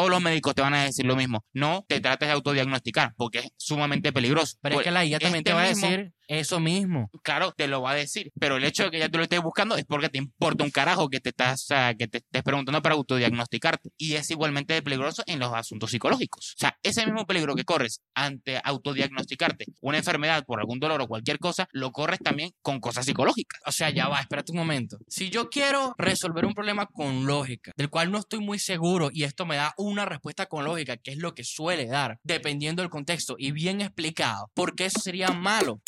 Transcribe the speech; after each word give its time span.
todos 0.00 0.10
los 0.10 0.22
médicos 0.22 0.54
te 0.54 0.62
van 0.62 0.72
a 0.72 0.84
decir 0.84 1.04
lo 1.04 1.14
mismo. 1.14 1.44
No 1.52 1.84
te 1.86 2.00
trates 2.00 2.26
de 2.26 2.32
autodiagnosticar 2.32 3.12
porque 3.16 3.40
es 3.40 3.52
sumamente 3.58 4.12
peligroso. 4.14 4.56
Pero 4.62 4.78
es 4.78 4.84
que 4.84 4.90
la 4.90 5.04
guía 5.04 5.18
también 5.18 5.40
este 5.40 5.50
te 5.50 5.54
va 5.54 5.64
a 5.64 5.68
decir 5.68 6.14
eso 6.30 6.60
mismo. 6.60 7.10
Claro, 7.22 7.52
te 7.52 7.66
lo 7.66 7.82
va 7.82 7.90
a 7.90 7.94
decir, 7.94 8.30
pero 8.38 8.56
el 8.56 8.64
hecho 8.64 8.84
de 8.84 8.90
que 8.92 8.98
ya 9.00 9.08
tú 9.08 9.18
lo 9.18 9.24
estés 9.24 9.42
buscando 9.42 9.76
es 9.76 9.84
porque 9.84 10.08
te 10.08 10.18
importa 10.18 10.62
un 10.62 10.70
carajo 10.70 11.08
que 11.08 11.20
te 11.20 11.30
estás, 11.30 11.66
que 11.98 12.06
te 12.06 12.18
estés 12.18 12.42
preguntando 12.44 12.80
para 12.80 12.94
autodiagnosticarte. 12.94 13.90
Y 13.98 14.14
es 14.14 14.30
igualmente 14.30 14.80
peligroso 14.82 15.24
en 15.26 15.40
los 15.40 15.52
asuntos 15.52 15.90
psicológicos. 15.90 16.54
O 16.56 16.58
sea, 16.58 16.78
ese 16.82 17.04
mismo 17.04 17.26
peligro 17.26 17.56
que 17.56 17.64
corres 17.64 18.00
ante 18.14 18.60
autodiagnosticarte 18.62 19.66
una 19.80 19.98
enfermedad 19.98 20.44
por 20.44 20.60
algún 20.60 20.78
dolor 20.78 21.00
o 21.00 21.08
cualquier 21.08 21.38
cosa, 21.38 21.68
lo 21.72 21.90
corres 21.90 22.20
también 22.20 22.52
con 22.62 22.78
cosas 22.80 23.06
psicológicas. 23.06 23.60
O 23.66 23.72
sea, 23.72 23.90
ya 23.90 24.08
va, 24.08 24.20
espérate 24.20 24.52
un 24.52 24.58
momento. 24.58 24.98
Si 25.08 25.30
yo 25.30 25.50
quiero 25.50 25.94
resolver 25.98 26.44
un 26.44 26.54
problema 26.54 26.86
con 26.86 27.26
lógica, 27.26 27.72
del 27.76 27.90
cual 27.90 28.12
no 28.12 28.18
estoy 28.18 28.40
muy 28.40 28.58
seguro, 28.60 29.10
y 29.12 29.24
esto 29.24 29.46
me 29.46 29.56
da 29.56 29.74
una 29.76 30.04
respuesta 30.04 30.46
con 30.46 30.64
lógica, 30.64 30.96
que 30.96 31.10
es 31.10 31.18
lo 31.18 31.34
que 31.34 31.42
suele 31.42 31.86
dar, 31.86 32.18
dependiendo 32.22 32.82
del 32.82 32.90
contexto 32.90 33.34
y 33.36 33.50
bien 33.50 33.80
explicado, 33.80 34.50
¿por 34.54 34.76
qué 34.76 34.86
eso 34.86 35.00
sería 35.00 35.28
malo? 35.28 35.80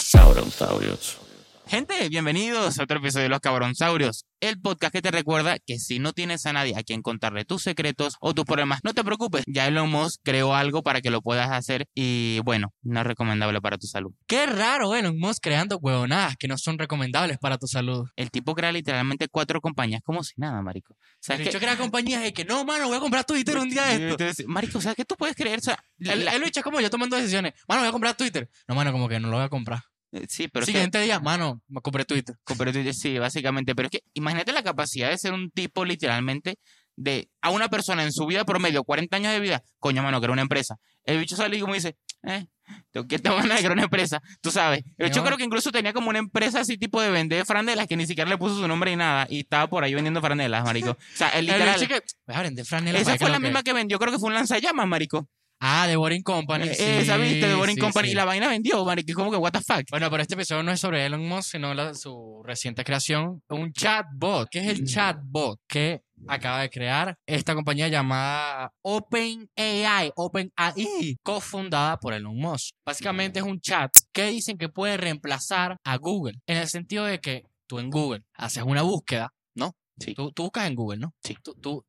Saurons 0.00 0.62
audios. 0.62 1.29
Gente, 1.70 2.08
bienvenidos 2.08 2.80
a 2.80 2.82
otro 2.82 2.98
episodio 2.98 3.22
de 3.22 3.28
Los 3.28 3.38
Cabronsaurios, 3.38 4.26
el 4.40 4.60
podcast 4.60 4.92
que 4.92 5.02
te 5.02 5.12
recuerda 5.12 5.56
que 5.64 5.78
si 5.78 6.00
no 6.00 6.12
tienes 6.12 6.44
a 6.46 6.52
nadie 6.52 6.76
a 6.76 6.82
quien 6.82 7.00
contarle 7.00 7.44
tus 7.44 7.62
secretos 7.62 8.16
o 8.20 8.34
tus 8.34 8.44
problemas, 8.44 8.80
no 8.82 8.92
te 8.92 9.04
preocupes, 9.04 9.44
ya 9.46 9.68
Elon 9.68 9.88
Musk 9.88 10.20
creó 10.24 10.52
algo 10.52 10.82
para 10.82 11.00
que 11.00 11.10
lo 11.10 11.22
puedas 11.22 11.48
hacer 11.48 11.86
y 11.94 12.40
bueno, 12.42 12.74
no 12.82 13.02
es 13.02 13.06
recomendable 13.06 13.60
para 13.60 13.78
tu 13.78 13.86
salud. 13.86 14.10
Qué 14.26 14.46
raro, 14.46 14.96
Elon 14.96 15.16
Musk 15.16 15.40
creando 15.40 15.78
huevonadas 15.78 16.36
que 16.36 16.48
no 16.48 16.58
son 16.58 16.76
recomendables 16.76 17.38
para 17.38 17.56
tu 17.56 17.68
salud. 17.68 18.04
El 18.16 18.32
tipo 18.32 18.56
crea 18.56 18.72
literalmente 18.72 19.28
cuatro 19.28 19.60
compañías 19.60 20.00
como 20.02 20.24
si 20.24 20.32
nada, 20.38 20.60
marico. 20.62 20.94
De 20.94 21.00
¿Sabes 21.20 21.46
hecho, 21.46 21.60
qué? 21.60 21.66
crea 21.66 21.78
compañías 21.78 22.24
de 22.24 22.32
que 22.32 22.44
no, 22.44 22.64
mano, 22.64 22.88
voy 22.88 22.96
a 22.96 23.00
comprar 23.00 23.24
Twitter 23.24 23.56
un 23.56 23.70
día 23.70 23.86
de 23.86 24.10
esto. 24.10 24.42
Marico, 24.48 24.80
¿sabes 24.80 24.96
qué 24.96 25.04
tú 25.04 25.14
puedes 25.14 25.36
creer? 25.36 25.60
O 25.60 25.62
sea, 25.62 25.78
él 26.00 26.40
lo 26.40 26.46
echa 26.48 26.64
como 26.64 26.80
yo 26.80 26.90
tomando 26.90 27.14
decisiones. 27.14 27.54
Mano, 27.68 27.82
voy 27.82 27.90
a 27.90 27.92
comprar 27.92 28.16
Twitter. 28.16 28.50
No, 28.66 28.74
mano, 28.74 28.90
como 28.90 29.08
que 29.08 29.20
no 29.20 29.28
lo 29.28 29.36
voy 29.36 29.46
a 29.46 29.48
comprar. 29.48 29.84
Eh, 30.12 30.26
sí, 30.28 30.48
pero 30.48 30.62
es 30.64 30.66
que, 30.66 30.72
Siguiente 30.72 31.00
día, 31.02 31.20
mano, 31.20 31.62
me 31.68 31.80
compré 31.80 32.04
Twitter. 32.04 32.36
pero 32.58 32.72
tú- 32.72 32.92
sí, 32.92 33.18
básicamente, 33.18 33.74
pero 33.74 33.86
es 33.86 33.92
que 33.92 34.00
imagínate 34.14 34.52
la 34.52 34.62
capacidad 34.62 35.10
de 35.10 35.18
ser 35.18 35.32
un 35.32 35.50
tipo 35.50 35.84
literalmente 35.84 36.58
de 36.96 37.30
a 37.40 37.50
una 37.50 37.68
persona 37.68 38.02
en 38.02 38.12
su 38.12 38.26
vida 38.26 38.44
promedio, 38.44 38.84
40 38.84 39.16
años 39.16 39.32
de 39.32 39.40
vida, 39.40 39.62
coño, 39.78 40.02
mano, 40.02 40.20
crea 40.20 40.32
una 40.32 40.42
empresa. 40.42 40.76
El 41.04 41.18
bicho 41.18 41.34
sale 41.36 41.56
y 41.56 41.60
como 41.60 41.72
dice, 41.74 41.96
eh, 42.24 42.46
tengo 42.92 43.06
que 43.08 43.18
te 43.18 43.28
van 43.30 43.50
a 43.50 43.56
crear 43.56 43.72
una 43.72 43.84
empresa, 43.84 44.20
tú 44.42 44.50
sabes. 44.50 44.84
El 44.98 45.06
bicho 45.08 45.20
No. 45.20 45.26
creo 45.26 45.38
que 45.38 45.44
incluso 45.44 45.72
tenía 45.72 45.92
como 45.94 46.10
una 46.10 46.18
empresa 46.18 46.60
así 46.60 46.76
tipo 46.76 47.00
de 47.00 47.10
vender 47.10 47.46
franelas 47.46 47.86
que 47.86 47.96
ni 47.96 48.06
siquiera 48.06 48.28
le 48.28 48.36
puso 48.36 48.56
su 48.56 48.68
nombre 48.68 48.92
y 48.92 48.96
nada 48.96 49.26
y 49.30 49.40
estaba 49.40 49.68
por 49.68 49.82
ahí 49.82 49.94
vendiendo 49.94 50.20
franelas, 50.20 50.62
marico. 50.64 50.90
O 50.90 50.96
sea, 51.14 51.28
el 51.30 51.48
El 51.48 51.54
literal. 51.54 51.80
bicho 51.80 51.88
que, 51.88 52.02
voy 52.26 52.36
a 52.36 52.42
vender 52.42 52.66
franela 52.66 52.98
Esa 52.98 53.12
que 53.12 53.18
fue 53.20 53.30
la 53.30 53.38
que- 53.38 53.42
misma 53.44 53.62
que 53.62 53.72
vendió, 53.72 53.98
creo 53.98 54.12
que 54.12 54.18
fue 54.18 54.28
un 54.28 54.34
lanzallamas, 54.34 54.86
marico. 54.86 55.26
Ah, 55.62 55.86
de 55.86 55.96
Boring 55.96 56.22
Company. 56.22 56.68
Eh, 56.68 56.74
sí, 56.74 56.82
Esa 56.82 57.18
viste 57.18 57.46
de 57.46 57.54
Boring 57.54 57.74
sí, 57.76 57.80
Company 57.82 58.06
sí. 58.08 58.12
y 58.12 58.14
la 58.14 58.24
vaina 58.24 58.48
vendió, 58.48 58.82
marico. 58.84 59.12
Como 59.14 59.30
que, 59.30 59.36
what 59.36 59.52
the 59.52 59.60
fuck. 59.60 59.82
Bueno, 59.90 60.10
pero 60.10 60.22
este 60.22 60.34
episodio 60.34 60.62
no 60.62 60.72
es 60.72 60.80
sobre 60.80 61.04
Elon 61.04 61.26
Musk, 61.28 61.52
sino 61.52 61.74
la- 61.74 61.92
su 61.94 62.42
reciente 62.44 62.82
creación, 62.82 63.42
un 63.50 63.72
chatbot. 63.72 64.48
¿Qué 64.50 64.60
es 64.60 64.66
el 64.68 64.82
Mm. 64.82 64.86
chatbot? 64.86 65.60
Que 65.68 66.00
acaba 66.28 66.62
de 66.62 66.70
crear 66.70 67.14
esta 67.26 67.54
compañía 67.54 67.88
llamada 67.88 68.72
OpenAI, 68.82 70.12
OpenAI, 70.16 71.16
cofundada 71.22 71.98
por 71.98 72.12
Elon 72.14 72.36
Musk. 72.36 72.74
Básicamente 72.84 73.38
es 73.40 73.44
un 73.44 73.60
chat 73.60 73.90
que 74.12 74.26
dicen 74.30 74.56
que 74.58 74.68
puede 74.68 74.96
reemplazar 74.96 75.76
a 75.84 75.96
Google, 75.96 76.38
en 76.46 76.56
el 76.58 76.68
sentido 76.68 77.04
de 77.04 77.20
que 77.20 77.44
tú 77.66 77.78
en 77.78 77.90
Google 77.90 78.22
haces 78.34 78.62
una 78.64 78.82
búsqueda, 78.82 79.30
¿no? 79.54 79.74
Sí. 79.98 80.14
Tú, 80.14 80.32
tú 80.32 80.44
buscas 80.44 80.66
en 80.66 80.74
Google, 80.74 80.98
¿no? 81.00 81.12
Sí. 81.22 81.36
Tú, 81.42 81.54
tú, 81.54 81.84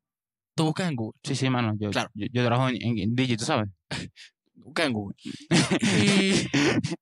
tú 0.54 0.64
buscas 0.64 0.88
en 0.88 0.96
Google. 0.96 1.18
Sí, 1.22 1.34
sí, 1.34 1.48
mano. 1.50 1.74
Yo, 1.78 1.90
Claro. 1.90 2.10
yo, 2.14 2.26
yo 2.32 2.44
trabajo 2.44 2.68
en, 2.68 2.76
en, 2.82 2.98
en 2.98 3.14
Digi, 3.14 3.36
tú 3.36 3.44
sabes. 3.44 3.68
busca 4.54 4.84
en 4.84 4.92
Google. 4.92 5.16
Y 6.06 6.46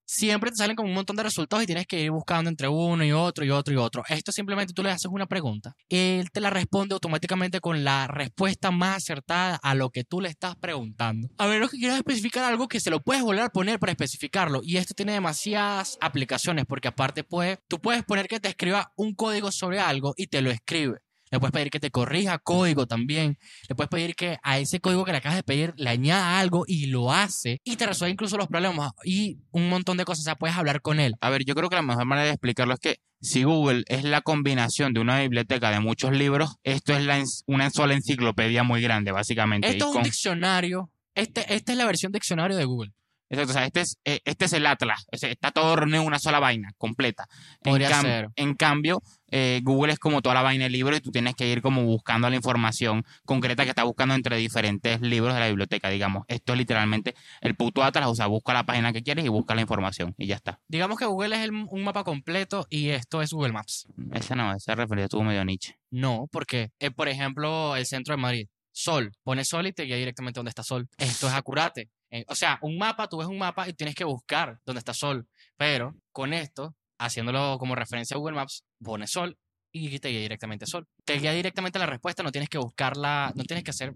siempre 0.06 0.50
te 0.50 0.56
salen 0.56 0.76
como 0.76 0.88
un 0.88 0.94
montón 0.94 1.16
de 1.16 1.22
resultados 1.22 1.62
y 1.62 1.66
tienes 1.66 1.86
que 1.86 2.00
ir 2.00 2.10
buscando 2.10 2.48
entre 2.50 2.68
uno 2.68 3.04
y 3.04 3.12
otro 3.12 3.44
y 3.44 3.50
otro 3.50 3.72
y 3.74 3.76
otro. 3.76 4.02
Esto 4.08 4.32
simplemente 4.32 4.72
tú 4.72 4.82
le 4.82 4.90
haces 4.90 5.10
una 5.10 5.26
pregunta. 5.26 5.74
Él 5.88 6.30
te 6.30 6.40
la 6.40 6.50
responde 6.50 6.94
automáticamente 6.94 7.60
con 7.60 7.84
la 7.84 8.06
respuesta 8.06 8.70
más 8.70 8.96
acertada 8.98 9.56
a 9.62 9.74
lo 9.74 9.90
que 9.90 10.04
tú 10.04 10.20
le 10.20 10.28
estás 10.28 10.56
preguntando. 10.56 11.28
A 11.38 11.46
ver, 11.46 11.68
que 11.68 11.76
quieras 11.78 11.98
especificar 11.98 12.44
algo 12.44 12.66
que 12.68 12.80
se 12.80 12.90
lo 12.90 13.02
puedes 13.02 13.22
volver 13.22 13.42
a 13.44 13.50
poner 13.50 13.78
para 13.78 13.92
especificarlo. 13.92 14.60
Y 14.62 14.78
esto 14.78 14.94
tiene 14.94 15.12
demasiadas 15.12 15.98
aplicaciones 16.00 16.64
porque 16.66 16.88
aparte 16.88 17.24
puede, 17.24 17.58
tú 17.68 17.78
puedes 17.78 18.04
poner 18.04 18.26
que 18.26 18.40
te 18.40 18.48
escriba 18.48 18.92
un 18.96 19.14
código 19.14 19.52
sobre 19.52 19.80
algo 19.80 20.14
y 20.16 20.26
te 20.28 20.40
lo 20.42 20.50
escribe. 20.50 20.98
Le 21.30 21.38
puedes 21.38 21.52
pedir 21.52 21.70
que 21.70 21.80
te 21.80 21.90
corrija 21.90 22.38
código 22.38 22.86
también. 22.86 23.38
Le 23.68 23.74
puedes 23.74 23.88
pedir 23.88 24.14
que 24.16 24.38
a 24.42 24.58
ese 24.58 24.80
código 24.80 25.04
que 25.04 25.12
le 25.12 25.18
acabas 25.18 25.36
de 25.36 25.42
pedir 25.42 25.72
le 25.76 25.90
añada 25.90 26.38
algo 26.40 26.64
y 26.66 26.86
lo 26.86 27.12
hace 27.12 27.60
y 27.64 27.76
te 27.76 27.86
resuelve 27.86 28.12
incluso 28.12 28.36
los 28.36 28.48
problemas 28.48 28.92
y 29.04 29.38
un 29.52 29.68
montón 29.68 29.96
de 29.96 30.04
cosas. 30.04 30.22
O 30.22 30.24
sea, 30.24 30.34
puedes 30.36 30.56
hablar 30.56 30.80
con 30.82 30.98
él. 31.00 31.14
A 31.20 31.30
ver, 31.30 31.44
yo 31.44 31.54
creo 31.54 31.68
que 31.68 31.76
la 31.76 31.82
mejor 31.82 32.04
manera 32.04 32.26
de 32.26 32.32
explicarlo 32.32 32.74
es 32.74 32.80
que 32.80 32.96
si 33.20 33.44
Google 33.44 33.84
es 33.86 34.02
la 34.04 34.22
combinación 34.22 34.92
de 34.94 35.00
una 35.00 35.20
biblioteca 35.20 35.70
de 35.70 35.80
muchos 35.80 36.12
libros, 36.12 36.56
esto 36.64 36.94
es 36.94 37.04
la 37.04 37.22
una 37.46 37.70
sola 37.70 37.94
enciclopedia 37.94 38.62
muy 38.62 38.80
grande, 38.82 39.12
básicamente. 39.12 39.68
Esto 39.68 39.90
es 39.90 39.96
un 39.96 40.02
diccionario. 40.02 40.90
Este, 41.14 41.54
esta 41.54 41.72
es 41.72 41.78
la 41.78 41.84
versión 41.86 42.12
diccionario 42.12 42.56
de 42.56 42.64
Google. 42.64 42.92
Exacto, 43.32 43.50
o 43.50 43.54
sea, 43.54 43.64
este 43.66 43.80
es, 43.82 43.96
eh, 44.04 44.20
este 44.24 44.46
es 44.46 44.52
el 44.54 44.66
Atlas. 44.66 45.06
O 45.12 45.16
sea, 45.16 45.30
está 45.30 45.52
todo 45.52 45.76
reunido 45.76 46.00
en 46.00 46.06
una 46.08 46.18
sola 46.18 46.40
vaina, 46.40 46.72
completa. 46.78 47.26
En, 47.62 47.70
Podría 47.70 47.90
cam- 47.90 48.02
ser. 48.02 48.28
en 48.34 48.54
cambio, 48.54 49.02
eh, 49.30 49.60
Google 49.62 49.92
es 49.92 49.98
como 49.98 50.22
toda 50.22 50.34
la 50.34 50.42
vaina 50.42 50.64
de 50.64 50.70
libros 50.70 50.98
y 50.98 51.00
tú 51.00 51.10
tienes 51.10 51.34
que 51.34 51.46
ir 51.48 51.62
como 51.62 51.84
buscando 51.84 52.28
la 52.30 52.36
información 52.36 53.04
concreta 53.24 53.64
que 53.64 53.70
está 53.70 53.84
buscando 53.84 54.14
entre 54.14 54.36
diferentes 54.36 55.00
libros 55.00 55.34
de 55.34 55.40
la 55.40 55.48
biblioteca, 55.48 55.88
digamos. 55.88 56.24
Esto 56.28 56.52
es 56.52 56.58
literalmente 56.58 57.14
el 57.40 57.54
puto 57.56 57.82
Atlas, 57.82 58.06
o 58.08 58.14
sea, 58.14 58.26
busca 58.26 58.52
la 58.52 58.64
página 58.64 58.92
que 58.92 59.02
quieres 59.02 59.24
y 59.24 59.28
busca 59.28 59.54
la 59.54 59.60
información 59.62 60.14
y 60.18 60.26
ya 60.26 60.36
está. 60.36 60.60
Digamos 60.68 60.98
que 60.98 61.06
Google 61.06 61.36
es 61.36 61.42
el- 61.42 61.52
un 61.52 61.84
mapa 61.84 62.04
completo 62.04 62.66
y 62.70 62.88
esto 62.90 63.22
es 63.22 63.32
Google 63.32 63.52
Maps. 63.52 63.86
Esa 64.12 64.34
no, 64.34 64.52
esa 64.54 64.74
referencia 64.74 65.04
estuvo 65.06 65.22
medio 65.24 65.44
niche. 65.44 65.78
No, 65.90 66.26
porque, 66.30 66.70
eh, 66.78 66.90
por 66.90 67.08
ejemplo, 67.08 67.76
el 67.76 67.86
centro 67.86 68.14
de 68.14 68.20
Madrid, 68.20 68.46
Sol, 68.72 69.12
pones 69.24 69.48
Sol 69.48 69.66
y 69.66 69.72
te 69.72 69.82
guía 69.82 69.96
directamente 69.96 70.38
donde 70.38 70.50
está 70.50 70.62
Sol. 70.62 70.88
Esto 70.96 71.26
es 71.26 71.32
acurate. 71.34 71.90
Eh, 72.12 72.24
o 72.28 72.34
sea, 72.34 72.58
un 72.62 72.78
mapa, 72.78 73.08
tú 73.08 73.18
ves 73.18 73.26
un 73.26 73.38
mapa 73.38 73.68
y 73.68 73.72
tienes 73.72 73.94
que 73.94 74.04
buscar 74.04 74.58
dónde 74.64 74.78
está 74.78 74.94
Sol. 74.94 75.26
Pero 75.56 75.94
con 76.12 76.32
esto, 76.32 76.74
haciéndolo 76.98 77.56
como 77.58 77.74
referencia 77.74 78.14
a 78.14 78.18
Google 78.18 78.36
Maps, 78.36 78.64
pones 78.82 79.10
Sol 79.10 79.36
y 79.72 79.98
te 79.98 80.08
guía 80.08 80.20
directamente 80.20 80.64
a 80.64 80.66
Sol. 80.66 80.86
Te 81.04 81.18
guía 81.18 81.32
directamente 81.32 81.78
la 81.78 81.86
respuesta, 81.86 82.22
no 82.22 82.32
tienes 82.32 82.48
que 82.48 82.58
buscarla, 82.58 83.32
no 83.36 83.44
tienes 83.44 83.62
que 83.64 83.70
hacer 83.70 83.94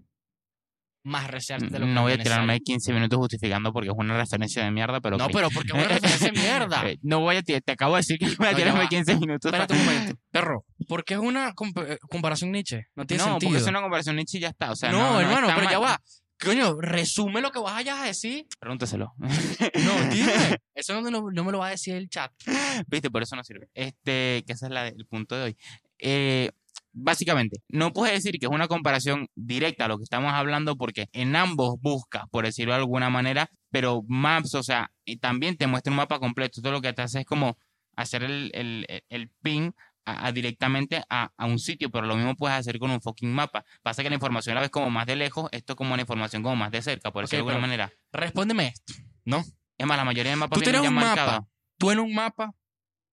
más 1.03 1.27
research 1.29 1.61
de 1.69 1.77
lo 1.79 1.85
que 1.85 1.91
No 1.91 2.01
voy 2.01 2.13
a 2.13 2.17
tirarme 2.17 2.47
necesario. 2.53 2.63
15 2.65 2.93
minutos 2.93 3.17
justificando 3.19 3.71
porque 3.71 3.89
es 3.89 3.95
una 3.95 4.17
referencia 4.17 4.63
de 4.63 4.71
mierda, 4.71 4.99
pero. 5.01 5.17
No, 5.17 5.25
ok. 5.25 5.31
pero 5.33 5.49
porque 5.51 5.67
es 5.67 5.73
una 5.75 5.83
referencia 5.99 6.31
de 6.31 6.39
mierda. 6.39 6.89
Eh, 6.89 6.97
no 7.03 7.19
voy 7.19 7.35
a 7.35 7.43
ti- 7.43 7.61
te 7.61 7.71
acabo 7.73 7.93
de 7.93 7.99
decir 7.99 8.17
que 8.17 8.25
voy 8.39 8.47
a 8.47 8.51
No, 8.51 8.57
tirarme 8.57 8.79
va. 8.79 8.89
15 8.89 9.15
minutos. 9.17 9.45
Espérate 9.45 9.73
un 9.75 9.79
momento. 9.85 10.19
Perro, 10.31 10.65
¿por 10.87 11.03
qué 11.03 11.13
es 11.13 11.19
una 11.19 11.53
comp- 11.53 11.85
eh, 11.87 11.99
comparación 12.09 12.51
Nietzsche? 12.51 12.85
No 12.95 13.05
tiene 13.05 13.23
no, 13.23 13.29
sentido. 13.31 13.49
porque 13.51 13.61
es 13.63 13.67
una 13.69 13.81
comparación 13.81 14.15
niche 14.15 14.37
y 14.39 14.41
ya 14.41 14.47
está. 14.49 14.71
O 14.71 14.75
sea, 14.75 14.91
no, 14.91 14.97
no, 14.97 15.13
no 15.13 15.19
hermano, 15.19 15.47
pero 15.55 15.69
ya 15.69 15.77
va. 15.79 16.01
Coño, 16.43 16.79
resume 16.81 17.41
lo 17.41 17.51
que 17.51 17.59
vayas 17.59 17.97
a 17.99 18.05
decir. 18.05 18.45
Pregúntaselo. 18.59 19.13
No, 19.17 19.29
dime. 20.11 20.33
Eso 20.75 21.01
no, 21.01 21.09
no- 21.09 21.31
no 21.31 21.43
me 21.43 21.51
lo 21.51 21.59
va 21.59 21.67
a 21.67 21.71
decir 21.71 21.95
el 21.95 22.09
chat. 22.09 22.31
Viste, 22.87 23.09
por 23.09 23.23
eso 23.23 23.35
no 23.37 23.43
sirve. 23.43 23.69
Este, 23.73 24.43
que 24.45 24.53
ese 24.53 24.65
es 24.65 24.71
la- 24.71 24.87
el 24.89 25.05
punto 25.07 25.35
de 25.35 25.43
hoy. 25.43 25.57
Eh, 25.99 26.51
básicamente, 26.91 27.61
no 27.69 27.93
puedes 27.93 28.15
decir 28.15 28.37
que 28.39 28.45
es 28.47 28.51
una 28.51 28.67
comparación 28.67 29.27
directa 29.35 29.85
a 29.85 29.87
lo 29.87 29.97
que 29.97 30.03
estamos 30.03 30.33
hablando 30.33 30.75
porque 30.75 31.07
en 31.13 31.35
ambos 31.37 31.75
busca, 31.81 32.25
por 32.31 32.43
decirlo 32.45 32.73
de 32.73 32.79
alguna 32.79 33.09
manera, 33.09 33.49
pero 33.71 34.03
Maps, 34.07 34.53
o 34.55 34.63
sea, 34.63 34.91
y 35.05 35.17
también 35.17 35.55
te 35.55 35.67
muestra 35.67 35.91
un 35.91 35.97
mapa 35.97 36.19
completo. 36.19 36.61
Todo 36.61 36.73
lo 36.73 36.81
que 36.81 36.91
te 36.93 37.01
hace 37.01 37.21
es 37.21 37.25
como 37.25 37.57
hacer 37.95 38.23
el, 38.23 38.51
el, 38.53 38.85
el- 38.89 39.03
el 39.09 39.29
ping 39.41 39.71
a, 40.05 40.27
a 40.27 40.31
directamente 40.31 41.03
a, 41.09 41.31
a 41.35 41.45
un 41.45 41.59
sitio, 41.59 41.89
pero 41.91 42.05
lo 42.05 42.15
mismo 42.15 42.35
puedes 42.35 42.57
hacer 42.57 42.79
con 42.79 42.91
un 42.91 43.01
fucking 43.01 43.31
mapa. 43.33 43.65
Pasa 43.83 44.03
que 44.03 44.09
la 44.09 44.15
información 44.15 44.55
la 44.55 44.61
ves 44.61 44.69
como 44.69 44.89
más 44.89 45.05
de 45.05 45.15
lejos, 45.15 45.49
esto 45.51 45.75
como 45.75 45.95
la 45.95 46.01
información 46.01 46.43
como 46.43 46.55
más 46.55 46.71
de 46.71 46.81
cerca, 46.81 47.11
por 47.11 47.23
decirlo 47.23 47.45
de 47.45 47.51
alguna 47.51 47.67
manera. 47.67 47.91
Respóndeme 48.11 48.67
esto. 48.67 48.93
Es 49.77 49.85
más, 49.85 49.97
la 49.97 50.05
mayoría 50.05 50.31
de 50.31 50.37
mapas 50.37 50.57
Tú 50.57 50.61
vienen 50.61 50.81
tienes 50.81 50.89
un 50.89 50.95
mapa. 50.95 51.15
marcados. 51.15 51.45
Tú 51.77 51.91
en 51.91 51.99
un 51.99 52.13
mapa 52.13 52.51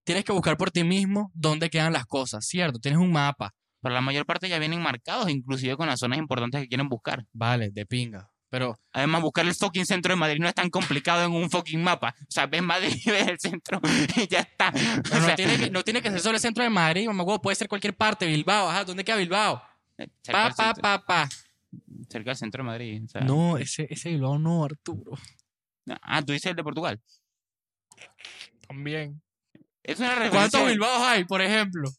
tienes 0.05 0.25
que 0.25 0.33
buscar 0.33 0.56
por 0.56 0.71
ti 0.71 0.85
mismo 0.85 1.31
dónde 1.35 1.71
quedan 1.71 1.93
las 1.93 2.06
cosas, 2.06 2.47
¿cierto? 2.47 2.79
Tienes 2.79 3.00
un 3.00 3.11
mapa. 3.12 3.53
Pero 3.81 3.94
la 3.94 4.00
mayor 4.00 4.27
parte 4.27 4.49
ya 4.49 4.59
vienen 4.61 4.81
marcados, 4.81 5.29
inclusive 5.29 5.77
con 5.77 5.89
las 5.89 5.99
zonas 5.99 6.19
importantes 6.19 6.61
que 6.61 6.69
quieren 6.69 6.89
buscar. 6.89 7.25
Vale, 7.33 7.71
de 7.73 7.85
pinga. 7.85 8.31
Pero, 8.53 8.79
Además, 8.93 9.23
buscar 9.23 9.47
el 9.47 9.55
fucking 9.55 9.87
centro 9.87 10.13
de 10.13 10.17
Madrid 10.17 10.39
no 10.39 10.47
es 10.47 10.55
tan 10.55 10.69
complicado 10.69 11.25
en 11.25 11.33
un 11.33 11.51
fucking 11.51 11.83
mapa. 11.83 12.15
O 12.21 12.31
sea, 12.31 12.47
ves 12.47 12.63
Madrid, 12.63 12.93
ves 13.07 13.27
el 13.27 13.41
centro 13.41 13.81
y 14.17 14.29
ya 14.29 14.41
está. 14.41 14.69
O 14.69 15.03
pero 15.03 15.21
no, 15.27 15.35
tiene 15.35 15.57
que, 15.57 15.71
no 15.71 15.83
tiene 15.83 16.03
que 16.03 16.11
ser 16.11 16.21
solo 16.21 16.35
el 16.35 16.41
centro 16.43 16.63
de 16.63 16.69
Madrid, 16.69 17.07
mamá, 17.07 17.25
puede 17.41 17.55
ser 17.55 17.67
cualquier 17.67 17.97
parte, 17.97 18.27
Bilbao, 18.27 18.69
ajá, 18.69 18.85
¿dónde 18.85 19.05
queda 19.05 19.17
Bilbao? 19.17 19.63
cerca, 19.97 20.33
Pa, 20.33 20.45
del 20.45 20.55
pa, 20.55 20.65
centro, 20.67 20.83
pa, 20.83 21.07
pa. 21.07 21.29
cerca 22.11 22.29
del 22.29 22.37
centro 22.37 22.63
de 22.63 22.67
Madrid. 22.67 23.03
o 23.03 23.09
sea. 23.09 23.23
No, 23.23 23.57
ese, 23.57 23.87
ese 23.89 24.11
Bilbao 24.11 24.39
no, 24.39 24.65
Arturo. 24.67 25.13
Ah, 26.03 26.21
tú 26.21 26.35
dices 26.35 26.51
el 26.51 26.57
de 26.57 26.63
Portugal. 26.63 27.01
También. 28.69 29.23
Es 29.83 29.99
una 29.99 30.11
referencia. 30.11 30.39
¿Cuántos 30.39 30.67
Bilbaos 30.67 31.03
hay, 31.05 31.25
por 31.25 31.41
ejemplo? 31.41 31.91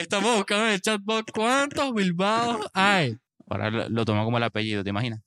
Estamos 0.00 0.36
buscando 0.36 0.66
en 0.66 0.72
el 0.72 0.80
chatbot 0.80 1.30
cuántos 1.32 1.94
Bilbao 1.94 2.60
hay. 2.74 3.16
Ahora 3.48 3.70
lo, 3.70 3.88
lo 3.88 4.04
tomó 4.04 4.24
como 4.24 4.38
el 4.38 4.44
apellido, 4.44 4.84
¿te 4.84 4.90
imaginas? 4.90 5.20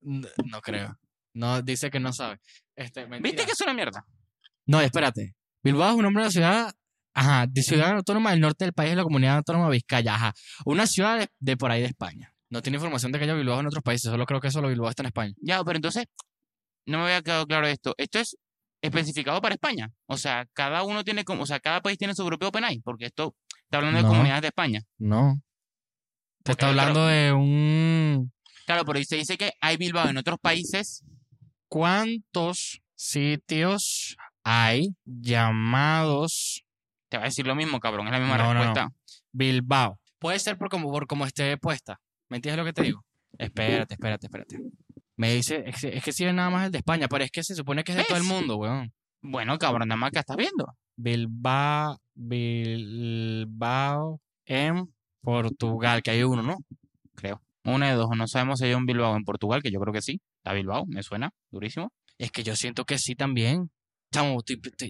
No 0.00 0.60
creo. 0.62 0.98
No, 1.34 1.62
dice 1.62 1.90
que 1.90 2.00
no 2.00 2.12
sabe. 2.12 2.40
Este, 2.74 3.04
¿Viste 3.06 3.44
que 3.44 3.52
es 3.52 3.60
una 3.60 3.74
mierda? 3.74 4.04
No, 4.66 4.80
espérate. 4.80 5.34
Bilbao 5.62 5.90
es 5.90 5.96
un 5.96 6.02
nombre 6.02 6.22
de 6.22 6.28
la 6.28 6.32
ciudad, 6.32 6.74
ajá, 7.14 7.46
de 7.46 7.62
ciudad 7.62 7.92
autónoma 7.96 8.30
del 8.30 8.40
norte 8.40 8.64
del 8.64 8.72
país 8.72 8.90
de 8.90 8.96
la 8.96 9.02
comunidad 9.02 9.36
autónoma 9.36 9.66
de 9.66 9.72
Vizcaya, 9.72 10.14
ajá. 10.14 10.34
Una 10.64 10.86
ciudad 10.86 11.18
de, 11.18 11.28
de 11.38 11.56
por 11.56 11.70
ahí 11.70 11.82
de 11.82 11.88
España. 11.88 12.34
No 12.48 12.62
tiene 12.62 12.76
información 12.76 13.12
de 13.12 13.18
que 13.18 13.24
haya 13.24 13.34
Bilbao 13.34 13.60
en 13.60 13.66
otros 13.66 13.82
países, 13.82 14.10
solo 14.10 14.26
creo 14.26 14.40
que 14.40 14.50
solo 14.50 14.68
Bilbao 14.68 14.88
está 14.88 15.02
en 15.02 15.08
España. 15.08 15.34
Ya, 15.40 15.62
pero 15.62 15.76
entonces, 15.76 16.06
no 16.86 16.98
me 16.98 17.04
había 17.04 17.22
quedado 17.22 17.46
claro 17.46 17.66
esto. 17.66 17.94
Esto 17.98 18.18
es 18.18 18.36
especificado 18.82 19.40
para 19.40 19.54
España. 19.54 19.90
O 20.06 20.16
sea, 20.16 20.46
cada 20.52 20.82
uno 20.82 21.04
tiene 21.04 21.24
como, 21.24 21.42
o 21.42 21.46
sea, 21.46 21.60
cada 21.60 21.80
país 21.80 21.98
tiene 21.98 22.14
su 22.14 22.24
propio 22.26 22.48
OpenAI, 22.48 22.80
porque 22.80 23.06
esto 23.06 23.34
está 23.64 23.78
hablando 23.78 23.98
de 24.02 24.08
comunidades 24.08 24.42
de 24.42 24.48
España. 24.48 24.82
No. 24.98 25.40
Te 26.42 26.52
está 26.52 26.68
hablando 26.68 27.06
de 27.06 27.32
un... 27.32 28.32
Claro, 28.66 28.84
pero 28.84 29.02
se 29.04 29.16
dice 29.16 29.36
que 29.36 29.52
hay 29.60 29.76
Bilbao 29.76 30.08
en 30.08 30.16
otros 30.16 30.38
países. 30.40 31.04
¿Cuántos 31.68 32.80
sitios 32.94 34.16
hay 34.42 34.94
llamados 35.04 36.64
Te 37.08 37.16
va 37.18 37.24
a 37.24 37.26
decir 37.26 37.46
lo 37.46 37.54
mismo, 37.54 37.78
cabrón, 37.80 38.06
es 38.06 38.12
la 38.12 38.18
misma 38.18 38.38
No, 38.38 38.44
no, 38.44 38.54
no. 38.54 38.60
respuesta. 38.60 38.88
Bilbao? 39.32 39.98
Puede 40.18 40.38
ser 40.38 40.58
por 40.58 40.68
como, 40.68 40.90
por 40.90 41.06
como 41.06 41.26
esté 41.26 41.56
puesta. 41.58 42.00
¿Me 42.28 42.36
entiendes 42.36 42.58
lo 42.58 42.64
que 42.64 42.72
te 42.72 42.82
digo? 42.82 43.04
Espérate, 43.38 43.94
espérate, 43.94 44.26
espérate. 44.26 44.58
Me 45.20 45.34
dice, 45.34 45.62
es, 45.66 45.78
que- 45.82 45.94
es 45.98 46.08
es 46.08 46.34
nada 46.34 46.48
más 46.48 46.64
el 46.64 46.72
de 46.72 46.78
España, 46.78 47.06
pero 47.06 47.22
es 47.22 47.30
que 47.30 47.44
se 47.44 47.54
supone 47.54 47.84
que 47.84 47.92
es 47.92 47.98
de 47.98 48.04
todo 48.04 48.16
el 48.16 48.24
mundo, 48.24 48.56
weón. 48.56 48.90
Bueno, 49.20 49.58
cabrón, 49.58 49.86
nada 49.86 49.98
más 49.98 50.12
que 50.12 50.18
estás 50.18 50.38
viendo. 50.38 50.66
Bilbao, 50.96 51.98
Bilbao 52.14 54.18
en 54.46 54.90
Portugal, 55.20 56.02
que 56.02 56.12
hay 56.12 56.22
uno, 56.22 56.42
¿no? 56.42 56.56
Creo. 57.14 57.42
Una 57.64 57.90
de 57.90 57.96
dos, 57.96 58.08
no 58.16 58.26
sabemos 58.26 58.60
si 58.60 58.64
hay 58.64 58.72
un 58.72 58.86
Bilbao 58.86 59.14
en 59.14 59.24
Portugal, 59.24 59.62
que 59.62 59.70
yo 59.70 59.78
creo 59.78 59.92
que 59.92 60.00
sí. 60.00 60.22
Está 60.38 60.54
Bilbao, 60.54 60.86
me 60.86 61.02
suena, 61.02 61.30
durísimo. 61.50 61.92
Es 62.16 62.32
que 62.32 62.42
yo 62.42 62.56
siento 62.56 62.86
que 62.86 62.96
sí 62.98 63.14
también. 63.14 63.70
Chamo, 64.14 64.40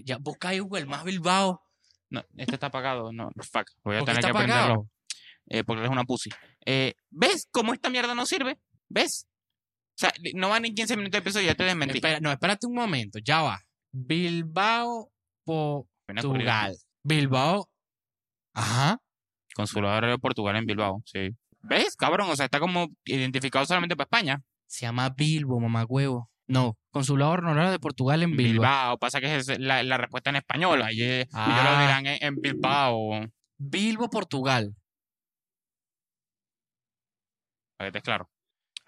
ya 0.05 0.17
busca 0.17 0.47
ahí 0.49 0.59
Google 0.59 0.85
más 0.85 1.03
Bilbao. 1.03 1.61
No, 2.09 2.23
este 2.37 2.55
está 2.55 2.67
apagado, 2.67 3.11
no, 3.11 3.31
fuck. 3.51 3.65
Voy 3.83 3.97
a 3.97 3.99
¿Por 3.99 4.07
qué 4.07 4.11
tener 4.13 4.23
que 4.23 4.29
apagado? 4.29 4.61
aprenderlo. 4.61 4.89
Eh, 5.47 5.65
porque 5.65 5.79
eres 5.81 5.91
una 5.91 6.05
pussy. 6.05 6.29
Eh, 6.65 6.93
¿Ves 7.09 7.49
cómo 7.51 7.73
esta 7.73 7.89
mierda 7.89 8.15
no 8.15 8.25
sirve? 8.25 8.57
¿Ves? 8.87 9.27
O 10.01 10.03
sea, 10.03 10.11
no 10.33 10.49
van 10.49 10.63
ni 10.63 10.73
15 10.73 10.97
minutos 10.97 11.11
de 11.11 11.17
episodio 11.19 11.43
y 11.45 11.47
ya 11.49 11.55
te 11.55 11.63
desmentí. 11.63 11.97
Espera, 11.99 12.19
no, 12.19 12.31
espérate 12.31 12.65
un 12.65 12.73
momento, 12.73 13.19
ya 13.23 13.41
va. 13.43 13.59
Bilbao. 13.91 15.11
Portugal. 15.45 16.75
Bilbao. 17.03 17.69
Ajá. 18.55 18.97
Consulado 19.53 20.07
de 20.07 20.17
Portugal 20.17 20.55
en 20.55 20.65
Bilbao, 20.65 21.03
sí. 21.05 21.29
¿Ves, 21.61 21.95
cabrón? 21.95 22.29
O 22.31 22.35
sea, 22.35 22.45
está 22.45 22.59
como 22.59 22.87
identificado 23.05 23.63
solamente 23.65 23.95
para 23.95 24.05
España. 24.05 24.41
Se 24.67 24.85
llama 24.87 25.09
Bilbo, 25.09 25.59
mamá 25.59 25.85
huevo. 25.87 26.29
No, 26.47 26.77
consulado 26.89 27.33
honorario 27.33 27.71
de 27.71 27.79
Portugal 27.79 28.23
en 28.23 28.31
Bilbao. 28.35 28.53
Bilbao. 28.53 28.97
Pasa 28.97 29.19
que 29.21 29.35
es 29.35 29.59
la, 29.59 29.83
la 29.83 29.97
respuesta 29.97 30.31
en 30.31 30.37
español. 30.37 30.81
Ahí, 30.81 31.01
eh, 31.01 31.21
ellos 31.21 31.29
lo 31.33 31.39
Ah. 31.39 31.81
dirán 31.81 32.05
en, 32.07 32.23
en 32.23 32.35
Bilbao. 32.41 33.21
Bilbo, 33.59 34.09
Portugal. 34.09 34.73
Para 37.77 37.91
que 37.91 37.97
estés 37.97 38.03
claro. 38.03 38.29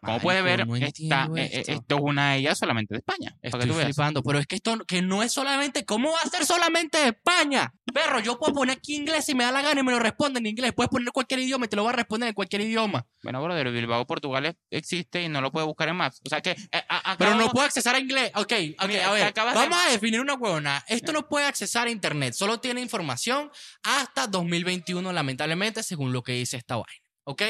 Como 0.03 0.19
puedes 0.19 0.43
ver, 0.43 0.67
no 0.67 0.75
entiendo 0.75 1.37
eh, 1.37 1.43
eh, 1.45 1.49
esto. 1.61 1.71
esto 1.71 1.95
es 1.95 2.01
una 2.03 2.35
ella 2.35 2.55
solamente 2.55 2.93
de 2.95 2.99
España. 2.99 3.35
que 3.41 3.47
Estoy 3.47 3.67
tú 3.67 3.73
flipando, 3.73 4.21
pero 4.23 4.39
es 4.39 4.47
que 4.47 4.55
esto 4.55 4.77
que 4.87 5.01
no 5.01 5.23
es 5.23 5.31
solamente, 5.31 5.85
¿cómo 5.85 6.11
va 6.11 6.19
a 6.23 6.29
ser 6.29 6.45
solamente 6.45 6.97
de 6.99 7.07
España? 7.09 7.73
Perro, 7.93 8.19
yo 8.19 8.39
puedo 8.39 8.53
poner 8.53 8.77
aquí 8.77 8.95
inglés 8.95 9.25
si 9.25 9.35
me 9.35 9.43
da 9.43 9.51
la 9.51 9.61
gana 9.61 9.81
y 9.81 9.83
me 9.83 9.91
lo 9.91 9.99
responde 9.99 10.39
en 10.39 10.47
inglés. 10.47 10.73
Puedes 10.73 10.89
poner 10.89 11.11
cualquier 11.11 11.39
idioma 11.41 11.65
y 11.65 11.69
te 11.69 11.75
lo 11.75 11.83
va 11.83 11.91
a 11.91 11.93
responder 11.93 12.29
en 12.29 12.33
cualquier 12.35 12.61
idioma. 12.61 13.05
Bueno, 13.21 13.41
brother, 13.43 13.71
Bilbao, 13.71 14.05
Portugal 14.07 14.55
existe 14.71 15.21
y 15.23 15.29
no 15.29 15.41
lo 15.41 15.51
puedes 15.51 15.67
buscar 15.67 15.89
en 15.89 15.95
Maps. 15.97 16.19
O 16.25 16.29
sea 16.29 16.41
que. 16.41 16.51
eh, 16.51 16.57
a- 16.89 17.11
a- 17.11 17.17
Pero 17.17 17.35
no 17.35 17.49
puedo 17.49 17.65
accesar 17.65 17.95
a 17.95 17.99
inglés. 17.99 18.31
Ok, 18.35 18.51
ok, 18.79 18.87
Mira, 18.87 19.07
a 19.09 19.11
ver. 19.13 19.33
de- 19.33 19.41
Vamos 19.41 19.77
a 19.87 19.91
definir 19.91 20.19
una 20.21 20.33
huevona. 20.33 20.83
Esto 20.87 21.13
no 21.13 21.27
puede 21.27 21.45
accesar 21.45 21.87
a 21.87 21.91
internet. 21.91 22.33
Solo 22.33 22.59
tiene 22.59 22.81
información 22.81 23.51
hasta 23.83 24.27
2021, 24.27 25.13
lamentablemente, 25.13 25.83
según 25.83 26.11
lo 26.13 26.23
que 26.23 26.33
dice 26.33 26.57
esta 26.57 26.75
vaina. 26.77 27.02
¿Ok? 27.25 27.41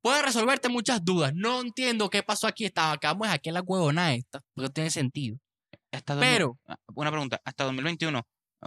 Puede 0.00 0.22
resolverte 0.22 0.68
muchas 0.68 1.04
dudas. 1.04 1.32
No 1.34 1.60
entiendo 1.60 2.08
qué 2.10 2.22
pasó 2.22 2.46
aquí. 2.46 2.64
Estaba, 2.64 2.92
acabamos 2.92 3.28
de 3.28 3.34
aquí 3.34 3.50
la 3.50 3.60
huevona 3.60 4.14
esta. 4.14 4.40
Porque 4.54 4.68
no 4.68 4.72
tiene 4.72 4.90
sentido. 4.90 5.38
hasta 5.92 6.18
Pero, 6.18 6.58
ah, 6.66 6.76
Una 6.94 7.10
pregunta, 7.10 7.40
hasta 7.44 7.64
2021. 7.64 8.22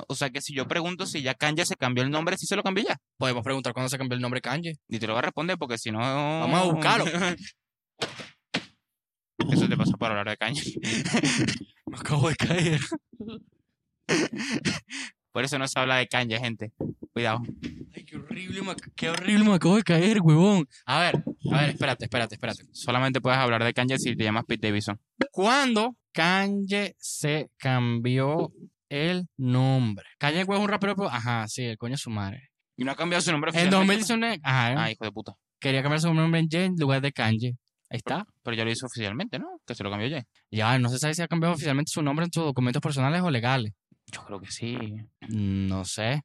O 0.07 0.15
sea 0.15 0.29
que 0.29 0.41
si 0.41 0.53
yo 0.53 0.67
pregunto 0.67 1.05
si 1.05 1.21
ya 1.21 1.33
Kanye 1.33 1.65
se 1.65 1.75
cambió 1.75 2.03
el 2.03 2.09
nombre, 2.11 2.37
si 2.37 2.45
se 2.45 2.55
lo 2.55 2.63
cambió 2.63 2.85
ya. 2.85 2.97
podemos 3.17 3.43
preguntar 3.43 3.73
cuándo 3.73 3.89
se 3.89 3.97
cambió 3.97 4.15
el 4.15 4.21
nombre 4.21 4.39
Kanye. 4.39 4.77
Y 4.87 4.99
te 4.99 5.07
lo 5.07 5.13
va 5.13 5.19
a 5.19 5.23
responder 5.23 5.57
porque 5.57 5.77
si 5.77 5.91
no. 5.91 5.99
Vamos 5.99 6.59
a 6.59 6.63
buscarlo. 6.63 7.05
Eso 9.51 9.67
te 9.67 9.75
pasa 9.75 9.91
por 9.97 10.09
hablar 10.09 10.29
de 10.29 10.37
Kanye. 10.37 10.61
Me 11.87 11.97
acabo 11.97 12.29
de 12.29 12.35
caer. 12.35 12.79
Por 15.31 15.43
eso 15.45 15.57
no 15.57 15.67
se 15.67 15.79
habla 15.79 15.95
de 15.97 16.07
Kanye, 16.07 16.39
gente. 16.39 16.73
Cuidado. 17.13 17.41
Ay, 17.93 18.05
qué 18.05 18.15
horrible, 18.15 18.61
me, 18.61 18.73
qué 18.95 19.09
horrible 19.09 19.43
me 19.43 19.53
acabo 19.55 19.75
de 19.75 19.83
caer, 19.83 20.21
huevón. 20.21 20.65
A 20.85 20.99
ver, 21.01 21.23
a 21.51 21.59
ver, 21.61 21.69
espérate, 21.71 22.05
espérate, 22.05 22.35
espérate. 22.35 22.63
Solamente 22.71 23.19
puedes 23.19 23.37
hablar 23.37 23.63
de 23.63 23.73
Kanye 23.73 23.97
si 23.99 24.15
te 24.15 24.23
llamas 24.23 24.45
Pete 24.47 24.67
Davidson. 24.67 24.97
¿Cuándo 25.31 25.97
Kanye 26.13 26.95
se 26.99 27.49
cambió 27.57 28.53
el 28.89 29.27
nombre? 29.37 30.05
Kanye 30.19 30.41
es 30.41 30.47
un 30.47 30.67
rapero, 30.69 30.95
pero- 30.95 31.09
ajá, 31.09 31.47
sí, 31.49 31.63
el 31.63 31.77
coño 31.77 31.93
de 31.93 31.97
su 31.97 32.09
madre. 32.09 32.49
Y 32.77 32.85
no 32.85 32.91
ha 32.91 32.95
cambiado 32.95 33.21
su 33.21 33.31
nombre 33.31 33.49
En 33.51 33.55
oficialmente. 33.67 33.93
2019, 33.93 34.39
ajá, 34.43 34.83
Ah, 34.83 34.91
hijo 34.91 35.03
de 35.03 35.11
puta. 35.11 35.33
quería 35.59 35.81
cambiar 35.81 35.99
su 35.99 36.13
nombre 36.13 36.39
en 36.39 36.47
Jay 36.49 36.63
en 36.65 36.75
lugar 36.77 37.01
de 37.01 37.11
Kanye. 37.11 37.57
Ahí 37.89 37.97
está. 37.97 38.25
Pero 38.41 38.55
ya 38.55 38.63
lo 38.63 38.71
hizo 38.71 38.85
oficialmente, 38.85 39.37
¿no? 39.37 39.47
Que 39.67 39.75
se 39.75 39.83
lo 39.83 39.89
cambió 39.89 40.07
ya. 40.07 40.23
Ya, 40.49 40.79
no 40.79 40.87
se 40.87 40.97
sabe 40.97 41.13
si 41.13 41.21
ha 41.21 41.27
cambiado 41.27 41.53
oficialmente 41.55 41.91
su 41.91 42.01
nombre 42.01 42.25
en 42.25 42.31
sus 42.31 42.45
documentos 42.45 42.81
personales 42.81 43.21
o 43.21 43.29
legales. 43.29 43.73
Yo 44.13 44.23
creo 44.25 44.39
que 44.39 44.49
sí. 44.49 44.77
No 45.27 45.83
sé. 45.83 46.21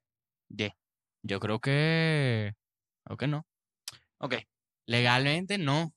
Yeah. 0.48 0.76
Yo 1.22 1.40
creo 1.40 1.60
que... 1.60 2.54
Creo 3.04 3.16
que 3.16 3.26
no. 3.26 3.46
Ok. 4.19 4.37
Legalmente 4.87 5.58
no. 5.58 5.84
O 5.84 5.93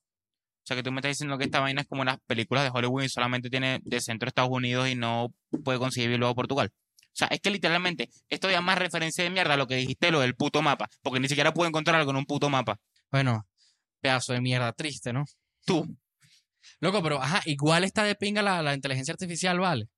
sea 0.63 0.77
que 0.77 0.83
tú 0.83 0.91
me 0.91 0.99
estás 0.99 1.11
diciendo 1.11 1.37
que 1.37 1.45
esta 1.45 1.59
vaina 1.59 1.81
es 1.81 1.87
como 1.87 2.03
las 2.03 2.19
películas 2.27 2.63
de 2.63 2.71
Hollywood 2.71 3.03
y 3.03 3.09
solamente 3.09 3.49
tiene 3.49 3.79
de 3.83 4.01
centro 4.01 4.27
Estados 4.27 4.51
Unidos 4.51 4.87
y 4.87 4.95
no 4.95 5.33
puede 5.63 5.79
conseguir 5.79 6.17
luego 6.17 6.35
Portugal. 6.35 6.71
O 6.71 7.11
sea, 7.19 7.27
es 7.29 7.41
que 7.41 7.49
literalmente 7.49 8.09
esto 8.29 8.49
ya 8.49 8.61
más 8.61 8.77
referencia 8.77 9.23
de 9.23 9.29
mierda 9.29 9.55
a 9.55 9.57
lo 9.57 9.67
que 9.67 9.75
dijiste, 9.75 10.11
lo 10.11 10.19
del 10.19 10.35
puto 10.35 10.61
mapa. 10.61 10.87
Porque 11.01 11.19
ni 11.19 11.27
siquiera 11.27 11.53
puedo 11.53 11.67
encontrar 11.67 11.99
algo 11.99 12.11
en 12.11 12.17
un 12.17 12.25
puto 12.25 12.49
mapa. 12.49 12.77
Bueno, 13.11 13.47
pedazo 13.99 14.33
de 14.33 14.41
mierda 14.41 14.71
triste, 14.73 15.11
¿no? 15.11 15.25
Tú, 15.65 15.85
Loco, 16.79 17.01
pero 17.01 17.21
ajá, 17.21 17.41
igual 17.45 17.83
está 17.83 18.03
de 18.03 18.15
pinga 18.15 18.41
la, 18.41 18.61
la 18.61 18.73
inteligencia 18.73 19.13
artificial, 19.13 19.59
¿vale? 19.59 19.89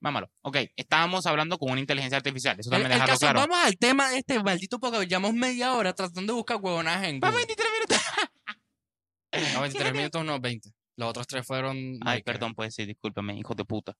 Mámalo. 0.00 0.30
Ok, 0.42 0.56
estábamos 0.76 1.26
hablando 1.26 1.58
con 1.58 1.70
una 1.70 1.80
inteligencia 1.80 2.16
artificial. 2.16 2.58
Eso 2.58 2.70
también 2.70 2.92
el 2.92 2.98
caso, 2.98 3.18
claro. 3.18 3.40
vamos 3.40 3.58
al 3.64 3.76
tema 3.76 4.10
de 4.10 4.18
este 4.18 4.42
maldito 4.42 4.78
porque 4.78 5.06
llevamos 5.06 5.34
media 5.34 5.74
hora 5.74 5.92
tratando 5.92 6.32
de 6.32 6.36
buscar 6.36 6.58
huevonaje 6.60 7.08
en 7.08 7.20
Google. 7.20 7.36
23 7.36 7.68
minutos. 7.74 9.54
No, 9.54 9.60
23 9.60 9.92
minutos, 9.92 10.24
no, 10.24 10.40
20. 10.40 10.70
Los 10.96 11.08
otros 11.10 11.26
tres 11.26 11.46
fueron... 11.46 11.98
Ay, 12.04 12.22
perdón, 12.22 12.54
pues 12.54 12.74
sí, 12.74 12.84
discúlpame, 12.84 13.36
hijo 13.38 13.54
de 13.54 13.64
puta. 13.64 13.94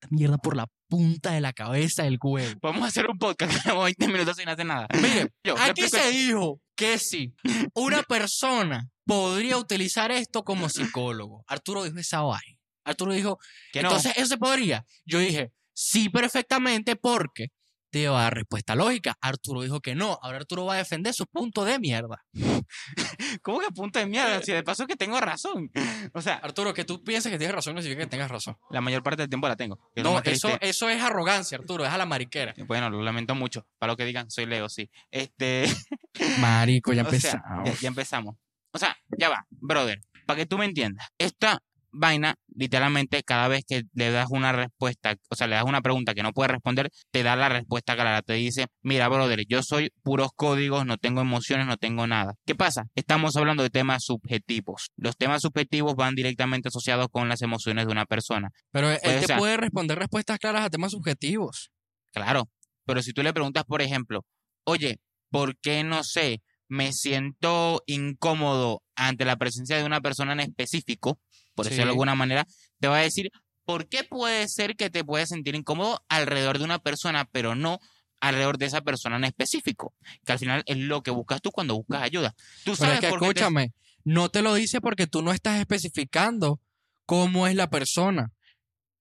esta 0.00 0.08
mierda 0.10 0.38
por 0.38 0.56
la 0.56 0.66
punta 0.88 1.32
de 1.32 1.40
la 1.40 1.52
cabeza 1.52 2.04
del 2.04 2.18
huevo. 2.20 2.58
Vamos 2.62 2.82
a 2.82 2.86
hacer 2.86 3.08
un 3.08 3.18
podcast 3.18 3.52
llevamos 3.64 3.84
20 3.84 4.08
minutos 4.08 4.36
sin 4.36 4.48
hacer 4.48 4.66
nada. 4.66 4.86
Mire, 4.94 5.30
Yo, 5.44 5.54
aquí 5.58 5.88
se 5.88 6.10
dijo 6.10 6.60
que 6.76 6.98
sí, 6.98 7.34
una 7.74 8.02
persona 8.02 8.88
podría 9.04 9.56
utilizar 9.56 10.10
esto 10.10 10.42
como 10.42 10.68
psicólogo. 10.68 11.44
Arturo 11.46 11.84
dijo 11.84 11.98
esa 11.98 12.22
vaina. 12.22 12.58
Arturo 12.84 13.12
dijo, 13.12 13.38
que 13.72 13.82
no. 13.82 13.88
entonces 13.88 14.12
eso 14.16 14.26
se 14.26 14.38
podría. 14.38 14.86
Yo 15.04 15.18
dije, 15.18 15.52
sí, 15.72 16.08
perfectamente, 16.08 16.96
porque 16.96 17.48
te 17.92 18.08
va 18.08 18.20
a 18.20 18.22
dar 18.22 18.34
respuesta 18.34 18.74
lógica. 18.74 19.18
Arturo 19.20 19.60
dijo 19.60 19.80
que 19.80 19.94
no. 19.94 20.18
Ahora 20.22 20.38
Arturo 20.38 20.64
va 20.64 20.74
a 20.74 20.76
defender 20.78 21.12
su 21.12 21.26
punto 21.26 21.64
de 21.64 21.78
mierda. 21.78 22.24
¿Cómo 23.42 23.60
que 23.60 23.68
punta 23.68 24.00
de 24.00 24.06
mierda? 24.06 24.42
Si 24.42 24.50
de 24.50 24.62
paso 24.62 24.86
que 24.86 24.96
tengo 24.96 25.20
razón. 25.20 25.70
O 26.14 26.22
sea, 26.22 26.36
Arturo, 26.36 26.72
que 26.72 26.84
tú 26.84 27.04
pienses 27.04 27.30
que 27.30 27.36
tienes 27.36 27.54
razón 27.54 27.74
no 27.74 27.82
significa 27.82 28.06
que 28.06 28.10
tengas 28.10 28.30
razón. 28.30 28.56
la 28.70 28.80
mayor 28.80 29.02
parte 29.02 29.22
del 29.22 29.28
tiempo 29.28 29.46
la 29.46 29.56
tengo. 29.56 29.78
es 29.94 30.02
No, 30.02 30.20
eso, 30.24 30.56
eso 30.62 30.88
es 30.88 31.02
arrogancia, 31.02 31.58
Arturo, 31.58 31.84
es 31.84 31.92
a 31.92 31.98
la 31.98 32.06
mariquera. 32.06 32.54
Bueno, 32.66 32.88
lo 32.88 33.02
lamento 33.02 33.34
mucho. 33.34 33.66
Para 33.78 33.92
lo 33.92 33.96
que 33.98 34.06
digan, 34.06 34.30
soy 34.30 34.46
Leo, 34.46 34.70
sí. 34.70 34.90
Este, 35.10 35.64
Marico, 36.40 36.94
ya 36.94 37.02
o 37.02 37.10
sea, 37.10 37.42
ya, 37.66 37.74
ya 37.74 37.88
empezamos. 37.88 38.36
O 38.72 38.78
sea, 38.78 38.96
ya 39.18 39.28
va, 39.28 39.46
brother, 39.50 40.00
para 40.26 40.38
que 40.38 40.46
tú 40.46 40.56
me 40.56 40.64
entiendas. 40.64 41.08
Esta 41.18 41.62
vaina, 41.92 42.34
literalmente, 42.54 43.22
cada 43.22 43.48
vez 43.48 43.64
que 43.66 43.82
le 43.94 44.10
das 44.10 44.26
una 44.30 44.52
respuesta, 44.52 45.14
o 45.30 45.34
sea, 45.36 45.46
le 45.46 45.54
das 45.56 45.64
una 45.64 45.80
pregunta 45.82 46.14
que 46.14 46.22
no 46.22 46.32
puede 46.32 46.48
responder, 46.48 46.90
te 47.10 47.22
da 47.22 47.36
la 47.36 47.48
respuesta 47.48 47.94
clara. 47.94 48.22
Te 48.22 48.32
dice, 48.34 48.66
mira, 48.82 49.08
brother, 49.08 49.44
yo 49.46 49.62
soy 49.62 49.90
puros 50.02 50.30
códigos, 50.34 50.86
no 50.86 50.96
tengo 50.96 51.20
emociones, 51.20 51.66
no 51.66 51.76
tengo 51.76 52.06
nada. 52.06 52.34
¿Qué 52.46 52.54
pasa? 52.54 52.84
Estamos 52.94 53.36
hablando 53.36 53.62
de 53.62 53.70
temas 53.70 54.04
subjetivos. 54.04 54.90
Los 54.96 55.16
temas 55.16 55.42
subjetivos 55.42 55.94
van 55.94 56.14
directamente 56.14 56.68
asociados 56.68 57.08
con 57.10 57.28
las 57.28 57.42
emociones 57.42 57.86
de 57.86 57.92
una 57.92 58.06
persona. 58.06 58.50
Pero 58.70 58.90
él 58.90 58.98
Pues, 59.02 59.16
o 59.16 59.20
te 59.20 59.26
sea- 59.26 59.36
puede 59.38 59.56
responder 59.56 59.98
respuestas 59.98 60.38
claras 60.38 60.64
a 60.64 60.70
temas 60.70 60.92
subjetivos. 60.92 61.70
Claro, 62.12 62.48
pero 62.84 63.02
si 63.02 63.12
tú 63.12 63.22
le 63.22 63.32
preguntas, 63.32 63.64
por 63.64 63.82
ejemplo, 63.82 64.24
oye, 64.64 64.98
por 65.30 65.56
qué, 65.58 65.84
no 65.84 66.04
sé, 66.04 66.42
me 66.68 66.92
siento 66.92 67.82
incómodo 67.86 68.82
ante 68.96 69.24
la 69.24 69.36
presencia 69.36 69.76
de 69.76 69.84
una 69.84 70.00
persona 70.00 70.32
en 70.32 70.40
específico, 70.40 71.18
por 71.54 71.64
decirlo 71.66 71.84
de 71.86 71.90
alguna 71.90 72.14
manera, 72.14 72.46
te 72.80 72.88
va 72.88 72.98
a 72.98 73.02
decir 73.02 73.30
por 73.64 73.88
qué 73.88 74.04
puede 74.04 74.48
ser 74.48 74.76
que 74.76 74.90
te 74.90 75.04
puedes 75.04 75.28
sentir 75.28 75.54
incómodo 75.54 76.02
alrededor 76.08 76.58
de 76.58 76.64
una 76.64 76.78
persona, 76.80 77.24
pero 77.30 77.54
no 77.54 77.78
alrededor 78.20 78.58
de 78.58 78.66
esa 78.66 78.80
persona 78.82 79.16
en 79.16 79.24
específico, 79.24 79.94
que 80.24 80.32
al 80.32 80.38
final 80.38 80.62
es 80.66 80.76
lo 80.76 81.02
que 81.02 81.10
buscas 81.10 81.40
tú 81.42 81.50
cuando 81.50 81.74
buscas 81.74 82.02
ayuda. 82.02 82.34
Tú 82.64 82.72
Pero 82.72 82.76
sabes 82.76 82.94
es 82.94 83.00
que 83.00 83.08
por 83.08 83.18
qué 83.20 83.24
te- 83.26 83.30
escúchame, 83.40 83.72
no 84.04 84.28
te 84.28 84.42
lo 84.42 84.54
dice 84.54 84.80
porque 84.80 85.06
tú 85.06 85.22
no 85.22 85.32
estás 85.32 85.58
especificando 85.60 86.60
cómo 87.06 87.46
es 87.46 87.54
la 87.56 87.68
persona. 87.70 88.30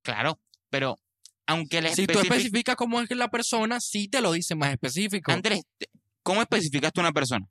Claro, 0.03 0.39
pero 0.70 0.98
aunque 1.46 1.81
le 1.81 1.93
Si 1.96 2.08
tú 2.08 2.13
especific- 2.20 2.24
especificas 2.24 2.75
cómo 2.75 3.01
es 3.01 3.10
la 3.12 3.29
persona, 3.29 3.79
sí 3.79 4.08
te 4.08 4.22
lo 4.22 4.31
dice 4.31 4.55
más 4.55 4.72
específico. 4.72 5.31
Andrés, 5.31 5.62
¿cómo 6.24 6.41
especificas 6.41 6.91
tú 6.93 7.01
una 7.01 7.12
persona? 7.12 7.46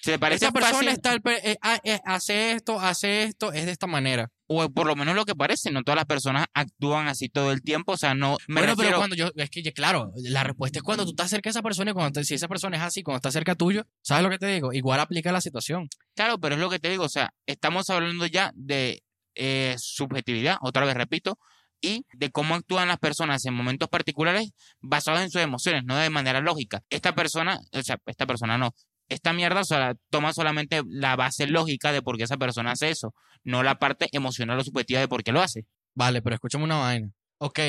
¿Se 0.00 0.12
te 0.12 0.18
parece 0.18 0.44
Esa 0.44 0.52
persona 0.52 0.74
fácil? 0.74 0.88
está 0.88 1.14
eh, 1.42 1.56
ah, 1.62 1.80
eh, 1.82 2.00
hace 2.04 2.52
esto, 2.52 2.78
hace 2.78 3.24
esto, 3.24 3.52
es 3.52 3.66
de 3.66 3.72
esta 3.72 3.86
manera. 3.86 4.30
O 4.48 4.68
por 4.70 4.86
lo 4.86 4.94
menos 4.94 5.16
lo 5.16 5.24
que 5.24 5.34
parece, 5.34 5.70
no 5.72 5.82
todas 5.82 5.96
las 5.96 6.04
personas 6.06 6.46
actúan 6.54 7.08
así 7.08 7.28
todo 7.28 7.50
el 7.50 7.62
tiempo, 7.62 7.92
o 7.92 7.96
sea, 7.96 8.14
no 8.14 8.36
me 8.46 8.60
bueno, 8.60 8.76
pero 8.76 8.96
cuando 8.98 9.16
yo, 9.16 9.30
es 9.34 9.50
que 9.50 9.62
claro, 9.72 10.12
la 10.16 10.44
respuesta 10.44 10.78
es 10.78 10.82
cuando 10.84 11.04
tú 11.04 11.10
estás 11.10 11.30
cerca 11.30 11.48
de 11.48 11.52
esa 11.52 11.62
persona 11.62 11.90
y 11.90 11.94
cuando 11.94 12.12
te- 12.12 12.24
si 12.24 12.34
esa 12.34 12.46
persona 12.46 12.76
es 12.76 12.82
así, 12.84 13.02
cuando 13.02 13.16
está 13.16 13.32
cerca 13.32 13.56
tuyo, 13.56 13.84
¿sabes 14.02 14.22
lo 14.22 14.30
que 14.30 14.38
te 14.38 14.46
digo? 14.46 14.72
Igual 14.72 15.00
aplica 15.00 15.32
la 15.32 15.40
situación. 15.40 15.88
Claro, 16.14 16.38
pero 16.38 16.54
es 16.54 16.60
lo 16.60 16.70
que 16.70 16.78
te 16.78 16.88
digo, 16.90 17.04
o 17.04 17.08
sea, 17.08 17.30
estamos 17.46 17.90
hablando 17.90 18.24
ya 18.26 18.52
de 18.54 19.02
eh, 19.34 19.74
subjetividad, 19.78 20.58
otra 20.60 20.84
vez 20.84 20.94
repito, 20.94 21.38
y 21.80 22.06
de 22.14 22.30
cómo 22.30 22.54
actúan 22.54 22.88
las 22.88 22.98
personas 22.98 23.44
en 23.46 23.54
momentos 23.54 23.88
particulares 23.88 24.50
basados 24.80 25.20
en 25.22 25.30
sus 25.30 25.42
emociones, 25.42 25.82
no 25.84 25.96
de 25.96 26.08
manera 26.08 26.40
lógica. 26.40 26.82
Esta 26.88 27.14
persona, 27.14 27.58
o 27.72 27.82
sea, 27.82 27.98
esta 28.06 28.26
persona 28.26 28.56
no, 28.58 28.72
esta 29.08 29.32
mierda, 29.32 29.60
o 29.60 29.64
sea, 29.64 29.94
toma 30.10 30.32
solamente 30.32 30.82
la 30.86 31.16
base 31.16 31.46
lógica 31.46 31.92
de 31.92 32.02
por 32.02 32.16
qué 32.16 32.24
esa 32.24 32.36
persona 32.36 32.72
hace 32.72 32.90
eso, 32.90 33.14
no 33.44 33.62
la 33.62 33.78
parte 33.78 34.08
emocional 34.12 34.58
o 34.58 34.64
subjetiva 34.64 35.00
de 35.00 35.08
por 35.08 35.22
qué 35.22 35.32
lo 35.32 35.40
hace. 35.40 35.66
Vale, 35.94 36.22
pero 36.22 36.34
escúchame 36.34 36.64
una 36.64 36.78
vaina. 36.78 37.10
Ok, 37.38 37.60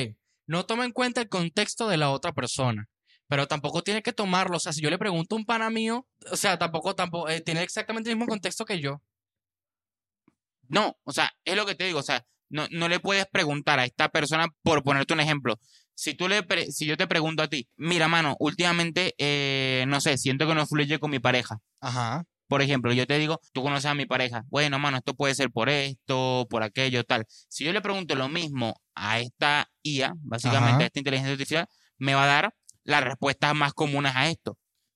no 0.48 0.66
toma 0.66 0.86
en 0.86 0.92
cuenta 0.92 1.22
el 1.22 1.30
contexto 1.30 1.88
de 1.88 1.98
la 1.98 2.10
otra 2.12 2.34
persona. 2.34 2.90
Pero 3.30 3.48
tampoco 3.48 3.84
tiene 3.84 4.02
que 4.02 4.14
tomarlo. 4.14 4.56
O 4.56 4.60
sea, 4.60 4.72
si 4.72 4.82
yo 4.82 4.90
le 4.90 4.98
pregunto 4.98 5.36
a 5.36 5.38
un 5.38 5.46
pana 5.46 5.70
mío, 5.70 6.08
o 6.32 6.38
sea, 6.38 6.58
tampoco, 6.58 6.96
tampoco, 6.96 7.30
eh, 7.30 7.42
tiene 7.42 7.62
exactamente 7.62 8.10
el 8.10 8.16
mismo 8.16 8.30
contexto 8.30 8.64
que 8.64 8.80
yo. 8.80 9.02
No, 10.70 10.98
o 11.04 11.12
sea, 11.12 11.32
es 11.46 11.56
lo 11.56 11.66
que 11.66 11.76
te 11.76 11.86
digo, 11.86 12.00
o 12.00 12.04
sea, 12.04 12.26
no, 12.50 12.68
no 12.72 12.88
le 12.88 13.00
puedes 13.00 13.26
preguntar 13.28 13.80
a 13.80 13.86
esta 13.86 14.10
persona, 14.10 14.48
por 14.64 14.84
ponerte 14.84 15.14
un 15.14 15.20
ejemplo, 15.20 15.60
si 15.98 16.14
tú 16.14 16.28
le, 16.28 16.46
si 16.72 16.86
yo 16.86 16.96
te 16.96 17.08
pregunto 17.08 17.42
a 17.42 17.48
ti, 17.48 17.68
mira, 17.76 18.08
mano, 18.08 18.36
últimamente, 18.40 19.16
eh, 19.18 19.84
no 19.88 20.00
sé, 20.00 20.20
siento 20.20 20.48
que 20.48 20.54
no 20.54 20.68
fluye 20.68 21.00
con 21.00 21.10
mi 21.10 21.18
pareja. 21.18 21.58
Ajá. 21.82 22.24
Por 22.48 22.62
ejemplo, 22.62 22.94
yo 22.94 23.08
te 23.08 23.18
digo, 23.18 23.42
tú 23.52 23.64
conoces 23.64 23.88
a 23.88 23.96
mi 23.96 24.06
pareja, 24.06 24.44
bueno, 24.50 24.78
mano, 24.78 24.98
esto 24.98 25.16
puede 25.16 25.34
ser 25.34 25.50
por 25.50 25.70
esto, 25.70 26.46
por 26.52 26.62
aquello, 26.62 27.04
tal. 27.04 27.26
Si 27.50 27.66
yo 27.66 27.74
le 27.74 27.82
pregunto 27.82 28.14
lo 28.14 28.30
mismo 28.30 28.80
a 28.94 29.20
esta 29.20 29.70
IA, 29.82 30.14
básicamente 30.20 30.70
Ajá. 30.70 30.84
a 30.84 30.86
esta 30.86 31.00
inteligencia 31.00 31.32
artificial, 31.32 31.68
me 31.98 32.14
va 32.14 32.26
a 32.26 32.28
dar 32.28 32.54
las 32.84 33.04
respuestas 33.04 33.56
más 33.56 33.74
comunes 33.74 34.14
a 34.16 34.30
esto. 34.30 34.56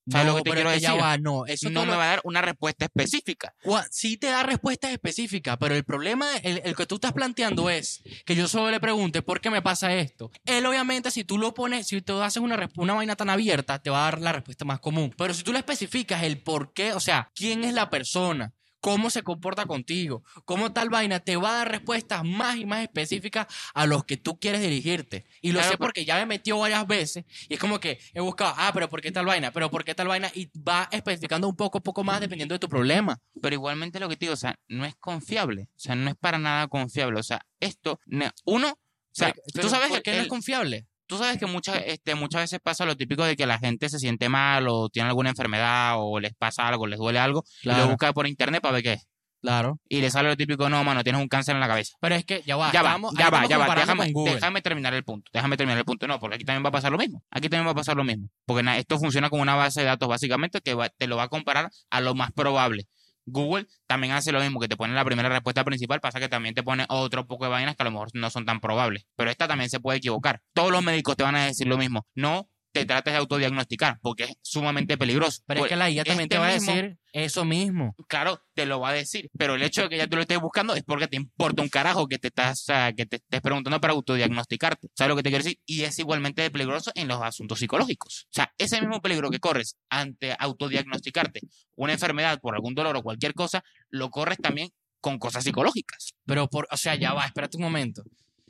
¿Sabes 0.09 0.27
lo 0.27 0.35
que 0.37 0.41
te 0.43 0.51
quiero 0.51 0.69
que 0.71 0.79
ya 0.79 0.89
decir? 0.89 1.03
va, 1.03 1.17
no, 1.17 1.45
eso 1.45 1.69
No 1.69 1.81
me 1.81 1.91
lo- 1.91 1.97
va 1.97 2.03
a 2.05 2.07
dar 2.07 2.21
una 2.23 2.41
respuesta 2.41 2.85
específica. 2.85 3.53
Sí 3.91 4.17
te 4.17 4.27
da 4.27 4.43
respuestas 4.43 4.91
específicas, 4.91 5.57
pero 5.59 5.75
el 5.75 5.83
problema, 5.83 6.27
el, 6.43 6.61
el 6.63 6.75
que 6.75 6.85
tú 6.85 6.95
estás 6.95 7.13
planteando 7.13 7.69
es 7.69 8.01
que 8.25 8.35
yo 8.35 8.47
solo 8.47 8.71
le 8.71 8.79
pregunte 8.79 9.21
por 9.21 9.41
qué 9.41 9.49
me 9.49 9.61
pasa 9.61 9.93
esto. 9.93 10.31
Él 10.45 10.65
obviamente 10.65 11.11
si 11.11 11.23
tú 11.23 11.37
lo 11.37 11.53
pones, 11.53 11.87
si 11.87 12.01
tú 12.01 12.21
haces 12.21 12.41
una, 12.41 12.69
una 12.77 12.93
vaina 12.93 13.15
tan 13.15 13.29
abierta, 13.29 13.79
te 13.79 13.89
va 13.89 14.01
a 14.01 14.11
dar 14.11 14.21
la 14.21 14.31
respuesta 14.33 14.65
más 14.65 14.79
común. 14.79 15.13
Pero 15.17 15.33
si 15.33 15.43
tú 15.43 15.53
le 15.53 15.59
especificas 15.59 16.23
el 16.23 16.41
por 16.41 16.73
qué, 16.73 16.93
o 16.93 16.99
sea, 16.99 17.29
quién 17.35 17.63
es 17.63 17.73
la 17.73 17.89
persona, 17.89 18.53
cómo 18.81 19.09
se 19.09 19.23
comporta 19.23 19.65
contigo, 19.65 20.23
cómo 20.43 20.73
tal 20.73 20.89
vaina, 20.89 21.19
te 21.19 21.37
va 21.37 21.53
a 21.53 21.57
dar 21.59 21.71
respuestas 21.71 22.23
más 22.25 22.57
y 22.57 22.65
más 22.65 22.81
específicas 22.81 23.47
a 23.73 23.85
los 23.85 24.03
que 24.03 24.17
tú 24.17 24.37
quieres 24.39 24.59
dirigirte. 24.61 25.25
Y 25.41 25.51
lo 25.53 25.59
Claro, 25.59 25.71
sé 25.71 25.77
porque 25.77 26.03
ya 26.03 26.15
me 26.17 26.25
metió 26.25 26.57
varias 26.59 26.85
veces 26.87 27.23
y 27.47 27.53
es 27.53 27.59
como 27.59 27.79
que 27.79 27.99
he 28.13 28.19
buscado, 28.19 28.53
ah, 28.57 28.71
pero 28.73 28.89
¿por 28.89 29.01
qué 29.01 29.11
tal 29.11 29.25
vaina? 29.25 29.51
Pero 29.51 29.69
¿por 29.71 29.85
qué 29.85 29.95
tal 29.95 30.07
vaina? 30.07 30.29
Y 30.33 30.49
va 30.59 30.89
especificando 30.91 31.47
un 31.47 31.55
poco, 31.55 31.79
poco 31.81 32.03
más 32.03 32.19
dependiendo 32.19 32.53
de 32.55 32.59
tu 32.59 32.67
problema. 32.67 33.17
Pero 33.41 33.53
igualmente 33.55 33.99
lo 33.99 34.09
que 34.09 34.15
te 34.17 34.25
digo, 34.25 34.33
o 34.33 34.37
sea, 34.37 34.55
no 34.67 34.83
es 34.85 34.95
confiable. 34.95 35.69
O 35.75 35.79
sea, 35.79 35.95
no 35.95 36.09
es 36.09 36.15
para 36.15 36.37
nada 36.39 36.67
confiable. 36.67 37.19
O 37.19 37.23
sea, 37.23 37.45
esto, 37.59 37.99
uno, 38.45 38.69
o 38.69 38.77
sea, 39.13 39.33
Pero- 39.53 39.63
tú 39.67 39.69
sabes 39.69 39.89
¿por 39.89 40.01
qué 40.01 40.15
no 40.15 40.21
es 40.23 40.27
confiable? 40.27 40.87
Tú 41.11 41.17
sabes 41.17 41.37
que 41.37 41.45
muchas, 41.45 41.81
este, 41.85 42.15
muchas 42.15 42.41
veces 42.43 42.59
pasa 42.63 42.85
lo 42.85 42.95
típico 42.95 43.25
de 43.25 43.35
que 43.35 43.45
la 43.45 43.59
gente 43.59 43.89
se 43.89 43.99
siente 43.99 44.29
mal 44.29 44.65
o 44.69 44.87
tiene 44.87 45.09
alguna 45.09 45.29
enfermedad 45.29 45.95
o 45.97 46.19
les 46.21 46.33
pasa 46.35 46.67
algo, 46.69 46.87
les 46.87 46.97
duele 46.99 47.19
algo 47.19 47.43
y 47.63 47.67
lo 47.67 47.87
busca 47.89 48.13
por 48.13 48.27
internet 48.27 48.61
para 48.61 48.75
ver 48.75 48.83
qué 48.83 48.93
es. 48.93 49.07
claro. 49.41 49.79
Y 49.89 50.01
le 50.01 50.09
sale 50.11 50.29
lo 50.29 50.37
típico, 50.37 50.69
no, 50.69 50.83
mano, 50.83 51.03
tienes 51.03 51.19
un 51.21 51.27
cáncer 51.27 51.55
en 51.55 51.59
la 51.61 51.67
cabeza. 51.67 51.97
Pero 51.99 52.15
es 52.15 52.23
que 52.23 52.43
ya 52.45 52.55
va, 52.55 52.71
ya 52.71 52.81
va, 52.83 52.89
estamos- 52.91 53.13
ya 53.17 53.29
va, 53.31 53.45
ya 53.49 53.57
va. 53.57 53.65
Déjame, 53.81 54.03
déjame 54.35 54.61
terminar 54.61 54.93
el 54.93 55.03
punto. 55.03 55.29
Déjame 55.33 55.57
terminar 55.57 55.77
el 55.79 55.83
punto. 55.85 56.07
No, 56.07 56.19
porque 56.19 56.35
aquí 56.35 56.45
también 56.45 56.63
va 56.63 56.69
a 56.69 56.71
pasar 56.71 56.91
lo 56.91 56.97
mismo. 56.97 57.23
Aquí 57.31 57.49
también 57.49 57.67
va 57.67 57.71
a 57.71 57.75
pasar 57.75 57.97
lo 57.97 58.03
mismo. 58.05 58.29
Porque 58.45 58.63
esto 58.77 58.97
funciona 58.99 59.29
como 59.29 59.41
una 59.41 59.55
base 59.55 59.81
de 59.81 59.87
datos 59.87 60.07
básicamente 60.07 60.61
que 60.61 60.75
va- 60.75 60.89
te 60.89 61.07
lo 61.07 61.17
va 61.17 61.23
a 61.23 61.27
comparar 61.27 61.69
a 61.89 61.99
lo 62.01 62.13
más 62.15 62.31
probable. 62.31 62.87
Google 63.25 63.67
también 63.87 64.13
hace 64.13 64.31
lo 64.31 64.39
mismo, 64.39 64.59
que 64.59 64.67
te 64.67 64.77
pone 64.77 64.93
la 64.93 65.05
primera 65.05 65.29
respuesta 65.29 65.63
principal, 65.63 65.99
pasa 65.99 66.19
que 66.19 66.29
también 66.29 66.55
te 66.55 66.63
pone 66.63 66.85
otro 66.89 67.27
poco 67.27 67.45
de 67.45 67.51
vainas 67.51 67.75
que 67.75 67.83
a 67.83 67.85
lo 67.85 67.91
mejor 67.91 68.09
no 68.13 68.29
son 68.29 68.45
tan 68.45 68.59
probables. 68.59 69.05
Pero 69.15 69.31
esta 69.31 69.47
también 69.47 69.69
se 69.69 69.79
puede 69.79 69.97
equivocar. 69.97 70.41
Todos 70.53 70.71
los 70.71 70.83
médicos 70.83 71.15
te 71.15 71.23
van 71.23 71.35
a 71.35 71.45
decir 71.45 71.67
lo 71.67 71.77
mismo. 71.77 72.05
No 72.15 72.49
te 72.71 72.85
trates 72.85 73.13
de 73.13 73.17
autodiagnosticar, 73.19 73.99
porque 74.01 74.23
es 74.25 74.35
sumamente 74.41 74.97
peligroso. 74.97 75.41
Pero 75.45 75.63
es 75.65 75.69
que 75.69 75.75
la 75.75 75.89
IA 75.89 76.03
también 76.03 76.23
este 76.25 76.35
te 76.35 76.39
va 76.39 76.47
a 76.49 76.53
mismo- 76.53 76.73
decir 76.73 76.97
eso 77.13 77.43
mismo. 77.43 77.95
claro, 78.07 78.41
te 78.53 78.65
lo 78.65 78.79
va 78.79 78.89
a 78.89 78.93
decir, 78.93 79.29
pero 79.37 79.55
el 79.55 79.63
hecho 79.63 79.81
de 79.83 79.89
que 79.89 79.97
ya 79.97 80.07
tú 80.07 80.15
lo 80.15 80.21
estés 80.21 80.39
buscando 80.39 80.73
es 80.75 80.83
porque 80.83 81.07
te 81.07 81.17
importa 81.17 81.61
un 81.61 81.67
carajo 81.67 82.07
que 82.07 82.17
te 82.17 82.29
estás, 82.29 82.61
o 82.61 82.63
sea, 82.65 82.93
que 82.93 83.05
te 83.05 83.17
estés 83.17 83.41
preguntando 83.41 83.81
para 83.81 83.93
autodiagnosticarte. 83.93 84.87
¿Sabes 84.95 85.09
lo 85.09 85.15
que 85.17 85.23
te 85.23 85.29
quiero 85.29 85.43
decir? 85.43 85.59
Y 85.65 85.81
es 85.83 85.99
igualmente 85.99 86.49
peligroso 86.51 86.91
en 86.95 87.07
los 87.09 87.21
asuntos 87.21 87.59
psicológicos. 87.59 88.27
O 88.29 88.33
sea, 88.33 88.53
ese 88.57 88.79
mismo 88.79 89.01
peligro 89.01 89.29
que 89.29 89.39
corres 89.39 89.75
ante 89.89 90.35
autodiagnosticarte 90.39 91.41
una 91.75 91.93
enfermedad 91.93 92.39
por 92.39 92.55
algún 92.55 92.73
dolor 92.75 92.95
o 92.95 93.03
cualquier 93.03 93.33
cosa, 93.33 93.63
lo 93.89 94.09
corres 94.09 94.37
también 94.37 94.69
con 95.01 95.17
cosas 95.19 95.43
psicológicas. 95.43 96.13
Pero, 96.25 96.47
por, 96.47 96.67
o 96.71 96.77
sea, 96.77 96.95
ya 96.95 97.13
va, 97.13 97.25
espérate 97.25 97.57
un 97.57 97.63
momento. 97.63 98.03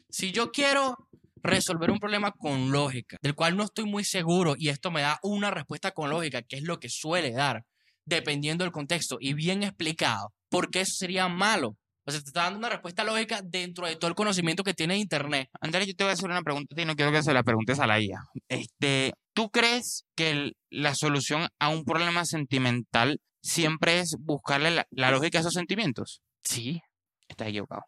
Si 0.10 0.32
yo 0.32 0.52
quiero 0.52 1.08
resolver 1.44 1.92
un 1.92 2.00
problema 2.00 2.32
con 2.32 2.72
lógica, 2.72 3.18
del 3.22 3.36
cual 3.36 3.56
no 3.58 3.64
estoy 3.64 3.86
muy 3.86 4.04
seguro, 4.04 4.56
y 4.58 4.70
esto 4.70 4.92
me 4.92 5.02
da 5.02 5.20
una 5.24 5.52
respuesta 5.52 5.92
con 5.92 6.10
lógica, 6.10 6.42
que 6.42 6.58
es 6.58 6.64
lo 6.64 6.80
que 6.80 6.90
suele 6.90 7.32
dar, 7.32 7.64
dependiendo 8.06 8.64
del 8.64 8.72
contexto, 8.72 9.18
y 9.20 9.34
bien 9.34 9.64
explicado, 9.64 10.34
¿por 10.50 10.70
qué 10.70 10.82
eso 10.82 10.94
sería 10.98 11.28
malo? 11.28 11.78
O 12.04 12.12
sea, 12.12 12.20
te 12.20 12.30
está 12.30 12.44
dando 12.44 12.58
una 12.60 12.70
respuesta 12.70 13.04
lógica 13.04 13.42
dentro 13.44 13.86
de 13.86 13.96
todo 13.96 14.10
el 14.10 14.16
conocimiento 14.16 14.64
que 14.64 14.74
tiene 14.74 14.98
Internet. 14.98 15.50
Andrés, 15.62 15.86
yo 15.86 15.94
te 15.94 16.04
voy 16.04 16.10
a 16.10 16.14
hacer 16.14 16.30
una 16.30 16.42
pregunta 16.42 16.76
ti, 16.76 16.84
no 16.84 16.96
quiero 16.96 17.12
que 17.12 17.22
se 17.22 17.32
la 17.34 17.44
preguntes 17.44 17.80
a 17.80 17.86
la 17.86 18.00
IA. 18.02 18.20
Este, 18.50 19.14
¿Tú 19.34 19.50
crees 19.52 20.04
que 20.16 20.32
el- 20.32 20.54
la 20.72 20.96
solución 20.96 21.48
a 21.60 21.70
un 21.70 21.86
problema 21.86 22.26
sentimental 22.26 23.20
siempre 23.44 24.00
es 24.00 24.16
buscarle 24.20 24.72
la, 24.72 24.88
la 24.90 25.12
lógica 25.12 25.38
a 25.38 25.42
esos 25.42 25.54
sentimientos? 25.54 26.22
Sí. 26.44 26.82
Estás 27.30 27.48
equivocado. 27.50 27.84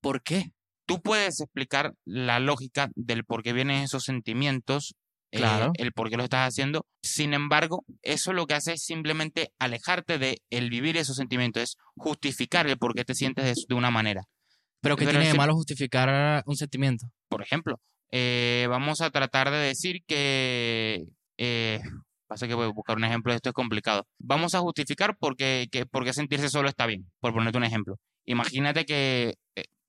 ¿Por 0.00 0.22
qué? 0.22 0.52
Tú 0.86 1.00
puedes 1.02 1.40
explicar 1.40 1.92
la 2.04 2.38
lógica 2.40 2.90
del 2.94 3.24
por 3.24 3.42
qué 3.42 3.52
vienen 3.52 3.82
esos 3.82 4.04
sentimientos, 4.04 4.94
eh, 5.32 5.38
Claro. 5.38 5.72
el 5.74 5.92
por 5.92 6.08
qué 6.08 6.16
lo 6.16 6.22
estás 6.24 6.48
haciendo. 6.48 6.86
Sin 7.02 7.34
embargo, 7.34 7.84
eso 8.02 8.32
lo 8.32 8.46
que 8.46 8.54
hace 8.54 8.74
es 8.74 8.84
simplemente 8.84 9.50
alejarte 9.58 10.18
de 10.18 10.38
el 10.50 10.70
vivir 10.70 10.96
esos 10.96 11.16
sentimientos, 11.16 11.62
es 11.62 11.76
justificar 11.96 12.66
el 12.68 12.78
por 12.78 12.94
qué 12.94 13.04
te 13.04 13.14
sientes 13.14 13.44
de, 13.44 13.54
de 13.68 13.74
una 13.74 13.90
manera. 13.90 14.22
Pero 14.80 14.96
que 14.96 15.06
tiene 15.06 15.26
de 15.26 15.34
malo 15.34 15.54
justificar 15.54 16.42
un 16.46 16.56
sentimiento. 16.56 17.06
Por 17.28 17.42
ejemplo, 17.42 17.80
eh, 18.12 18.66
vamos 18.68 19.00
a 19.00 19.10
tratar 19.10 19.50
de 19.50 19.58
decir 19.58 20.02
que... 20.06 21.04
eh, 21.38 21.80
pasa 22.28 22.46
que 22.48 22.54
voy 22.54 22.66
a 22.66 22.72
buscar 22.72 22.96
un 22.96 23.04
ejemplo, 23.04 23.32
esto 23.32 23.48
es 23.50 23.52
complicado. 23.54 24.06
Vamos 24.18 24.54
a 24.54 24.60
justificar 24.60 25.16
por 25.16 25.36
qué, 25.36 25.66
que, 25.70 25.86
por 25.86 26.04
qué 26.04 26.12
sentirse 26.12 26.48
solo 26.48 26.68
está 26.68 26.86
bien, 26.86 27.10
por 27.20 27.32
ponerte 27.32 27.58
un 27.58 27.64
ejemplo. 27.64 27.96
Imagínate 28.26 28.84
que, 28.84 29.34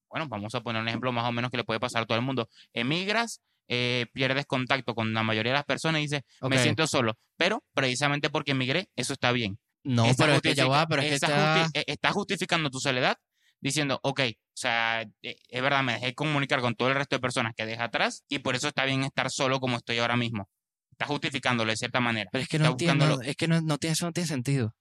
bueno, 0.10 0.28
vamos 0.30 0.54
a 0.56 0.62
poner 0.62 0.82
un 0.82 0.88
ejemplo 0.88 1.12
más 1.12 1.26
o 1.26 1.32
menos 1.32 1.52
que 1.52 1.58
le 1.58 1.64
puede 1.64 1.80
pasar 1.80 2.04
a 2.04 2.06
todo 2.06 2.18
el 2.18 2.24
mundo. 2.24 2.48
Emigras, 2.74 3.42
eh, 3.68 4.06
pierdes 4.14 4.46
contacto 4.46 4.96
con 4.96 5.14
la 5.14 5.24
mayoría 5.24 5.52
de 5.52 5.58
las 5.58 5.66
personas 5.66 6.00
y 6.00 6.04
dices, 6.04 6.22
me 6.42 6.56
siento 6.64 6.88
solo. 6.88 7.18
Pero 7.38 7.64
precisamente 7.74 8.30
porque 8.30 8.52
emigré, 8.52 8.90
eso 8.96 9.14
está 9.14 9.32
bien. 9.32 9.60
No, 9.84 10.04
pero 10.18 10.34
es 10.34 10.42
que 10.42 10.50
ya 10.56 10.68
va, 10.68 10.88
pero 10.88 11.02
es 11.02 11.08
que 11.10 11.16
está... 11.16 11.28
justi- 11.66 11.84
eh, 11.86 11.98
justificando 12.14 12.70
tu 12.70 12.80
soledad 12.80 13.18
diciendo, 13.60 14.00
ok, 14.04 14.20
o 14.30 14.34
sea, 14.54 15.02
eh, 15.22 15.36
es 15.50 15.62
verdad, 15.62 15.84
me 15.84 15.94
dejé 15.94 16.14
comunicar 16.14 16.62
con 16.62 16.76
todo 16.76 16.90
el 16.90 16.96
resto 16.96 17.16
de 17.16 17.20
personas 17.22 17.54
que 17.56 17.66
deja 17.66 17.86
atrás 17.86 18.24
y 18.30 18.40
por 18.40 18.56
eso 18.56 18.68
está 18.68 18.86
bien 18.86 19.04
estar 19.04 19.30
solo 19.32 19.60
como 19.60 19.78
estoy 19.78 19.98
ahora 20.00 20.16
mismo. 20.16 20.50
Estás 20.92 21.08
justificándolo 21.10 21.70
de 21.72 21.78
cierta 21.78 22.00
manera. 22.00 22.30
Pero 22.32 22.42
es 22.44 22.48
que 22.50 22.58
no 22.60 22.66
está 22.66 22.74
entiendo, 22.92 23.22
es 23.22 23.36
que 23.36 23.48
no, 23.48 23.62
no 23.62 23.78
tiene, 23.78 23.94
eso 23.94 24.06
no 24.06 24.12
tiene 24.14 24.28
sentido. 24.28 24.74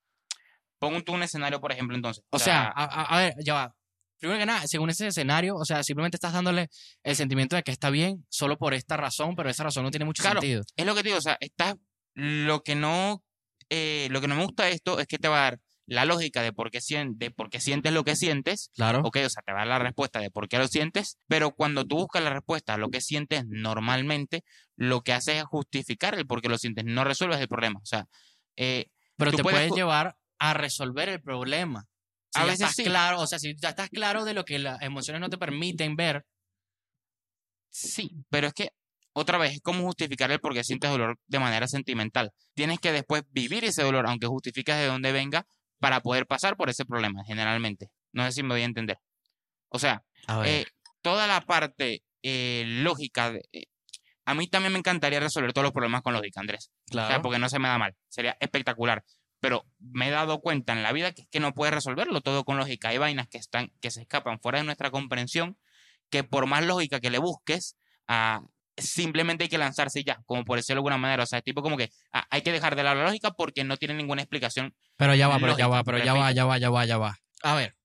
Pon 0.79 1.03
tú 1.05 1.13
un 1.15 1.23
escenario, 1.23 1.61
por 1.61 1.73
ejemplo, 1.73 1.97
entonces. 1.97 2.25
O 2.31 2.39
sea, 2.39 2.69
a, 2.69 2.85
a- 2.85 3.05
a 3.05 3.19
ver, 3.19 3.35
ya 3.45 3.55
va. 3.55 3.76
Primero 4.19 4.39
que 4.41 4.47
nada, 4.47 4.67
según 4.67 4.91
ese 4.91 5.07
escenario, 5.09 5.55
o 5.57 5.65
sea, 5.65 5.83
simplemente 5.83 6.17
estás 6.17 6.33
dándole 6.33 6.69
el 7.03 7.17
sentimiento 7.17 7.57
de 7.57 7.63
que 7.63 7.71
está 7.71 7.91
bien 7.91 8.25
solo 8.29 8.57
por 8.59 8.75
esta 8.75 8.97
razón, 8.97 9.35
pero 9.37 9.51
esa 9.51 9.65
razón 9.65 9.85
no 9.85 9.91
tiene 9.91 10.05
mucho 10.07 10.23
Claro. 10.23 10.41
sentido. 10.41 10.63
es 10.77 10.87
lo 10.87 10.95
que 10.95 11.03
te 11.03 11.09
digo, 11.11 11.19
o 11.19 11.23
sea, 11.23 11.37
estás, 11.41 11.77
lo 12.15 12.63
que 12.63 12.75
no 12.75 13.23
eh, 13.69 14.07
lo 14.11 14.21
que 14.21 14.29
no 14.29 14.37
me 14.37 14.45
gusta 14.45 14.65
de 14.65 14.73
esto 14.73 15.01
es 15.01 15.09
que 15.09 15.19
te 15.19 15.27
va 15.27 15.39
a 15.39 15.43
dar 15.51 15.61
la 15.87 16.05
lógica 16.05 16.41
de 16.43 16.53
por 16.53 16.71
qué, 16.71 16.81
de 17.15 17.31
por 17.33 17.51
qué 17.51 17.61
sientes 17.61 17.93
lo 17.93 18.05
que 18.05 18.15
sientes, 18.17 18.71
Claro. 18.75 19.01
ok, 19.05 19.19
o 19.27 19.29
sea, 19.29 19.43
te 19.45 19.53
va 19.53 19.59
a 19.63 19.67
dar 19.67 19.69
la 19.69 19.79
respuesta 19.81 20.21
de 20.21 20.31
por 20.31 20.49
qué 20.49 20.59
lo 20.59 20.69
sientes, 20.69 21.19
pero 21.29 21.51
cuando 21.53 21.85
tú 21.85 21.97
buscas 21.97 22.23
la 22.23 22.31
respuesta 22.31 22.75
a 22.75 22.77
lo 22.77 22.91
que 22.91 23.01
sientes 23.01 23.45
normalmente, 23.49 24.45
lo 24.77 25.03
que 25.03 25.13
haces 25.13 25.37
es 25.39 25.45
justificar 25.45 26.15
el 26.17 26.27
por 26.27 26.43
qué 26.43 26.49
lo 26.49 26.59
sientes, 26.59 26.85
no 26.85 27.05
resuelves 27.05 27.41
el 27.41 27.49
problema. 27.49 27.81
O 27.81 27.87
sea, 27.87 28.07
eh, 28.57 28.87
Pero 29.17 29.33
te 29.33 29.43
puedes 29.43 29.73
llevar 29.73 30.17
a 30.39 30.55
resolver 30.55 31.09
el 31.09 31.21
problema. 31.21 31.87
A 32.37 32.45
veces 32.45 32.61
estás 32.61 32.75
sí. 32.77 32.85
claro, 32.85 33.21
o 33.21 33.27
sea, 33.27 33.39
si 33.39 33.55
ya 33.57 33.71
estás 33.71 33.89
claro 33.91 34.25
de 34.25 34.35
lo 34.35 34.45
que 34.45 34.59
las 34.59 34.81
emociones 34.83 35.21
no 35.21 35.29
te 35.29 35.39
permiten 35.39 35.97
ver, 35.97 36.25
Sí, 37.71 38.11
pero 38.31 38.47
es 38.47 38.55
que 38.55 38.71
otra 39.13 39.39
vez 39.39 39.53
es 39.55 39.61
como 39.61 39.83
justificar 39.85 40.31
el 40.31 40.41
por 40.41 40.55
qué 40.55 40.65
sientes 40.65 40.91
dolor 40.91 41.19
de 41.27 41.39
manera 41.39 41.67
sentimental. 41.69 42.33
Tienes 42.55 42.81
que 42.81 42.93
después 42.93 43.23
vivir 43.31 43.65
ese 43.65 43.83
dolor, 43.83 44.07
aunque 44.07 44.27
justificas 44.27 44.79
de 44.79 44.87
dónde 44.87 45.13
venga, 45.13 45.47
para 45.79 46.01
poder 46.01 46.27
pasar 46.27 46.57
por 46.57 46.71
ese 46.71 46.85
problema, 46.87 47.23
generalmente. 47.27 47.89
No 48.13 48.25
sé 48.25 48.33
si 48.33 48.43
me 48.43 48.51
voy 48.55 48.63
a 48.63 48.67
entender. 48.67 48.99
O 49.69 49.79
sea, 49.79 50.03
eh, 50.45 50.65
toda 51.03 51.27
la 51.27 51.43
parte 51.43 52.03
eh, 52.23 52.65
lógica, 52.67 53.31
de- 53.33 53.43
eh, 53.53 53.65
a 54.25 54.35
mí 54.35 54.49
también 54.49 54.73
me 54.73 54.79
encantaría 54.79 55.21
resolver 55.21 55.53
todos 55.53 55.65
los 55.65 55.73
problemas 55.73 56.03
con 56.03 56.15
lógica, 56.15 56.41
Andrés. 56.41 56.71
O 56.91 56.95
sea, 56.95 57.07
claro. 57.09 57.23
porque 57.23 57.39
no 57.39 57.49
se 57.49 57.59
me 57.59 57.69
da 57.69 57.79
mal. 57.79 57.95
Sería 58.09 58.37
espectacular. 58.41 59.05
Pero 59.47 59.65
me 59.79 60.09
he 60.09 60.11
dado 60.11 60.41
cuenta 60.41 60.73
en 60.73 60.83
la 60.83 60.91
vida 60.91 61.13
que 61.13 61.23
es 61.23 61.29
que 61.29 61.39
no 61.39 61.55
puedes 61.55 61.73
resolverlo 61.73 62.21
todo 62.21 62.43
con 62.43 62.57
lógica. 62.57 62.89
Hay 62.89 62.99
vainas 62.99 63.29
que 63.29 63.39
están, 63.39 63.71
que 63.81 63.93
se 63.93 64.01
escapan 64.01 64.41
fuera 64.41 64.59
de 64.59 64.65
nuestra 64.65 64.91
comprensión, 64.91 65.57
que 66.11 66.25
por 66.25 66.49
más 66.49 66.67
lógica 66.67 66.99
que 66.99 67.11
le 67.11 67.19
busques, 67.19 67.77
ah, 68.09 68.41
simplemente 68.77 69.45
hay 69.45 69.49
que 69.49 69.57
lanzarse 69.57 70.03
ya, 70.03 70.21
como 70.27 70.45
por 70.45 70.59
decirlo 70.59 70.79
de 70.79 70.81
alguna 70.81 70.99
manera. 70.99 71.23
O 71.23 71.27
sea, 71.27 71.39
es 71.39 71.45
tipo 71.45 71.63
como 71.63 71.77
que 71.77 71.93
ah, 72.13 72.27
hay 72.29 72.43
que 72.43 72.51
dejar 72.51 72.75
de 72.75 72.83
lado 72.83 72.97
la 72.97 73.05
lógica 73.05 73.31
porque 73.31 73.63
no 73.63 73.77
tiene 73.77 73.95
ninguna 73.95 74.21
explicación. 74.21 74.75
Pero 74.97 75.15
ya 75.15 75.29
va, 75.29 75.39
pero 75.39 75.57
ya 75.57 75.69
va, 75.69 75.85
pero 75.85 75.99
ya 75.99 76.13
va, 76.13 76.33
ya 76.33 76.45
va, 76.45 76.59
ya 76.59 76.71
va, 76.71 76.85
ya 76.85 76.99
va. 76.99 77.17
A 77.45 77.55
ver, 77.55 77.77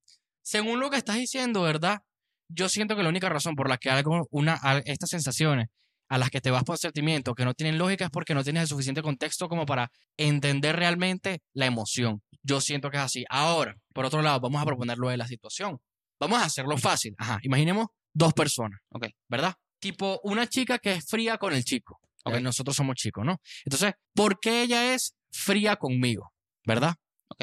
según 0.41 0.79
lo 0.79 0.89
que 0.89 0.97
estás 0.97 1.17
diciendo, 1.17 1.61
¿verdad? 1.61 2.01
Yo 2.47 2.69
siento 2.69 2.95
que 2.95 3.03
la 3.03 3.09
única 3.09 3.29
razón 3.29 3.55
por 3.55 3.69
la 3.69 3.77
que 3.77 3.91
algo, 3.91 4.27
una, 4.31 4.59
estas 4.85 5.11
sensaciones 5.11 5.67
a 6.11 6.17
las 6.17 6.29
que 6.29 6.41
te 6.41 6.51
vas 6.51 6.65
por 6.65 6.77
sentimientos 6.77 7.33
que 7.35 7.45
no 7.45 7.53
tienen 7.53 7.77
lógica 7.77 8.03
es 8.03 8.11
porque 8.11 8.33
no 8.33 8.43
tienes 8.43 8.63
el 8.63 8.67
suficiente 8.67 9.01
contexto 9.01 9.47
como 9.47 9.65
para 9.65 9.89
entender 10.17 10.75
realmente 10.75 11.41
la 11.53 11.67
emoción. 11.67 12.21
Yo 12.43 12.59
siento 12.59 12.91
que 12.91 12.97
es 12.97 13.03
así. 13.03 13.23
Ahora, 13.29 13.77
por 13.93 14.03
otro 14.03 14.21
lado, 14.21 14.41
vamos 14.41 14.61
a 14.61 14.65
proponerlo 14.65 15.07
de 15.07 15.15
la 15.15 15.25
situación. 15.25 15.79
Vamos 16.19 16.39
a 16.41 16.45
hacerlo 16.45 16.77
fácil. 16.77 17.15
Ajá, 17.17 17.39
imaginemos 17.43 17.87
dos 18.13 18.33
personas, 18.33 18.81
Ok. 18.89 19.07
¿verdad? 19.29 19.55
Tipo 19.79 20.19
una 20.23 20.47
chica 20.47 20.79
que 20.79 20.91
es 20.95 21.05
fría 21.07 21.37
con 21.37 21.53
el 21.53 21.63
chico. 21.63 22.01
Ok. 22.25 22.35
Eh, 22.35 22.41
Nosotros 22.41 22.75
somos 22.75 22.95
chicos, 22.97 23.25
¿no? 23.25 23.37
Entonces, 23.63 23.93
¿por 24.13 24.37
qué 24.41 24.63
ella 24.63 24.93
es 24.93 25.15
fría 25.31 25.77
conmigo? 25.77 26.33
¿Verdad? 26.65 26.95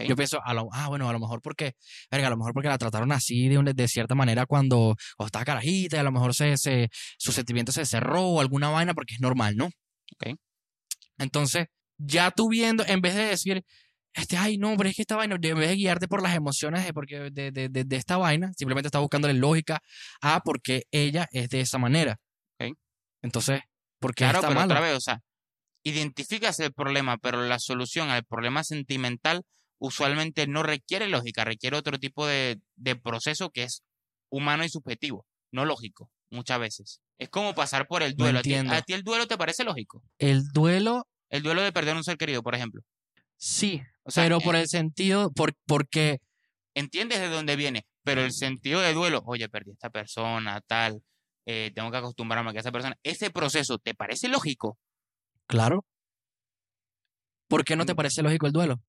Yo 0.06 0.14
pienso, 0.16 0.40
a 0.44 0.54
lo, 0.54 0.68
ah, 0.72 0.88
bueno, 0.88 1.08
a 1.08 1.12
lo 1.12 1.18
mejor 1.18 1.40
porque, 1.42 1.72
verga, 2.10 2.26
a 2.28 2.30
lo 2.30 2.36
mejor 2.36 2.52
porque 2.52 2.68
la 2.68 2.78
trataron 2.78 3.10
así 3.12 3.48
de, 3.48 3.58
una- 3.58 3.72
de 3.72 3.88
cierta 3.88 4.14
manera 4.14 4.46
cuando, 4.46 4.94
cuando 5.16 5.26
estaba 5.26 5.44
carajita, 5.44 5.96
y 5.96 6.00
a 6.00 6.02
lo 6.02 6.12
mejor 6.12 6.34
se, 6.34 6.56
se, 6.56 6.88
su 7.18 7.32
sentimiento 7.32 7.72
se 7.72 7.84
cerró 7.86 8.22
o 8.22 8.40
alguna 8.40 8.70
vaina 8.70 8.94
porque 8.94 9.14
es 9.14 9.20
normal, 9.20 9.56
¿no? 9.56 9.66
Ok. 9.66 10.36
Entonces, 11.18 11.66
ya 11.98 12.30
tú 12.30 12.48
viendo, 12.48 12.84
en 12.86 13.00
vez 13.00 13.14
de 13.14 13.24
decir, 13.26 13.62
este, 14.14 14.36
ay, 14.36 14.56
no, 14.58 14.76
pero 14.76 14.88
es 14.88 14.96
que 14.96 15.02
esta 15.02 15.16
vaina, 15.16 15.34
en 15.40 15.40
vez 15.58 15.68
de 15.68 15.76
guiarte 15.76 16.08
por 16.08 16.22
las 16.22 16.34
emociones 16.34 16.84
de, 16.84 16.92
porque, 16.92 17.30
de, 17.30 17.50
de, 17.52 17.68
de, 17.68 17.84
de 17.84 17.96
esta 17.96 18.16
vaina, 18.16 18.50
simplemente 18.56 18.88
estás 18.88 19.00
buscándole 19.02 19.34
lógica 19.34 19.80
a 20.20 20.40
por 20.40 20.60
qué 20.62 20.84
ella 20.90 21.28
es 21.32 21.48
de 21.50 21.60
esa 21.60 21.78
manera. 21.78 22.16
Ok. 22.60 22.72
Entonces, 23.22 23.60
¿por 24.00 24.14
qué 24.14 24.24
Claro, 24.24 24.38
está 24.40 24.48
pero 24.48 24.64
otra 24.64 24.80
vez, 24.80 24.96
o 24.96 25.00
sea, 25.00 25.20
identificas 25.84 26.58
el 26.60 26.72
problema, 26.72 27.18
pero 27.18 27.42
la 27.44 27.58
solución 27.58 28.10
al 28.10 28.24
problema 28.24 28.64
sentimental 28.64 29.42
usualmente 29.78 30.46
no 30.46 30.62
requiere 30.62 31.08
lógica, 31.08 31.44
requiere 31.44 31.76
otro 31.76 31.98
tipo 31.98 32.26
de, 32.26 32.60
de 32.76 32.96
proceso 32.96 33.50
que 33.50 33.64
es 33.64 33.82
humano 34.30 34.64
y 34.64 34.68
subjetivo, 34.68 35.26
no 35.52 35.64
lógico, 35.64 36.10
muchas 36.30 36.58
veces. 36.60 37.00
Es 37.18 37.28
como 37.28 37.54
pasar 37.54 37.86
por 37.88 38.02
el 38.02 38.14
No 38.16 38.24
duelo. 38.24 38.38
¿A 38.40 38.42
ti, 38.42 38.50
entiendo. 38.54 38.74
a 38.74 38.82
ti 38.82 38.92
el 38.92 39.02
duelo 39.02 39.26
te 39.26 39.36
parece 39.38 39.64
lógico? 39.64 40.02
El 40.18 40.48
duelo, 40.48 41.06
El 41.30 41.42
duelo 41.42 41.62
de 41.62 41.72
perder 41.72 41.96
un 41.96 42.04
ser 42.04 42.16
querido, 42.16 42.42
por 42.42 42.54
ejemplo. 42.54 42.82
sí, 43.36 43.82
O 44.04 44.10
sea, 44.10 44.24
pero 44.24 44.40
por 44.40 44.56
el 44.56 44.68
sentido, 44.68 45.30
por, 45.32 45.52
porque 45.66 46.18
entiendes 46.74 47.20
de 47.20 47.28
dónde 47.28 47.56
viene, 47.56 47.86
pero 48.04 48.22
el 48.22 48.32
sentido 48.32 48.80
de 48.80 48.92
duelo, 48.94 49.22
oye, 49.26 49.48
perdí 49.48 49.70
a 49.70 49.74
esta 49.74 49.90
persona, 49.90 50.60
tal, 50.66 51.02
eh, 51.46 51.72
tengo 51.74 51.90
que 51.90 51.96
acostumbrarme 51.98 52.50
a 52.50 52.52
que 52.52 52.60
esa 52.60 52.72
persona, 52.72 52.96
ese 53.02 53.30
proceso, 53.30 53.78
¿te 53.78 53.94
parece 53.94 54.28
lógico? 54.28 54.78
Claro. 55.46 55.84
¿Por 57.48 57.64
qué 57.64 57.76
no 57.76 57.84
te 57.86 57.94
Mm. 57.94 57.96
parece 57.96 58.22
lógico 58.22 58.46
el 58.46 58.52
duelo? 58.52 58.80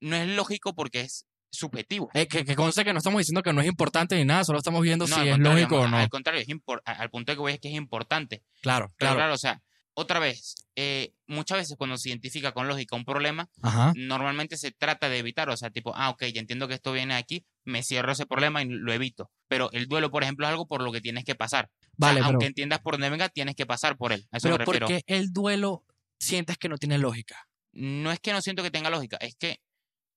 No 0.00 0.16
es 0.16 0.28
lógico 0.28 0.74
porque 0.74 1.02
es 1.02 1.26
subjetivo. 1.50 2.10
Eh, 2.14 2.26
que, 2.28 2.44
que 2.44 2.54
conste 2.54 2.84
que 2.84 2.92
no 2.92 2.98
estamos 2.98 3.18
diciendo 3.18 3.42
que 3.42 3.52
no 3.52 3.60
es 3.60 3.66
importante 3.66 4.16
ni 4.16 4.24
nada, 4.24 4.44
solo 4.44 4.58
estamos 4.58 4.82
viendo 4.82 5.06
No, 5.06 5.16
si 5.16 5.28
es 5.28 5.38
lógico 5.38 5.80
o 5.80 5.88
no. 5.88 5.96
Al 5.96 6.08
contrario, 6.08 6.40
es 6.40 6.48
al 6.84 7.10
punto 7.10 7.32
que 7.32 7.38
voy 7.40 7.52
es 7.52 7.60
que 7.60 7.68
es 7.68 7.74
importante. 7.74 8.42
Claro, 8.62 8.92
claro. 8.96 9.16
claro, 9.16 9.34
o 9.34 9.38
sea, 9.38 9.60
otra 9.94 10.18
vez, 10.18 10.54
eh, 10.76 11.12
muchas 11.26 11.58
veces 11.58 11.76
cuando 11.76 11.98
se 11.98 12.08
identifica 12.08 12.52
con 12.52 12.68
lógica 12.68 12.96
un 12.96 13.04
problema, 13.04 13.48
Ajá. 13.60 13.92
normalmente 13.96 14.56
se 14.56 14.70
trata 14.70 15.08
de 15.08 15.18
evitar, 15.18 15.50
o 15.50 15.56
sea, 15.56 15.70
tipo, 15.70 15.92
ah, 15.94 16.10
ok, 16.10 16.24
ya 16.32 16.40
entiendo 16.40 16.68
que 16.68 16.74
esto 16.74 16.92
viene 16.92 17.14
aquí, 17.14 17.44
me 17.64 17.82
cierro 17.82 18.12
ese 18.12 18.26
problema 18.26 18.62
y 18.62 18.66
lo 18.66 18.92
evito. 18.92 19.30
Pero 19.48 19.70
el 19.72 19.88
duelo, 19.88 20.10
por 20.10 20.22
ejemplo, 20.22 20.46
es 20.46 20.50
algo 20.50 20.66
por 20.66 20.82
lo 20.82 20.92
que 20.92 21.00
tienes 21.00 21.24
que 21.24 21.34
pasar. 21.34 21.66
O 21.66 21.68
sea, 21.68 21.88
Vale, 21.96 22.20
pero, 22.20 22.30
aunque 22.30 22.46
entiendas 22.46 22.80
por 22.80 22.94
dónde 22.94 23.10
venga, 23.10 23.28
tienes 23.28 23.56
que 23.56 23.66
pasar 23.66 23.96
por 23.96 24.12
él. 24.12 24.26
A 24.30 24.38
eso 24.38 24.48
pero 24.48 24.58
me 24.58 24.64
¿por 24.64 24.84
qué 24.86 25.02
el 25.06 25.32
duelo 25.32 25.84
sientes 26.18 26.56
que 26.56 26.68
no 26.68 26.78
tiene 26.78 26.98
lógica? 26.98 27.46
No 27.72 28.10
es 28.10 28.20
que 28.20 28.32
no 28.32 28.40
siento 28.40 28.62
que 28.62 28.70
tenga 28.70 28.90
lógica, 28.90 29.16
es 29.20 29.36
que, 29.36 29.60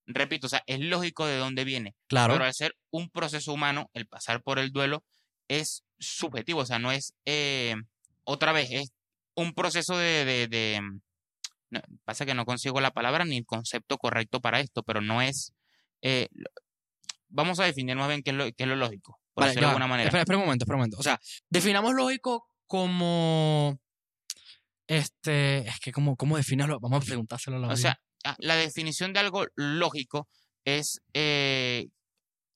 repito, 0.05 0.47
o 0.47 0.49
sea, 0.49 0.63
es 0.67 0.79
lógico 0.79 1.25
de 1.25 1.37
dónde 1.37 1.63
viene. 1.63 1.95
Claro. 2.07 2.33
Pero 2.33 2.45
al 2.45 2.53
ser 2.53 2.75
un 2.91 3.09
proceso 3.09 3.53
humano, 3.53 3.89
el 3.93 4.07
pasar 4.07 4.41
por 4.43 4.59
el 4.59 4.71
duelo 4.71 5.03
es 5.47 5.83
subjetivo, 5.99 6.61
o 6.61 6.65
sea, 6.65 6.79
no 6.79 6.91
es, 6.91 7.13
eh, 7.25 7.75
otra 8.23 8.51
vez, 8.51 8.69
es 8.71 8.91
un 9.35 9.53
proceso 9.53 9.97
de, 9.97 10.25
de- 10.25 10.47
de- 10.47 10.81
no, 11.69 11.81
pasa 12.05 12.25
que 12.25 12.33
no 12.33 12.45
consigo 12.45 12.79
la 12.81 12.91
palabra 12.91 13.25
ni 13.25 13.37
el 13.37 13.45
concepto 13.45 13.97
correcto 13.97 14.39
para 14.41 14.59
esto, 14.59 14.83
pero 14.83 15.01
no 15.01 15.21
es, 15.21 15.53
eh, 16.01 16.27
vamos 17.29 17.59
a 17.59 17.63
definir 17.65 17.95
más 17.95 18.07
bien 18.09 18.21
qué 18.23 18.29
es 18.31 18.35
lo, 18.37 18.45
qué 18.45 18.63
es 18.63 18.67
lo 18.67 18.75
lógico, 18.75 19.19
por 19.33 19.43
Vale, 19.45 19.55
ya 19.55 19.61
de 19.61 19.67
alguna 19.67 19.87
manera. 19.87 20.07
Espera, 20.09 20.21
espera 20.21 20.37
un 20.37 20.45
momento, 20.45 20.63
espera 20.63 20.75
un 20.75 20.79
momento. 20.81 20.97
O 20.99 21.03
sea, 21.03 21.19
definamos 21.49 21.93
lógico 21.95 22.45
como. 22.67 23.79
Este. 24.87 25.59
Es 25.67 25.79
que, 25.79 25.91
¿cómo, 25.91 26.15
cómo 26.15 26.37
definirlo? 26.37 26.79
Vamos 26.79 27.03
a 27.03 27.05
preguntárselo 27.05 27.57
a 27.57 27.59
la 27.59 27.67
O 27.67 27.69
audiencia. 27.71 27.91
sea, 27.93 28.01
la 28.39 28.55
definición 28.55 29.13
de 29.13 29.19
algo 29.19 29.45
lógico 29.55 30.27
es, 30.65 31.01
eh, 31.13 31.87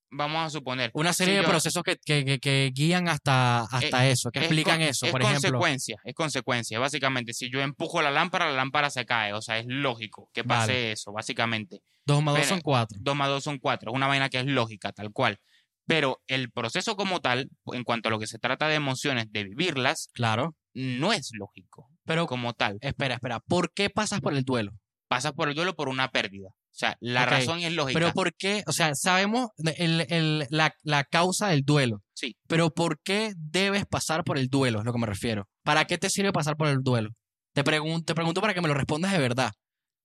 vamos 0.09 0.45
a 0.45 0.49
suponer, 0.49 0.91
Una 0.93 1.11
serie 1.13 1.33
si 1.33 1.37
de 1.39 1.43
yo- 1.43 1.49
procesos 1.49 1.83
que, 1.83 1.97
que, 2.39 2.71
guían 2.73 3.09
hasta, 3.09 3.61
hasta 3.63 4.07
eso, 4.07 4.31
que 4.31 4.39
es 4.39 4.45
explican 4.45 4.79
con- 4.79 4.87
eso. 4.87 5.05
Es 5.05 5.11
Por 5.11 5.21
ejemplo, 5.21 5.41
consecuencia, 5.41 5.97
es 6.05 6.15
consecuencia. 6.15 6.79
Básicamente, 6.79 7.33
si 7.33 7.49
yo 7.51 7.59
empujo 7.59 8.01
la 8.01 8.11
lámpara, 8.11 8.45
la 8.47 8.53
lámpara 8.53 8.89
se 8.89 9.05
cae. 9.05 9.33
O 9.33 9.41
sea, 9.41 9.57
es 9.59 9.65
lógico 9.67 10.29
que 10.33 10.43
pase 10.43 10.71
Vale. 10.71 10.91
eso, 10.93 11.11
básicamente. 11.11 11.81
dos 12.05 12.23
más 12.23 12.37
dos 12.37 12.45
son 12.45 12.61
cuatro. 12.61 12.97
Dos 13.01 13.15
más 13.17 13.27
dos 13.27 13.43
son 13.43 13.57
cuatro. 13.59 13.91
Es 13.91 13.95
una 13.95 14.07
vaina 14.07 14.29
que 14.29 14.39
es 14.39 14.45
lógica, 14.45 14.93
tal 14.93 15.11
cual. 15.11 15.39
Pero 15.85 16.21
el 16.27 16.51
proceso 16.51 16.95
como 16.95 17.19
tal, 17.21 17.49
en 17.73 17.83
cuanto 17.83 18.07
a 18.07 18.11
lo 18.11 18.19
que 18.19 18.27
se 18.27 18.39
trata 18.39 18.67
de 18.69 18.75
emociones, 18.75 19.29
de 19.31 19.43
vivirlas, 19.43 20.09
Claro. 20.13 20.55
no 20.73 21.11
es 21.13 21.31
lógico 21.33 21.89
Pero, 22.05 22.27
como 22.27 22.53
tal. 22.53 22.77
espera, 22.81 23.15
espera. 23.15 23.39
¿Por 23.41 23.73
qué 23.73 23.89
pasas 23.89 24.21
por 24.21 24.33
el 24.33 24.43
duelo? 24.43 24.71
Pasas 25.07 25.33
por 25.33 25.49
el 25.49 25.55
duelo 25.55 25.75
por 25.75 25.89
una 25.89 26.09
pérdida. 26.09 26.49
O 26.49 26.79
sea, 26.79 26.95
la 26.99 27.25
razón 27.25 27.59
es 27.59 27.73
lógica. 27.73 27.99
Pero 27.99 28.13
¿por 28.13 28.35
qué? 28.35 28.63
O 28.67 28.71
sea, 28.71 28.93
sabemos 28.93 29.49
el- 29.77 30.05
el- 30.09 30.47
la, 30.49 30.75
la 30.83 31.03
causa 31.05 31.47
del 31.47 31.63
duelo. 31.63 32.03
Sí. 32.13 32.35
Pero 32.47 32.69
¿por 32.71 32.99
qué 33.01 33.33
debes 33.35 33.85
pasar 33.85 34.23
por 34.23 34.37
el 34.37 34.47
duelo? 34.47 34.79
Es 34.79 34.85
lo 34.85 34.93
que 34.93 34.99
me 34.99 35.07
refiero. 35.07 35.47
¿Para 35.63 35.85
qué 35.85 35.97
te 35.97 36.09
sirve 36.09 36.31
pasar 36.31 36.55
por 36.55 36.67
el 36.67 36.83
duelo? 36.83 37.09
Te 37.53 37.63
pregunto, 37.63 38.05
te 38.05 38.13
pregunto 38.15 38.41
para 38.41 38.53
que 38.53 38.61
me 38.61 38.67
lo 38.67 38.73
respondas 38.75 39.11
de 39.11 39.17
verdad. 39.19 39.51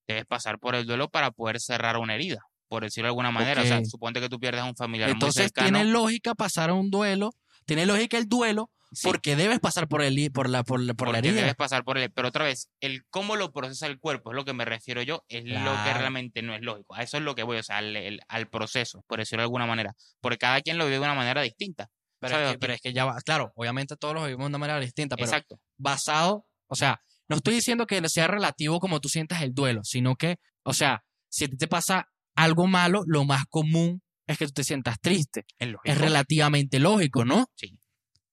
Debes 0.08 0.24
pasar 0.24 0.58
por 0.58 0.74
el 0.74 0.86
duelo 0.86 1.08
para 1.10 1.30
poder 1.30 1.60
cerrar 1.60 1.96
una 1.98 2.14
herida, 2.14 2.40
por 2.68 2.82
decirlo 2.84 3.06
de 3.06 3.10
alguna 3.10 3.30
manera. 3.30 3.60
O 3.62 3.66
sea, 3.66 3.84
suponte 3.84 4.20
que 4.20 4.28
tú 4.30 4.38
pierdes 4.40 4.62
a 4.62 4.64
un 4.64 4.74
familiar 4.76 5.10
Entonces 5.10 5.42
muy 5.42 5.44
cercano. 5.48 5.68
tiene 5.78 5.84
lógica 5.92 6.34
pasar 6.34 6.70
a 6.70 6.74
un 6.74 6.90
duelo, 6.90 7.32
tiene 7.66 7.84
lógica 7.86 8.16
el 8.16 8.28
duelo, 8.28 8.70
Sí. 8.92 9.06
porque 9.08 9.36
debes 9.36 9.58
pasar 9.60 9.88
por 9.88 10.02
el 10.02 10.30
por 10.32 10.48
la 10.50 10.62
por, 10.64 10.80
la- 10.80 10.94
por 10.94 11.10
la 11.10 11.18
herida. 11.18 11.34
debes 11.34 11.54
pasar 11.54 11.82
por 11.84 11.98
él. 11.98 12.10
Pero 12.12 12.28
otra 12.28 12.44
vez, 12.44 12.68
el 12.80 13.04
cómo 13.10 13.36
lo 13.36 13.52
procesa 13.52 13.86
el 13.86 13.98
cuerpo 13.98 14.30
es 14.32 14.36
lo 14.36 14.44
que 14.44 14.52
me 14.52 14.64
refiero 14.64 15.02
yo, 15.02 15.24
es 15.28 15.44
lo 15.44 15.50
que 15.50 15.60
Claro. 15.60 15.98
realmente 16.00 16.42
no 16.42 16.54
es 16.54 16.60
lógico. 16.62 16.94
A 16.94 17.02
eso 17.02 17.16
es 17.16 17.22
lo 17.22 17.34
que 17.34 17.42
voy, 17.42 17.56
o 17.58 17.62
sea, 17.62 17.78
al, 17.78 17.96
el- 17.96 18.20
al 18.28 18.48
proceso, 18.48 19.02
por 19.08 19.18
decirlo 19.18 19.40
de 19.40 19.44
alguna 19.44 19.66
manera. 19.66 19.94
Porque 20.20 20.38
cada 20.38 20.60
quien 20.60 20.76
lo 20.78 20.84
vive 20.84 20.96
de 20.98 21.04
una 21.04 21.14
manera 21.14 21.42
distinta. 21.42 21.88
Pero, 22.20 22.38
es 22.38 22.52
que, 22.52 22.58
pero 22.58 22.72
es 22.74 22.80
que 22.80 22.92
ya 22.92 23.04
va, 23.04 23.16
claro, 23.24 23.50
obviamente 23.56 23.96
todos 23.96 24.14
los 24.14 24.24
vivimos 24.24 24.44
de 24.44 24.48
una 24.50 24.58
manera 24.58 24.78
distinta, 24.78 25.16
pero 25.16 25.26
Exacto. 25.26 25.58
basado, 25.76 26.46
o 26.68 26.76
sea, 26.76 27.00
no 27.28 27.36
estoy 27.36 27.54
diciendo 27.54 27.86
que 27.86 28.08
sea 28.08 28.28
relativo 28.28 28.78
como 28.78 29.00
tú 29.00 29.08
sientas 29.08 29.42
el 29.42 29.52
duelo, 29.54 29.80
sino 29.84 30.14
que, 30.14 30.36
o 30.62 30.72
sea, 30.72 31.02
si 31.28 31.46
a 31.46 31.48
ti 31.48 31.56
te 31.56 31.66
pasa 31.66 32.06
algo 32.36 32.66
malo, 32.68 33.02
lo 33.06 33.24
más 33.24 33.44
común 33.48 34.02
es 34.28 34.38
que 34.38 34.46
tú 34.46 34.52
te 34.52 34.62
sientas 34.64 35.00
triste. 35.00 35.44
Es. 35.58 35.70
Es 35.82 35.98
relativamente 35.98 36.78
lógico, 36.78 37.24
¿no? 37.24 37.46
Sí. 37.56 37.76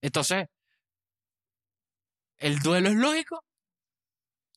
Entonces, 0.02 0.46
¿el 2.38 2.60
duelo 2.60 2.90
es 2.90 2.96
lógico? 2.96 3.44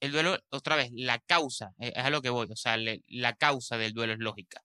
el 0.01 0.11
duelo, 0.11 0.37
otra 0.51 0.75
vez, 0.75 0.91
la 0.95 1.21
causa, 1.21 1.75
eh, 1.79 1.93
es 1.95 2.05
a 2.05 2.11
lo 2.11 2.23
que 2.23 2.29
voy, 2.29 2.49
o 2.51 2.57
sea, 2.57 2.77
le- 2.77 3.05
la 3.07 3.35
causa 3.35 3.77
del 3.79 3.93
duelo 3.93 4.13
es 4.15 4.19
lógica. 4.19 4.61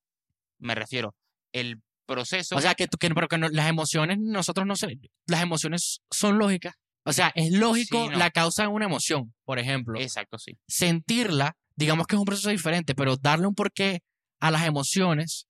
Me 0.58 0.74
refiero, 0.74 1.13
el 1.54 1.80
proceso... 2.08 2.56
O 2.56 2.62
sea, 2.62 2.74
que, 2.74 2.88
que, 2.88 3.10
pero 3.12 3.28
que 3.28 3.38
no- 3.38 3.50
las 3.50 3.70
emociones, 3.70 4.18
nosotros 4.20 4.66
no 4.66 4.76
sé, 4.76 4.98
las 5.28 5.44
emociones 5.44 6.00
son 6.10 6.40
lógicas. 6.40 6.74
O 7.06 7.13
sea, 7.13 7.32
es 7.36 7.52
lógico 7.52 8.06
Sí, 8.06 8.10
no. 8.13 8.18
la 8.18 8.32
causa 8.32 8.63
de 8.63 8.70
una 8.70 8.86
emoción, 8.86 9.36
por 9.46 9.60
ejemplo. 9.60 10.00
Exacto, 10.00 10.40
sí. 10.40 10.58
sentirla, 10.68 11.56
digamos 11.76 12.08
que 12.08 12.16
es 12.16 12.20
un 12.20 12.26
proceso 12.26 12.50
diferente, 12.50 12.96
pero 12.96 13.16
darle 13.16 13.46
un 13.46 13.54
porqué 13.54 14.00
a 14.42 14.50
las 14.50 14.66
emociones 14.66 15.46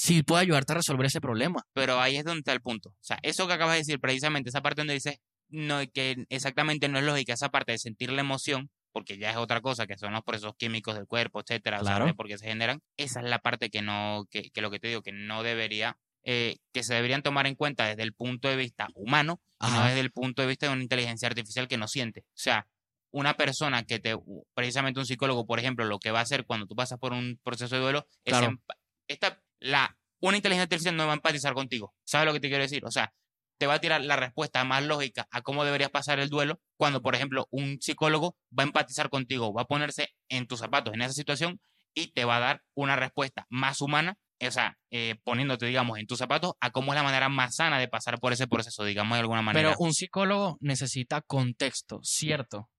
sí 0.00 0.22
puede 0.22 0.42
ayudarte 0.42 0.72
a 0.72 0.76
resolver 0.76 1.06
ese 1.06 1.20
problema. 1.20 1.62
Pero 1.74 2.00
ahí 2.00 2.16
es 2.16 2.24
donde 2.24 2.38
está 2.40 2.52
el 2.52 2.60
punto. 2.62 2.90
O 2.90 2.96
sea, 3.02 3.18
eso 3.22 3.46
que 3.46 3.52
acabas 3.52 3.74
de 3.74 3.78
decir, 3.80 4.00
precisamente, 4.00 4.48
esa 4.48 4.62
parte 4.62 4.80
donde 4.80 4.94
dices 4.94 5.18
no, 5.48 5.80
que 5.92 6.24
exactamente 6.28 6.88
no 6.88 6.98
es 6.98 7.04
lógica, 7.04 7.32
esa 7.34 7.48
parte 7.50 7.72
de 7.72 7.78
sentir 7.78 8.10
la 8.12 8.20
emoción, 8.20 8.70
porque 8.92 9.18
ya 9.18 9.30
es 9.30 9.36
otra 9.36 9.60
cosa, 9.60 9.86
que 9.86 9.98
son 9.98 10.12
los 10.12 10.22
procesos 10.22 10.54
químicos 10.56 10.94
del 10.94 11.06
cuerpo, 11.06 11.40
etcétera, 11.40 11.80
Claro. 11.80 12.06
de 12.06 12.14
por 12.14 12.28
qué 12.28 12.38
se 12.38 12.46
generan, 12.46 12.80
esa 12.96 13.20
es 13.20 13.26
la 13.28 13.40
parte 13.40 13.68
que 13.68 13.82
no, 13.82 14.26
que, 14.30 14.50
que 14.50 14.62
lo 14.62 14.70
que 14.70 14.78
te 14.78 14.88
digo, 14.88 15.02
que 15.02 15.12
no 15.12 15.42
debería, 15.42 15.96
eh, 16.22 16.56
que 16.72 16.82
se 16.84 16.94
deberían 16.94 17.22
tomar 17.22 17.46
en 17.46 17.54
cuenta 17.56 17.84
desde 17.86 18.02
el 18.04 18.14
punto 18.14 18.48
de 18.48 18.56
vista 18.56 18.88
humano 18.94 19.40
y 19.60 19.66
no 19.70 19.78
Ajá. 19.78 19.88
desde 19.88 20.00
el 20.00 20.12
punto 20.12 20.40
de 20.42 20.48
vista 20.48 20.66
de 20.66 20.72
una 20.72 20.82
inteligencia 20.82 21.26
artificial 21.28 21.66
que 21.68 21.76
no 21.78 21.88
siente. 21.88 22.20
O 22.20 22.24
sea, 22.36 22.66
una 23.12 23.34
persona 23.34 23.82
que 23.84 23.98
te, 23.98 24.16
precisamente 24.54 25.00
un 25.00 25.06
psicólogo, 25.06 25.46
por 25.46 25.58
ejemplo, 25.58 25.84
lo 25.84 25.98
que 25.98 26.12
va 26.12 26.20
a 26.20 26.22
hacer 26.22 26.46
cuando 26.46 26.66
tú 26.66 26.76
pasas 26.76 26.98
por 26.98 27.12
un 27.12 27.40
proceso 27.42 27.74
de 27.74 27.82
duelo 27.82 28.06
es 28.24 28.32
Claro. 28.38 28.52
empa- 28.52 28.76
esta, 29.08 29.42
la, 29.60 29.96
una 30.20 30.36
inteligencia 30.36 30.64
artificial 30.64 30.96
no 30.96 31.06
va 31.06 31.12
a 31.12 31.16
empatizar 31.16 31.54
contigo. 31.54 31.94
¿Sabes 32.04 32.26
lo 32.26 32.32
que 32.32 32.40
te 32.40 32.48
quiero 32.48 32.62
decir? 32.62 32.84
O 32.84 32.90
sea, 32.90 33.12
te 33.58 33.66
va 33.66 33.74
a 33.74 33.80
tirar 33.80 34.00
la 34.02 34.16
respuesta 34.16 34.64
más 34.64 34.82
lógica 34.84 35.28
a 35.30 35.42
cómo 35.42 35.64
deberías 35.64 35.90
pasar 35.90 36.18
el 36.18 36.30
duelo 36.30 36.60
cuando, 36.76 37.02
por 37.02 37.14
ejemplo, 37.14 37.46
un 37.50 37.78
psicólogo 37.80 38.36
va 38.58 38.64
a 38.64 38.66
empatizar 38.66 39.10
contigo, 39.10 39.52
va 39.52 39.62
a 39.62 39.66
ponerse 39.66 40.08
en 40.28 40.46
tus 40.46 40.60
zapatos 40.60 40.94
en 40.94 41.02
esa 41.02 41.12
situación 41.12 41.60
y 41.94 42.12
te 42.12 42.24
va 42.24 42.36
a 42.36 42.40
dar 42.40 42.62
una 42.74 42.96
respuesta 42.96 43.46
más 43.50 43.80
humana, 43.80 44.16
o 44.40 44.50
sea, 44.50 44.78
eh, 44.90 45.16
poniéndote, 45.24 45.66
digamos, 45.66 45.98
en 45.98 46.06
tus 46.06 46.18
zapatos 46.18 46.54
a 46.60 46.70
cómo 46.70 46.92
es 46.92 46.96
la 46.96 47.02
manera 47.02 47.28
más 47.28 47.56
sana 47.56 47.78
de 47.78 47.88
pasar 47.88 48.18
por 48.18 48.32
ese 48.32 48.46
proceso, 48.46 48.84
digamos, 48.84 49.16
de 49.16 49.20
alguna 49.20 49.42
manera. 49.42 49.70
Pero 49.70 49.78
un 49.78 49.92
psicólogo 49.92 50.56
necesita 50.60 51.20
contexto, 51.20 52.00
¿cierto? 52.02 52.70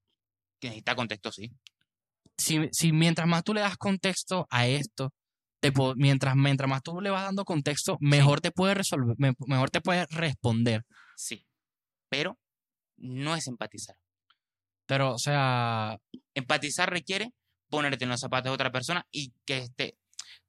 que 0.62 0.70
necesita 0.70 0.96
contexto, 0.96 1.32
sí. 1.32 1.52
Si, 2.38 2.70
si 2.72 2.94
mientras 2.94 3.28
más 3.28 3.44
tú 3.44 3.54
le 3.54 3.62
das 3.62 3.78
contexto 3.78 4.48
a 4.50 4.68
esto, 4.68 5.14
te 5.62 5.72
mientras, 5.96 6.36
mientras 6.36 6.70
más 6.70 6.84
tú 6.84 7.00
le 7.00 7.10
vas 7.10 7.24
dando 7.24 7.46
contexto, 7.46 7.98
mejor 8.02 8.42
te 8.42 8.52
puede 8.52 8.74
resolver, 8.74 9.16
me- 9.18 9.34
mejor 9.48 9.70
te 9.70 9.80
puede 9.80 10.06
responder. 10.10 10.84
Sí. 11.16 11.46
Pero 12.10 12.38
no 12.98 13.36
es 13.36 13.48
empatizar. 13.48 13.96
Pero, 14.86 15.14
o 15.14 15.20
sea, 15.20 15.98
Empatizar 16.34 16.90
requiere 16.90 17.32
ponerte 17.70 18.04
en 18.04 18.10
los 18.10 18.20
zapatos 18.20 18.50
de 18.50 18.54
otra 18.56 18.72
persona 18.72 19.06
y 19.12 19.34
que 19.46 19.60
este 19.60 19.96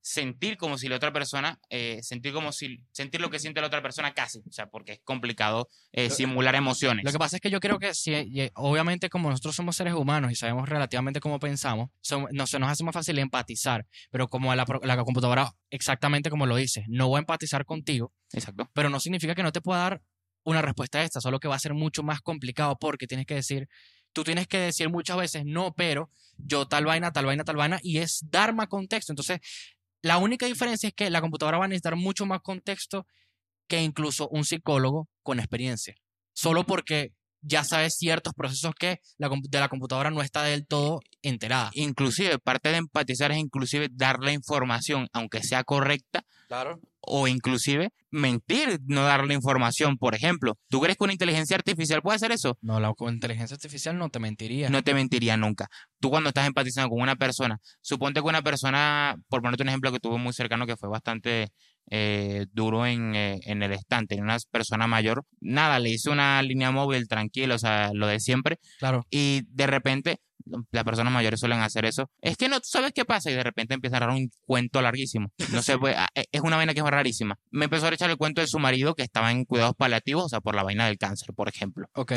sentir 0.05 0.57
como 0.57 0.79
si 0.79 0.89
la 0.89 0.97
otra 0.97 1.13
persona, 1.13 1.61
eh, 1.71 2.01
sentir 2.03 2.33
como 2.33 2.51
si, 2.51 2.85
sentir 2.91 3.21
lo 3.21 3.31
que 3.31 3.39
siente 3.39 3.61
la 3.61 3.69
otra 3.69 3.81
persona 3.83 4.13
casi, 4.13 4.41
o 4.41 4.51
sea, 4.51 4.67
porque 4.67 4.93
es 4.95 5.01
complicado 5.05 5.69
eh, 5.93 6.09
Lo- 6.09 6.15
simular 6.15 6.57
emociones. 6.57 7.05
Lo 7.05 7.13
que 7.13 7.19
pasa 7.19 7.37
es 7.37 7.41
que 7.41 7.51
yo 7.51 7.61
creo 7.61 7.79
que 7.79 7.95
si, 7.95 8.13
obviamente 8.55 9.09
como 9.09 9.31
nosotros 9.31 9.55
somos 9.55 9.77
seres 9.77 9.95
humanos 9.95 10.33
y 10.33 10.35
sabemos 10.35 10.69
relativamente 10.69 11.21
cómo 11.21 11.39
pensamos, 11.39 11.91
no, 12.33 12.47
se 12.49 12.59
nos 12.59 12.69
hace 12.69 12.83
más 12.83 12.93
fácil 12.93 13.17
empatizar, 13.21 13.87
pero 14.11 14.27
como 14.27 14.53
la, 14.57 14.67
la 14.83 14.97
computadora, 15.05 15.55
exactamente 15.71 16.31
como 16.31 16.47
lo 16.47 16.57
dice, 16.57 16.85
no 16.89 17.09
va 17.09 17.19
a 17.19 17.21
empatizar 17.21 17.65
contigo, 17.65 18.13
Exacto. 18.33 18.69
pero 18.75 18.91
no 18.91 18.99
significa 18.99 19.37
que 19.37 19.45
no 19.45 19.53
te 19.53 19.61
pueda 19.61 19.81
dar 19.83 20.03
una 20.43 20.63
respuesta 20.63 20.99
a 20.99 21.05
esta, 21.05 21.21
solo 21.21 21.39
que 21.39 21.47
va 21.47 21.55
a 21.55 21.61
ser 21.61 21.75
mucho 21.75 22.03
más 22.03 22.21
complicado 22.21 22.77
porque 22.77 23.07
tienes 23.07 23.27
que 23.27 23.37
decir, 23.37 23.69
tú 24.13 24.25
tienes 24.25 24.49
que 24.49 24.59
decir 24.59 24.89
muchas 24.91 25.17
veces 25.17 25.45
no, 25.47 25.73
pero 25.77 26.11
yo 26.39 26.67
tal 26.67 26.87
vaina, 26.87 27.13
tal 27.13 27.27
vaina, 27.27 27.45
tal 27.45 27.55
vaina, 27.55 27.79
y 27.85 27.99
es 27.99 28.25
dar 28.29 28.53
más 28.53 28.67
contexto. 28.67 29.13
Entonces, 29.13 29.39
la 30.03 30.19
única 30.19 30.47
diferencia 30.47 30.89
es 30.89 30.95
que 30.95 31.11
la 31.11 31.21
computadora 31.21 31.59
va 31.59 31.67
a 31.67 31.69
necesitar 31.69 31.97
mucho 31.97 32.27
más 32.27 32.41
contexto 32.43 33.07
que 33.69 33.83
incluso 33.83 34.29
un 34.29 34.45
psicólogo 34.45 35.09
con 35.23 35.39
experiencia. 35.39 35.95
Solo 36.35 36.65
porque 36.65 37.13
ya 37.43 37.65
sabes 37.65 37.97
ciertos 37.99 38.33
procesos 38.35 38.73
que 38.79 39.01
la, 39.19 39.29
de 39.31 39.61
la 39.61 39.69
computadora 39.69 40.11
no 40.11 40.23
está 40.23 40.43
del 40.43 40.67
todo 40.67 41.01
enterada. 41.23 41.71
Inclusive, 41.75 42.39
parte 42.39 42.71
de 42.71 42.79
empatizar 42.79 43.31
es 43.33 43.39
inclusive 43.39 43.89
dar 43.93 44.21
la 44.21 44.33
información, 44.33 45.09
aunque 45.13 45.43
sea 45.43 45.65
correcta, 45.65 46.25
Claro. 46.49 46.81
o 47.01 47.29
inclusive 47.29 47.91
mentir, 48.11 48.79
no 48.87 49.05
dar 49.05 49.27
la 49.27 49.33
información. 49.35 49.97
Por 49.97 50.15
ejemplo, 50.15 50.59
¿tú 50.69 50.81
crees 50.81 50.97
que 50.99 51.05
una 51.05 51.15
inteligencia 51.15 51.57
artificial 51.57 52.03
puede 52.03 52.17
hacer 52.17 52.31
eso? 52.31 52.59
No, 52.61 52.79
la 52.79 52.93
inteligencia 53.09 53.55
artificial 53.55 53.97
no 53.97 54.11
te 54.11 54.19
mentiría. 54.19 54.69
No 54.69 54.83
te 54.83 54.93
mentiría 54.93 55.37
nunca. 55.37 55.69
Tú 55.99 56.11
cuando 56.11 56.29
estás 56.29 56.47
empatizando 56.47 56.91
con 56.91 57.01
una 57.01 57.17
persona, 57.17 57.59
suponte 57.81 58.21
que 58.21 58.27
una 58.27 58.43
persona, 58.43 59.17
por 59.29 59.41
ponerte 59.41 59.63
un 59.63 59.71
ejemplo 59.71 59.91
que 59.93 59.99
tuve 60.01 60.19
muy 60.19 60.33
cercano, 60.35 60.67
que 60.67 60.77
fue 60.77 60.91
bastante 60.91 61.49
eh, 61.91 62.47
duro 62.53 62.87
en, 62.87 63.15
eh, 63.15 63.41
en 63.45 63.63
el 63.63 63.73
estante, 63.73 64.21
una 64.21 64.37
persona 64.51 64.87
mayor, 64.87 65.25
nada, 65.41 65.79
le 65.79 65.91
hice 65.91 66.11
una 66.11 66.43
línea 66.43 66.71
móvil 66.71 67.09
tranquilo, 67.09 67.55
o 67.55 67.59
sea, 67.59 67.91
lo 67.93 68.07
de 68.07 68.21
siempre, 68.21 68.59
Claro. 68.79 69.07
y 69.11 69.43
de 69.49 69.67
repente, 69.67 70.21
las 70.73 70.83
personas 70.85 71.13
mayores 71.13 71.39
suelen 71.39 71.61
hacer 71.61 71.85
eso, 71.85 72.11
es 72.21 72.37
que 72.37 72.49
no 72.49 72.59
tú 72.61 72.67
sabes 72.69 72.93
qué 72.93 73.05
pasa, 73.05 73.31
y 73.31 73.35
de 73.35 73.43
repente 73.45 73.75
empieza 73.75 73.99
a 73.99 74.01
dar 74.01 74.11
un 74.11 74.31
cuento 74.47 74.83
larguísimo. 74.83 75.29
No 75.53 75.63
sé, 75.63 75.77
pues, 75.79 75.95
ah, 75.97 76.09
es 76.15 76.41
una 76.41 76.57
vaina 76.57 76.75
que 76.75 76.81
es 76.81 76.87
rarísima. 76.87 77.37
Me 77.51 77.67
empezó 77.67 77.87
a 77.87 77.91
echar 77.95 78.11
el 78.11 78.17
cuento 78.17 78.41
de 78.41 78.47
su 78.49 78.59
marido 78.59 78.95
que 78.95 79.03
estaba 79.03 79.31
en 79.31 79.45
cuidados 79.45 79.75
paliativos, 79.77 80.25
o 80.25 80.29
sea, 80.29 80.41
por 80.41 80.55
la 80.57 80.63
vaina 80.65 80.87
del 80.87 80.99
cáncer, 80.99 81.35
por 81.35 81.49
ejemplo 81.49 81.87
Ok. 81.95 82.13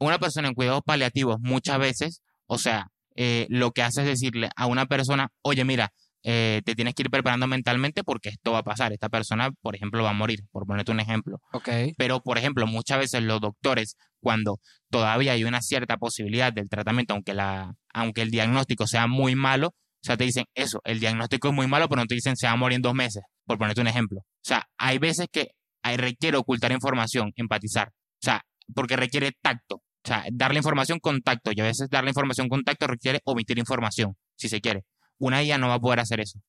una 0.00 0.18
persona 0.18 0.48
en 0.48 0.54
cuidados 0.54 0.82
paliativos 0.84 1.38
muchas 1.40 1.78
veces, 1.78 2.22
o 2.46 2.58
sea, 2.58 2.88
eh, 3.16 3.46
lo 3.48 3.72
que 3.72 3.82
hace 3.82 4.02
es 4.02 4.06
decirle 4.06 4.48
a 4.54 4.66
una 4.66 4.86
persona, 4.86 5.30
oye, 5.42 5.64
mira, 5.64 5.92
eh, 6.22 6.62
te 6.64 6.74
tienes 6.74 6.94
que 6.94 7.02
ir 7.02 7.10
preparando 7.10 7.46
mentalmente 7.46 8.04
porque 8.04 8.30
esto 8.30 8.52
va 8.52 8.58
a 8.58 8.62
pasar. 8.62 8.92
Esta 8.92 9.08
persona, 9.08 9.50
por 9.62 9.76
ejemplo, 9.76 10.02
va 10.02 10.10
a 10.10 10.14
morir, 10.14 10.40
por 10.50 10.66
ponerte 10.66 10.92
un 10.92 11.00
ejemplo. 11.00 11.38
Ok. 11.52 11.68
Pero, 11.96 12.20
por 12.20 12.38
ejemplo, 12.38 12.66
muchas 12.66 12.98
veces 12.98 13.22
los 13.22 13.40
doctores, 13.40 13.96
cuando 14.20 14.58
todavía 14.90 15.32
hay 15.32 15.44
una 15.44 15.60
cierta 15.60 15.96
posibilidad 15.96 16.52
del 16.52 16.68
tratamiento, 16.68 17.14
aunque, 17.14 17.34
la, 17.34 17.74
aunque 17.92 18.22
el 18.22 18.30
diagnóstico 18.30 18.86
sea 18.86 19.06
muy 19.06 19.34
malo, 19.34 19.68
o 19.68 20.04
sea, 20.04 20.16
te 20.16 20.24
dicen 20.24 20.44
eso, 20.54 20.80
el 20.84 21.00
diagnóstico 21.00 21.48
es 21.48 21.54
muy 21.54 21.66
malo, 21.66 21.88
pero 21.88 22.02
no 22.02 22.06
te 22.06 22.14
dicen 22.14 22.36
se 22.36 22.46
va 22.46 22.52
a 22.52 22.56
morir 22.56 22.76
en 22.76 22.82
dos 22.82 22.94
meses, 22.94 23.22
por 23.44 23.58
ponerte 23.58 23.80
un 23.80 23.88
ejemplo. 23.88 24.20
O 24.20 24.44
sea, 24.44 24.66
hay 24.78 24.98
veces 24.98 25.26
que 25.32 25.48
requiere 25.96 26.36
ocultar 26.36 26.72
información, 26.72 27.32
empatizar. 27.36 27.88
O 27.88 28.22
sea, 28.24 28.42
porque 28.74 28.96
requiere 28.96 29.32
tacto. 29.40 29.76
O 29.76 30.08
sea, 30.08 30.24
darle 30.32 30.58
información 30.58 30.98
con 31.00 31.20
tacto. 31.20 31.50
Y 31.54 31.60
a 31.60 31.64
veces 31.64 31.88
darle 31.90 32.10
información 32.10 32.48
con 32.48 32.62
tacto 32.62 32.86
requiere 32.86 33.20
omitir 33.24 33.58
información, 33.58 34.14
si 34.36 34.48
se 34.48 34.60
quiere. 34.60 34.84
Una 35.18 35.42
IA 35.42 35.58
no 35.58 35.68
va 35.68 35.74
a 35.74 35.80
poder 35.80 36.00
hacer 36.00 36.20
eso. 36.20 36.40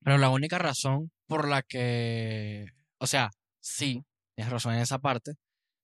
Pero 0.00 0.18
la 0.18 0.30
única 0.30 0.58
razón 0.58 1.10
por 1.26 1.48
la 1.48 1.62
que, 1.62 2.66
o 2.98 3.06
sea, 3.06 3.30
sí, 3.60 4.04
tienes 4.34 4.52
razón 4.52 4.74
en 4.74 4.80
esa 4.80 4.98
parte, 4.98 5.32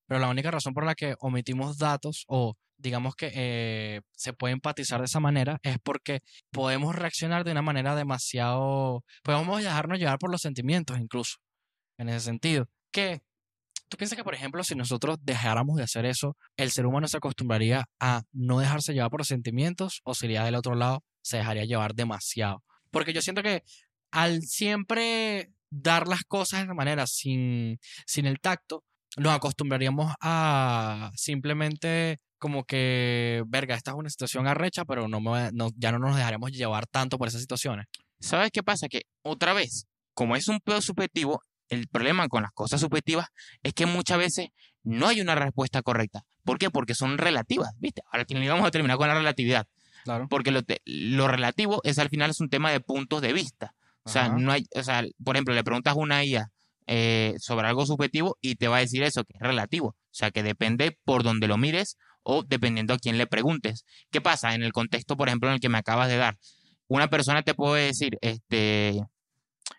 pero 0.07 0.21
la 0.21 0.29
única 0.29 0.51
razón 0.51 0.75
por 0.75 0.85
la 0.85 0.95
que 0.95 1.17
omitimos 1.21 1.79
datos 1.79 2.25
o 2.29 2.55
digamos 2.77 3.15
que 3.15 3.31
eh, 3.35 4.01
se 4.13 4.33
puede 4.33 4.53
empatizar 4.53 5.01
de 5.01 5.07
esa 5.07 5.21
manera 5.21 5.59
es 5.63 5.79
porque 5.83 6.21
podemos 6.51 6.95
reaccionar 6.95 7.45
de 7.45 7.53
una 7.53 7.63
manera 7.63 7.95
demasiado, 7.95 9.05
podemos 9.23 9.63
dejarnos 9.63 9.99
llevar 9.99 10.19
por 10.19 10.31
los 10.31 10.41
sentimientos 10.43 10.99
incluso, 10.99 11.39
en 11.99 12.09
ese 12.09 12.21
sentido. 12.21 12.69
Que 12.91 13.23
tú 13.89 13.97
piensas 13.97 14.17
que, 14.17 14.25
por 14.25 14.35
ejemplo, 14.35 14.65
si 14.65 14.75
nosotros 14.75 15.19
dejáramos 15.23 15.77
de 15.77 15.85
hacer 15.85 16.07
eso, 16.07 16.37
el 16.57 16.71
ser 16.71 16.87
humano 16.87 17.09
se 17.09 17.19
acostumbraría 17.19 17.87
a 18.01 18.23
no 18.33 18.59
dejarse 18.59 18.95
llevar 18.95 19.11
por 19.11 19.25
sentimientos 19.25 20.01
o 20.05 20.15
sería 20.15 20.45
del 20.45 20.57
otro 20.57 20.75
lado, 20.75 21.05
se 21.23 21.39
dejaría 21.39 21.65
llevar 21.65 21.95
demasiado. 21.95 22.63
Porque 22.91 23.13
yo 23.13 23.23
siento 23.23 23.43
que 23.43 23.63
al 24.11 24.43
siempre 24.43 25.51
dar 25.71 26.07
las 26.07 26.23
cosas 26.25 26.61
de 26.61 26.65
esa 26.65 26.75
manera, 26.75 27.07
sin, 27.07 27.79
sin 28.07 28.27
el 28.27 28.41
tacto, 28.41 28.85
nos 29.17 29.35
acostumbraríamos 29.35 30.15
a 30.21 31.11
simplemente 31.17 32.21
como 32.39 32.65
que, 32.65 33.43
verga, 33.47 33.77
esta 33.77 33.93
es 33.93 33.97
una 33.97 34.11
situación 34.11 34.47
arrecha, 34.47 34.85
pero 34.85 35.07
no 35.09 35.21
me, 35.21 35.51
no, 35.53 35.71
ya 35.77 35.93
no 35.93 35.99
nos 35.99 36.17
dejaremos 36.17 36.51
llevar 36.51 36.87
tanto 36.87 37.17
por 37.17 37.29
esas 37.29 37.41
situaciones. 37.41 37.87
¿Sabes 38.21 38.51
qué 38.53 38.63
pasa? 38.63 38.89
Que 38.89 39.03
otra 39.23 39.53
vez, 39.53 39.87
como 40.13 40.35
es 40.35 40.49
un 40.49 40.61
pedo 40.61 40.81
subjetivo, 40.81 41.41
el 41.69 41.89
problema 41.89 42.29
con 42.29 42.43
las 42.43 42.53
cosas 42.53 42.81
subjetivas 42.81 43.29
es 43.63 43.73
que 43.75 43.87
muchas 43.87 44.19
veces 44.19 44.49
no 44.83 45.07
hay 45.07 45.21
una 45.21 45.35
respuesta 45.35 45.83
correcta. 45.83 46.25
¿Por 46.45 46.59
qué? 46.59 46.71
Porque 46.71 46.95
son 46.95 47.17
relativas, 47.17 47.71
¿viste? 47.79 48.03
Ahora 48.11 48.27
vamos 48.49 48.67
a 48.67 48.71
terminar 48.71 48.97
con 48.97 49.09
la 49.09 49.15
relatividad. 49.15 49.67
Claro. 50.05 50.27
Porque 50.29 50.51
lo, 50.51 50.63
te- 50.63 50.83
lo 50.85 51.29
relativo 51.29 51.81
es 51.85 51.99
al 51.99 52.09
final 52.09 52.31
es 52.31 52.41
un 52.41 52.49
tema 52.49 52.71
de 52.71 52.81
puntos 52.81 53.21
de 53.23 53.33
vista. 53.33 53.75
O 54.05 54.11
sea, 54.11 54.27
Ajá. 54.27 54.37
no 54.39 54.51
hay, 54.53 54.67
o 54.75 54.83
sea, 54.83 55.05
por 55.23 55.37
ejemplo, 55.37 55.55
le 55.55 55.63
preguntas 55.63 55.93
a 55.95 55.97
una 55.97 56.25
IA 56.25 56.51
eh, 56.89 57.35
sobre 57.39 57.69
algo 57.69 57.87
subjetivo 57.87 58.37
y 58.41 58.57
te 58.57 58.67
va 58.69 58.79
a 58.79 58.81
decir 58.81 59.03
eso, 59.05 59.23
que 59.25 59.35
es 59.35 59.41
relativo. 59.41 59.89
O 59.89 60.15
sea, 60.15 60.31
que 60.31 60.43
depende 60.43 60.99
por 61.05 61.23
donde 61.23 61.47
lo 61.47 61.57
mires 61.57 61.97
o 62.25 62.43
dependiendo 62.43 62.95
a 62.95 62.99
quién 62.99 63.17
le 63.19 63.27
preguntes. 63.27 63.85
¿Qué 64.11 64.21
pasa? 64.21 64.55
En 64.55 64.63
el 64.63 64.73
contexto, 64.73 65.17
por 65.17 65.29
ejemplo, 65.29 65.49
en 65.49 65.55
el 65.55 65.61
que 65.61 65.69
me 65.69 65.79
acabas 65.79 66.09
de 66.09 66.17
dar, 66.17 66.37
una 66.89 67.09
persona 67.09 67.43
te 67.43 67.55
puede 67.55 67.87
decir, 67.87 68.19
este, 68.21 69.01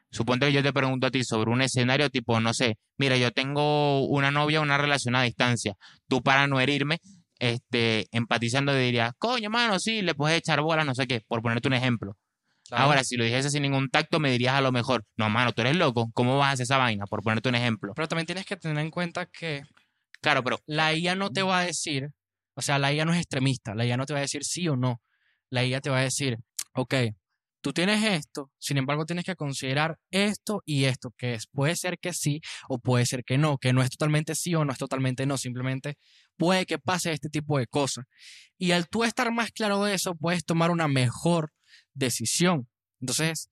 suponte 0.10 0.48
que 0.48 0.54
yo 0.54 0.64
te 0.64 0.74
pregunto 0.74 1.08
a 1.08 1.12
ti 1.12 1.24
sobre 1.24 1.52
un 1.52 1.62
escenario 1.62 2.10
tipo, 2.10 2.40
no 2.40 2.54
sé, 2.54 2.78
mira, 2.98 3.18
yo 3.18 3.32
tengo 3.32 4.06
una 4.08 4.32
novia, 4.32 4.62
una 4.62 4.78
relación 4.78 5.16
a 5.16 5.24
distancia. 5.24 5.76
Tú 6.08 6.22
para 6.22 6.48
no 6.48 6.60
herirme, 6.60 7.00
este, 7.52 8.08
empatizando 8.12 8.74
dirías, 8.74 9.14
coño, 9.18 9.50
mano, 9.50 9.80
sí, 9.80 10.02
le 10.02 10.16
puedes 10.16 10.38
echar 10.38 10.62
bolas, 10.62 10.86
no 10.86 10.96
sé 10.96 11.08
qué, 11.08 11.22
por 11.28 11.42
ponerte 11.42 11.68
un 11.68 11.74
ejemplo. 11.74 12.18
Claro. 12.68 12.86
Ahora, 12.86 13.04
si 13.04 13.18
lo 13.18 13.26
dijese 13.26 13.50
sin 13.50 13.64
ningún 13.64 13.90
tacto, 13.90 14.20
me 14.20 14.32
dirías 14.32 14.56
a 14.56 14.62
lo 14.62 14.72
mejor, 14.72 15.06
no, 15.18 15.30
mano, 15.30 15.52
tú 15.52 15.62
eres 15.62 15.76
loco, 15.76 16.10
¿cómo 16.14 16.38
vas 16.38 16.50
a 16.50 16.52
hacer 16.54 16.64
esa 16.64 16.78
vaina? 16.78 17.06
Por 17.06 17.22
ponerte 17.22 17.50
un 17.50 17.56
ejemplo. 17.56 17.94
Pero 17.96 18.08
también 18.08 18.26
tienes 18.26 18.46
que 18.46 18.56
tener 18.56 18.80
en 18.80 18.90
cuenta 18.92 19.26
que 19.26 19.64
Claro, 20.24 20.42
pero 20.42 20.60
la 20.66 20.94
IA 20.94 21.16
no 21.16 21.32
te 21.32 21.44
va 21.44 21.60
a 21.60 21.66
decir, 21.66 22.08
o 22.56 22.62
sea, 22.62 22.80
la 22.80 22.94
IA 22.94 23.04
no 23.04 23.14
es 23.14 23.20
extremista, 23.20 23.76
la 23.76 23.86
IA 23.86 23.98
no 23.98 24.06
te 24.06 24.14
va 24.14 24.20
a 24.20 24.22
decir 24.22 24.46
sí 24.46 24.70
o 24.70 24.78
no. 24.78 25.02
La 25.50 25.66
IA 25.66 25.82
te 25.82 25.90
va 25.90 26.00
a 26.00 26.04
decir, 26.04 26.38
ok, 26.74 26.94
tú 27.64 27.74
tienes 27.74 28.04
esto, 28.04 28.52
sin 28.60 28.78
embargo 28.78 29.06
tienes 29.06 29.26
que 29.26 29.36
considerar 29.38 29.98
esto 30.12 30.62
y 30.66 30.86
esto, 30.86 31.14
que 31.18 31.36
es, 31.36 31.48
puede 31.48 31.76
ser 31.78 31.98
que 32.00 32.14
sí 32.14 32.42
o 32.70 32.78
puede 32.80 33.06
ser 33.08 33.24
que 33.24 33.38
no, 33.40 33.58
que 33.58 33.74
no 33.74 33.82
es 33.82 33.90
totalmente 33.92 34.36
sí 34.36 34.54
o 34.56 34.66
no 34.66 34.74
es 34.74 34.78
totalmente 34.78 35.26
no, 35.26 35.38
simplemente 35.38 35.96
puede 36.38 36.66
que 36.66 36.78
pase 36.80 37.14
este 37.14 37.30
tipo 37.30 37.58
de 37.58 37.68
cosas. 37.68 38.06
Y 38.58 38.72
al 38.72 38.88
tú 38.90 39.04
estar 39.06 39.32
más 39.34 39.52
claro 39.52 39.84
de 39.84 39.96
eso, 39.96 40.16
puedes 40.16 40.46
tomar 40.46 40.72
una 40.72 40.88
mejor 40.90 41.52
decisión. 41.94 42.68
Entonces, 43.00 43.50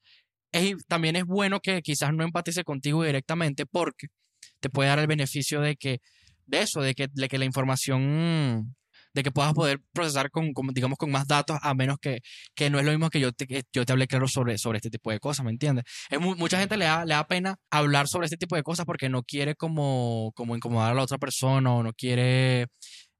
es- 0.52 0.76
también 0.88 1.15
es 1.15 1.26
bueno 1.26 1.60
que 1.62 1.82
quizás 1.82 2.13
no 2.13 2.24
empatice 2.24 2.63
contigo 2.63 3.04
directamente 3.04 3.65
porque 3.65 4.08
te 4.60 4.69
puede 4.69 4.89
dar 4.89 5.00
el 5.00 5.08
beneficio 5.08 5.62
de 5.62 5.76
que, 5.78 6.00
de 6.45 6.62
eso, 6.62 6.82
de 6.82 6.95
que, 6.95 7.08
de 7.13 7.28
que 7.30 7.38
la 7.39 7.45
información, 7.45 8.76
de 9.13 9.24
que 9.24 9.32
puedas 9.32 9.54
poder 9.54 9.80
procesar 9.93 10.30
con, 10.32 10.54
con, 10.54 10.67
digamos, 10.67 10.97
con 10.97 11.12
más 11.12 11.28
datos, 11.28 11.58
a 11.62 11.74
menos 11.74 11.97
que, 12.00 12.19
que 12.56 12.69
no 12.69 12.80
es 12.80 12.86
lo 12.86 12.91
mismo 12.91 13.10
que 13.10 13.19
yo 13.19 13.32
te, 13.34 13.45
que 13.47 13.63
yo 13.74 13.86
te 13.86 13.91
hablé 13.91 14.08
claro 14.08 14.28
sobre, 14.28 14.58
sobre 14.58 14.78
este 14.78 14.89
tipo 14.89 15.12
de 15.12 15.19
cosas, 15.19 15.45
¿me 15.45 15.52
entiendes? 15.52 15.84
Es 16.10 16.19
mu- 16.19 16.36
mucha 16.36 16.58
gente 16.60 16.78
le 16.78 16.86
da, 16.86 17.04
le 17.06 17.13
da 17.13 17.28
pena 17.28 17.58
hablar 17.69 18.08
sobre 18.08 18.26
este 18.26 18.38
tipo 18.38 18.56
de 18.56 18.63
cosas 18.63 18.86
porque 18.86 19.10
no 19.10 19.24
quiere 19.24 19.56
como, 19.56 20.32
como 20.36 20.56
incomodar 20.56 20.91
a 20.91 20.95
la 20.95 21.04
otra 21.04 21.17
persona 21.17 21.74
o 21.74 21.84
no 21.84 21.91
quiere 21.93 22.67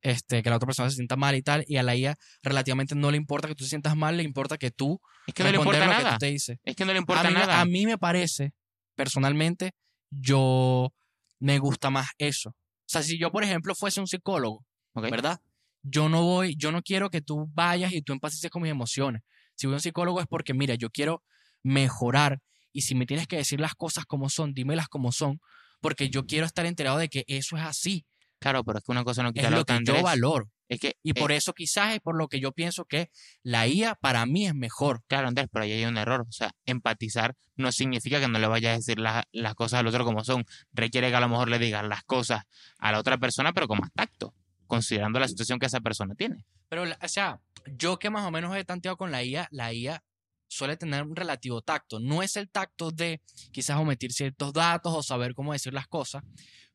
este, 0.02 0.42
que 0.42 0.50
la 0.50 0.56
otra 0.56 0.66
persona 0.66 0.90
se 0.90 0.96
sienta 0.96 1.16
mal 1.16 1.36
y 1.36 1.42
tal, 1.44 1.64
y 1.68 1.78
a 1.78 1.84
la 1.84 1.96
IA 1.96 2.16
relativamente 2.42 2.96
no 2.96 3.12
le 3.12 3.18
importa 3.18 3.48
que 3.48 3.56
tú 3.56 3.66
te 3.66 3.70
sientas 3.70 3.96
mal, 3.96 4.18
le 4.18 4.24
importa 4.24 4.58
que 4.58 4.72
tú 4.72 5.00
es 5.28 5.34
que 5.34 5.44
no 5.44 5.52
le 5.52 5.58
importa 5.58 5.86
lo 5.86 5.92
que 5.92 5.98
nada. 5.98 6.14
tú 6.14 6.18
te 6.20 6.26
dices. 6.28 6.58
Es 6.64 6.76
que 6.76 6.86
no 6.86 6.92
le 6.94 6.98
A 6.98 7.02
importa 7.02 7.28
mí, 7.28 7.34
nada. 7.36 7.62
a 7.62 7.66
mí 7.66 7.86
me 7.86 7.98
parece, 7.98 8.54
personalmente, 8.96 9.72
yo 10.10 10.92
me 11.40 11.60
gusta 11.60 11.90
más 11.90 12.08
eso. 12.18 12.50
O 12.52 12.56
sea, 12.88 13.04
si 13.04 13.18
yo, 13.20 13.32
por 13.32 13.44
ejemplo, 13.44 13.74
fuese 13.76 14.00
un 14.00 14.08
psicólogo. 14.08 14.66
¿verdad? 14.94 15.40
Yo 15.84 16.10
no 16.10 16.24
voy, 16.24 16.56
yo 16.58 16.72
no 16.72 16.82
quiero 16.82 17.10
que 17.10 17.22
tú 17.22 17.50
vayas 17.54 17.92
y 17.94 18.02
tú 18.02 18.14
empatices 18.14 18.50
con 18.50 18.62
mis 18.62 18.72
emociones. 18.72 19.22
Si 19.56 19.68
voy 19.68 19.74
a 19.74 19.78
un 19.78 19.82
psicólogo 19.82 20.20
es 20.22 20.28
porque, 20.28 20.54
mira, 20.54 20.76
yo 20.76 20.90
quiero 20.90 21.24
mejorar 21.64 22.40
y 22.72 22.82
si 22.82 22.96
me 22.96 23.06
tienes 23.06 23.28
que 23.28 23.38
decir 23.38 23.60
las 23.60 23.76
cosas 23.76 24.06
como 24.06 24.30
son, 24.30 24.54
dímelas 24.54 24.88
como 24.88 25.12
son, 25.12 25.40
porque 25.82 26.10
yo 26.10 26.26
quiero 26.26 26.46
estar 26.46 26.66
enterado 26.66 26.98
de 26.98 27.10
que 27.10 27.24
eso 27.28 27.58
es 27.58 27.64
así, 27.64 28.06
Claro, 28.42 28.64
pero 28.64 28.80
es 28.80 28.84
que 28.84 28.92
una 28.92 29.04
cosa 29.04 29.22
no 29.22 29.32
quita 29.32 29.46
es 29.46 29.52
la 29.52 29.58
lo 29.58 29.62
otra, 29.62 29.78
que 29.78 29.86
yo 29.86 30.02
valoro. 30.02 30.50
Es 30.68 30.80
que, 30.80 30.96
Y 31.04 31.12
eh, 31.12 31.14
por 31.14 31.32
eso 31.32 31.54
quizás 31.54 31.94
es 31.94 32.00
por 32.00 32.18
lo 32.18 32.28
que 32.28 32.40
yo 32.40 32.52
pienso 32.52 32.86
que 32.86 33.12
la 33.44 33.68
IA 33.68 33.94
para 33.94 34.26
mí 34.26 34.48
es 34.48 34.56
mejor. 34.56 35.04
Claro, 35.08 35.28
Andrés, 35.28 35.48
pero 35.52 35.64
ahí 35.66 35.74
hay 35.74 35.86
un 35.86 35.96
error. 35.98 36.22
O 36.28 36.32
sea, 36.32 36.52
empatizar 36.66 37.36
no 37.56 37.72
significa 37.72 38.20
que 38.20 38.28
no 38.28 38.40
le 38.40 38.48
vayas 38.48 38.72
a 38.74 38.76
decir 38.78 39.00
la- 39.00 39.28
las 39.32 39.54
cosas 39.54 39.82
al 39.82 39.88
otro 39.88 40.04
como 40.06 40.24
son. 40.24 40.44
Requiere 40.72 41.10
que 41.12 41.16
a 41.16 41.20
lo 41.20 41.30
mejor 41.30 41.50
le 41.50 41.60
digas 41.60 41.86
las 41.88 42.02
cosas 42.04 42.42
a 42.80 42.92
la 42.92 42.98
otra 43.00 43.20
persona, 43.20 43.54
pero 43.54 43.68
con 43.68 43.78
más 43.80 43.92
tacto, 43.94 44.34
considerando 44.72 45.20
la 45.20 45.28
situación 45.28 45.60
que 45.60 45.66
esa 45.66 45.82
persona 45.82 46.16
tiene. 46.16 46.46
Pero, 46.70 46.84
o 46.84 47.08
sea, 47.10 47.42
yo 47.78 48.00
que 48.00 48.10
más 48.10 48.26
o 48.26 48.32
menos 48.32 48.56
he 48.56 48.64
tanteado 48.64 48.96
con 48.96 49.12
la 49.12 49.22
IA, 49.22 49.50
la 49.52 49.74
IA 49.74 50.02
suele 50.48 50.78
tener 50.78 51.04
un 51.04 51.14
relativo 51.14 51.62
tacto. 51.62 52.00
No 52.00 52.24
es 52.24 52.38
el 52.38 52.50
tacto 52.50 52.90
de 52.90 53.20
quizás 53.52 53.76
omitir 53.78 54.14
ciertos 54.14 54.54
datos 54.54 54.94
o 54.96 55.04
saber 55.04 55.34
cómo 55.34 55.52
decir 55.52 55.74
las 55.74 55.88
cosas, 55.88 56.24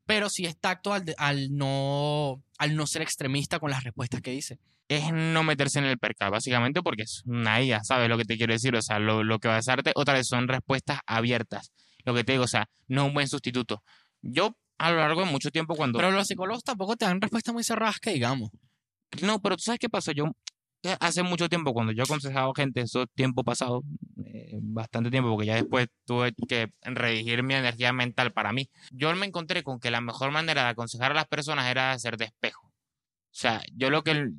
pero 0.05 0.29
sí 0.29 0.45
es 0.45 0.59
tacto 0.61 0.93
al, 0.93 1.07
de- 1.07 1.15
al, 1.17 1.57
no, 1.57 2.43
al 2.59 2.77
no 2.77 2.87
ser 2.87 3.01
extremista 3.01 3.59
con 3.59 3.71
las 3.71 3.83
respuestas 3.83 4.21
que 4.21 4.31
dice. 4.33 4.59
Es 4.89 5.11
no 5.11 5.43
meterse 5.43 5.79
en 5.79 5.87
el 5.87 5.97
percal, 5.99 6.31
básicamente, 6.31 6.83
porque 6.83 7.05
es 7.05 7.23
una 7.25 7.63
IA, 7.63 7.83
¿sabes 7.83 8.11
lo 8.11 8.19
que 8.19 8.25
te 8.27 8.37
quiero 8.37 8.53
decir? 8.53 8.77
O 8.77 8.83
sea, 8.83 8.99
lo, 8.99 9.25
lo 9.25 9.39
que 9.39 9.49
va 9.49 9.55
a 9.55 9.59
hacerte, 9.59 9.93
otra 9.95 10.13
vez, 10.13 10.29
son 10.29 10.49
respuestas 10.49 11.01
abiertas. 11.07 11.73
Lo 12.05 12.13
que 12.13 12.25
te 12.25 12.33
digo, 12.33 12.45
o 12.45 12.49
sea, 12.49 12.69
no 12.89 13.03
es 13.03 13.09
un 13.09 13.15
buen 13.15 13.27
sustituto. 13.29 13.83
Yo, 14.21 14.55
a 14.79 14.91
lo 14.91 14.99
largo 14.99 15.25
de 15.25 15.31
mucho 15.31 15.51
tiempo, 15.51 15.75
cuando... 15.75 15.99
Pero 15.99 16.11
los 16.11 16.27
psicólogos 16.27 16.63
tampoco 16.65 16.97
te 16.97 17.05
dan 17.05 17.21
respuestas 17.21 17.55
muy 17.55 17.65
cerradas 17.65 17.99
que 18.01 18.13
digamos. 18.13 18.51
No, 19.23 19.41
pero 19.41 19.57
tú 19.57 19.63
sabes 19.63 19.79
qué 19.79 19.89
pasó. 19.89 20.13
Yo 20.13 20.27
eh, 20.83 20.97
hace 21.01 21.23
mucho 21.23 21.49
tiempo, 21.49 21.73
cuando 21.73 21.93
yo 21.93 22.03
aconsejaba 22.05 22.53
gente, 22.55 22.81
eso 22.83 23.07
tiempo 23.07 23.43
pasado, 23.45 23.83
eh, 24.25 24.59
bastante 24.63 25.11
tiempo, 25.11 25.31
porque 25.31 25.47
ya 25.47 25.55
después 25.55 25.89
tuve 26.05 26.33
que 26.49 26.73
redirigir 26.83 27.43
mi 27.43 27.55
energía 27.55 27.93
mental 27.93 28.33
para 28.33 28.53
mí. 28.53 28.69
Yo 28.93 29.15
me 29.15 29.27
encontré 29.27 29.63
con 29.63 29.81
que 29.81 29.91
la 29.91 30.01
mejor 30.01 30.31
manera 30.31 30.65
de 30.65 30.69
aconsejar 30.71 31.13
a 31.13 31.15
las 31.15 31.27
personas 31.27 31.67
era 31.67 31.93
hacer 31.93 32.17
de 32.17 32.27
espejo. 32.27 32.67
O 32.69 33.39
sea, 33.39 33.63
yo 33.75 33.91
lo 33.91 34.03
que 34.03 34.31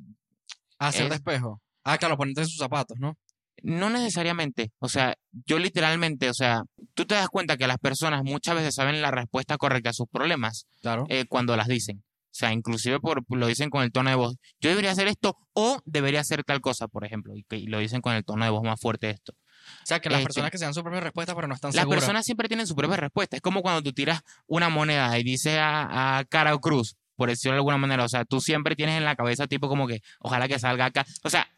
Hacer 0.78 1.12
Es- 1.12 1.24
de. 1.24 1.42
Ah, 1.84 1.98
claro, 1.98 2.16
ponerte 2.16 2.42
en 2.42 2.46
sus 2.46 2.58
zapatos, 2.58 2.98
¿no? 2.98 3.16
No 3.62 3.90
necesariamente, 3.90 4.70
o 4.78 4.88
sea, 4.88 5.14
yo 5.46 5.58
literalmente, 5.58 6.28
o 6.30 6.34
sea, 6.34 6.62
tú 6.94 7.04
te 7.06 7.14
das 7.14 7.28
cuenta 7.28 7.56
que 7.56 7.66
las 7.66 7.78
personas 7.78 8.22
muchas 8.24 8.54
veces 8.54 8.74
saben 8.74 9.00
la 9.02 9.10
respuesta 9.10 9.56
correcta 9.58 9.90
a 9.90 9.92
sus 9.94 10.08
problemas 10.08 10.66
Claro. 10.80 11.06
eh, 11.08 11.24
cuando 11.28 11.56
las 11.56 11.68
dicen. 11.68 12.02
O 12.30 12.34
sea, 12.38 12.52
inclusive 12.52 13.00
por, 13.00 13.24
lo 13.34 13.46
dicen 13.46 13.68
con 13.70 13.82
el 13.82 13.90
tono 13.90 14.10
de 14.10 14.16
voz. 14.16 14.36
Yo 14.60 14.70
debería 14.70 14.92
hacer 14.92 15.08
esto 15.08 15.36
o 15.54 15.80
debería 15.86 16.20
hacer 16.20 16.44
tal 16.44 16.60
cosa, 16.60 16.86
por 16.86 17.04
ejemplo. 17.04 17.34
Y, 17.34 17.44
y 17.50 17.66
lo 17.66 17.78
dicen 17.80 18.00
con 18.00 18.14
el 18.14 18.24
tono 18.24 18.44
de 18.44 18.50
voz 18.50 18.62
más 18.62 18.78
fuerte 18.80 19.10
esto. 19.10 19.32
O 19.32 19.86
sea, 19.86 19.98
que 20.00 20.08
las 20.08 20.20
este- 20.20 20.26
personas 20.28 20.50
que 20.52 20.58
se 20.58 20.64
dan 20.64 20.74
su 20.74 20.82
propia 20.82 21.00
respuesta, 21.00 21.34
pero 21.34 21.48
no 21.48 21.54
están 21.54 21.70
Las 21.70 21.82
seguras. 21.82 22.00
personas 22.02 22.24
siempre 22.24 22.46
tienen 22.46 22.66
su 22.66 22.76
propia 22.76 22.96
respuesta. 22.98 23.34
Es 23.36 23.42
como 23.42 23.60
cuando 23.62 23.82
tú 23.82 23.92
tiras 23.92 24.20
una 24.46 24.68
moneda 24.68 25.18
y 25.18 25.24
dices 25.24 25.56
a, 25.58 26.18
a 26.18 26.24
cara 26.26 26.54
o 26.54 26.60
cruz, 26.60 26.96
por 27.16 27.28
decirlo 27.28 27.54
de 27.54 27.58
alguna 27.58 27.78
manera. 27.78 28.04
O 28.04 28.08
sea, 28.08 28.24
tú 28.24 28.40
siempre 28.40 28.76
tienes 28.76 28.96
en 28.98 29.04
la 29.04 29.16
cabeza 29.16 29.48
tipo 29.48 29.66
como 29.68 29.88
que 29.88 30.00
ojalá 30.20 30.46
que 30.46 30.58
salga 30.60 30.84
acá. 30.84 31.04
O 31.24 31.30
sea, 31.30 31.48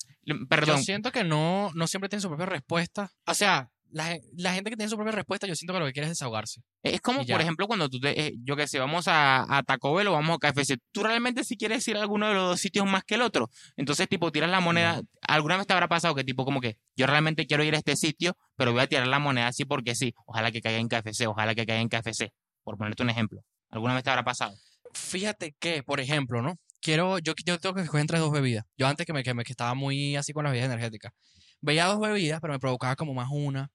perdón. 0.49 0.79
Yo 0.79 0.83
siento 0.83 1.13
que 1.13 1.25
no, 1.25 1.71
no 1.75 1.87
siempre 1.87 2.09
tienen 2.09 2.23
su 2.23 2.29
propia 2.29 2.47
respuesta. 2.47 3.11
O 3.27 3.35
sea, 3.35 3.71
la, 3.93 4.19
la 4.37 4.53
gente 4.53 4.71
que 4.71 4.77
tiene 4.77 4.89
su 4.89 4.97
propia 4.97 5.13
respuesta, 5.13 5.47
yo 5.47 5.55
siento 5.55 5.73
que 5.73 5.81
lo 5.81 5.87
que 5.87 5.93
quiere 5.93 6.07
es 6.07 6.13
desahogarse. 6.13 6.63
Es 6.83 7.01
como, 7.01 7.25
por 7.27 7.41
ejemplo, 7.41 7.67
cuando 7.67 7.89
tú 7.89 8.01
te, 8.01 8.29
eh, 8.29 8.35
yo 8.45 8.57
que 8.57 8.67
sé, 8.69 8.79
vamos 8.79 9.09
a, 9.09 9.57
a 9.57 9.63
Taco 9.63 9.95
Bell 9.95 10.09
o 10.09 10.13
vamos 10.13 10.39
a 10.41 10.53
KFC. 10.53 10.79
Tú 10.93 11.03
realmente 11.03 11.45
si 11.45 11.57
quieres 11.57 11.87
ir 11.89 11.97
a 11.97 12.01
alguno 12.01 12.29
de 12.29 12.35
los 12.35 12.49
dos 12.51 12.61
sitios 12.61 12.87
más 12.87 13.05
que 13.05 13.17
el 13.17 13.23
otro. 13.23 13.51
Entonces, 13.77 14.09
tipo, 14.09 14.31
tiras 14.31 14.51
la 14.51 14.61
moneda. 14.61 15.03
¿Alguna 15.23 15.57
vez 15.57 15.67
te 15.67 15.73
habrá 15.73 15.89
pasado 15.89 16.15
que, 16.15 16.25
tipo, 16.25 16.45
como 16.45 16.61
que 16.61 16.77
yo 16.97 17.07
realmente 17.07 17.47
quiero 17.47 17.65
ir 17.65 17.75
a 17.75 17.79
este 17.79 17.97
sitio, 17.97 18.37
pero 18.57 18.73
voy 18.73 18.83
a 18.83 18.87
tirar 18.87 19.07
la 19.07 19.19
moneda 19.19 19.49
así 19.49 19.65
porque 19.65 19.95
sí? 19.95 20.15
Ojalá 20.27 20.53
que 20.53 20.61
caiga 20.61 20.79
en 20.79 20.89
KFC, 20.89 21.27
ojalá 21.27 21.55
que 21.55 21.67
caiga 21.67 21.81
en 21.81 21.89
KFC. 21.89 22.33
Por 22.63 22.77
ponerte 22.77 23.03
un 23.03 23.11
ejemplo. 23.11 23.43
¿Alguna 23.71 23.95
vez 23.95 24.05
te 24.05 24.11
habrá 24.11 24.25
pasado? 24.25 24.55
Fíjate 24.93 25.55
que, 25.59 25.83
por 25.83 26.01
ejemplo, 26.01 26.43
¿no? 26.43 26.59
Quiero, 26.81 27.19
yo, 27.19 27.35
yo 27.45 27.59
tengo 27.59 27.75
que 27.75 27.83
escoger 27.83 28.01
entre 28.03 28.19
dos 28.19 28.33
bebidas. 28.33 28.65
Yo 28.77 28.87
antes 28.87 29.07
que 29.07 29.13
me, 29.13 29.23
que 29.23 29.35
me 29.35 29.45
que 29.45 29.53
estaba 29.53 29.75
muy 29.75 30.17
así 30.17 30.33
con 30.33 30.45
las 30.45 30.53
bebidas 30.53 30.71
energéticas. 30.71 31.13
Veía 31.61 31.87
dos 31.87 32.01
bebidas, 32.01 32.41
pero 32.41 32.55
me 32.55 32.59
provocaba 32.59 32.97
como 32.97 33.13
más 33.15 33.29
una, 33.31 33.71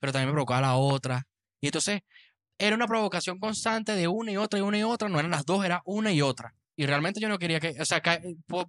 pero 0.00 0.12
también 0.12 0.28
me 0.28 0.32
provocaba 0.34 0.60
la 0.62 0.74
otra. 0.76 1.26
Y 1.60 1.66
entonces 1.68 2.00
era 2.58 2.76
una 2.76 2.86
provocación 2.88 3.38
constante 3.38 3.92
de 3.92 4.08
una 4.08 4.32
y 4.32 4.36
otra 4.36 4.58
y 4.58 4.62
una 4.62 4.78
y 4.78 4.82
otra. 4.82 5.08
No 5.08 5.18
eran 5.18 5.30
las 5.30 5.46
dos, 5.46 5.64
era 5.64 5.82
una 5.84 6.12
y 6.12 6.22
otra. 6.22 6.54
Y 6.76 6.86
realmente 6.86 7.20
yo 7.20 7.28
no 7.28 7.38
quería 7.38 7.60
que, 7.60 7.74
o 7.80 7.84
sea, 7.84 8.00
ca- 8.00 8.20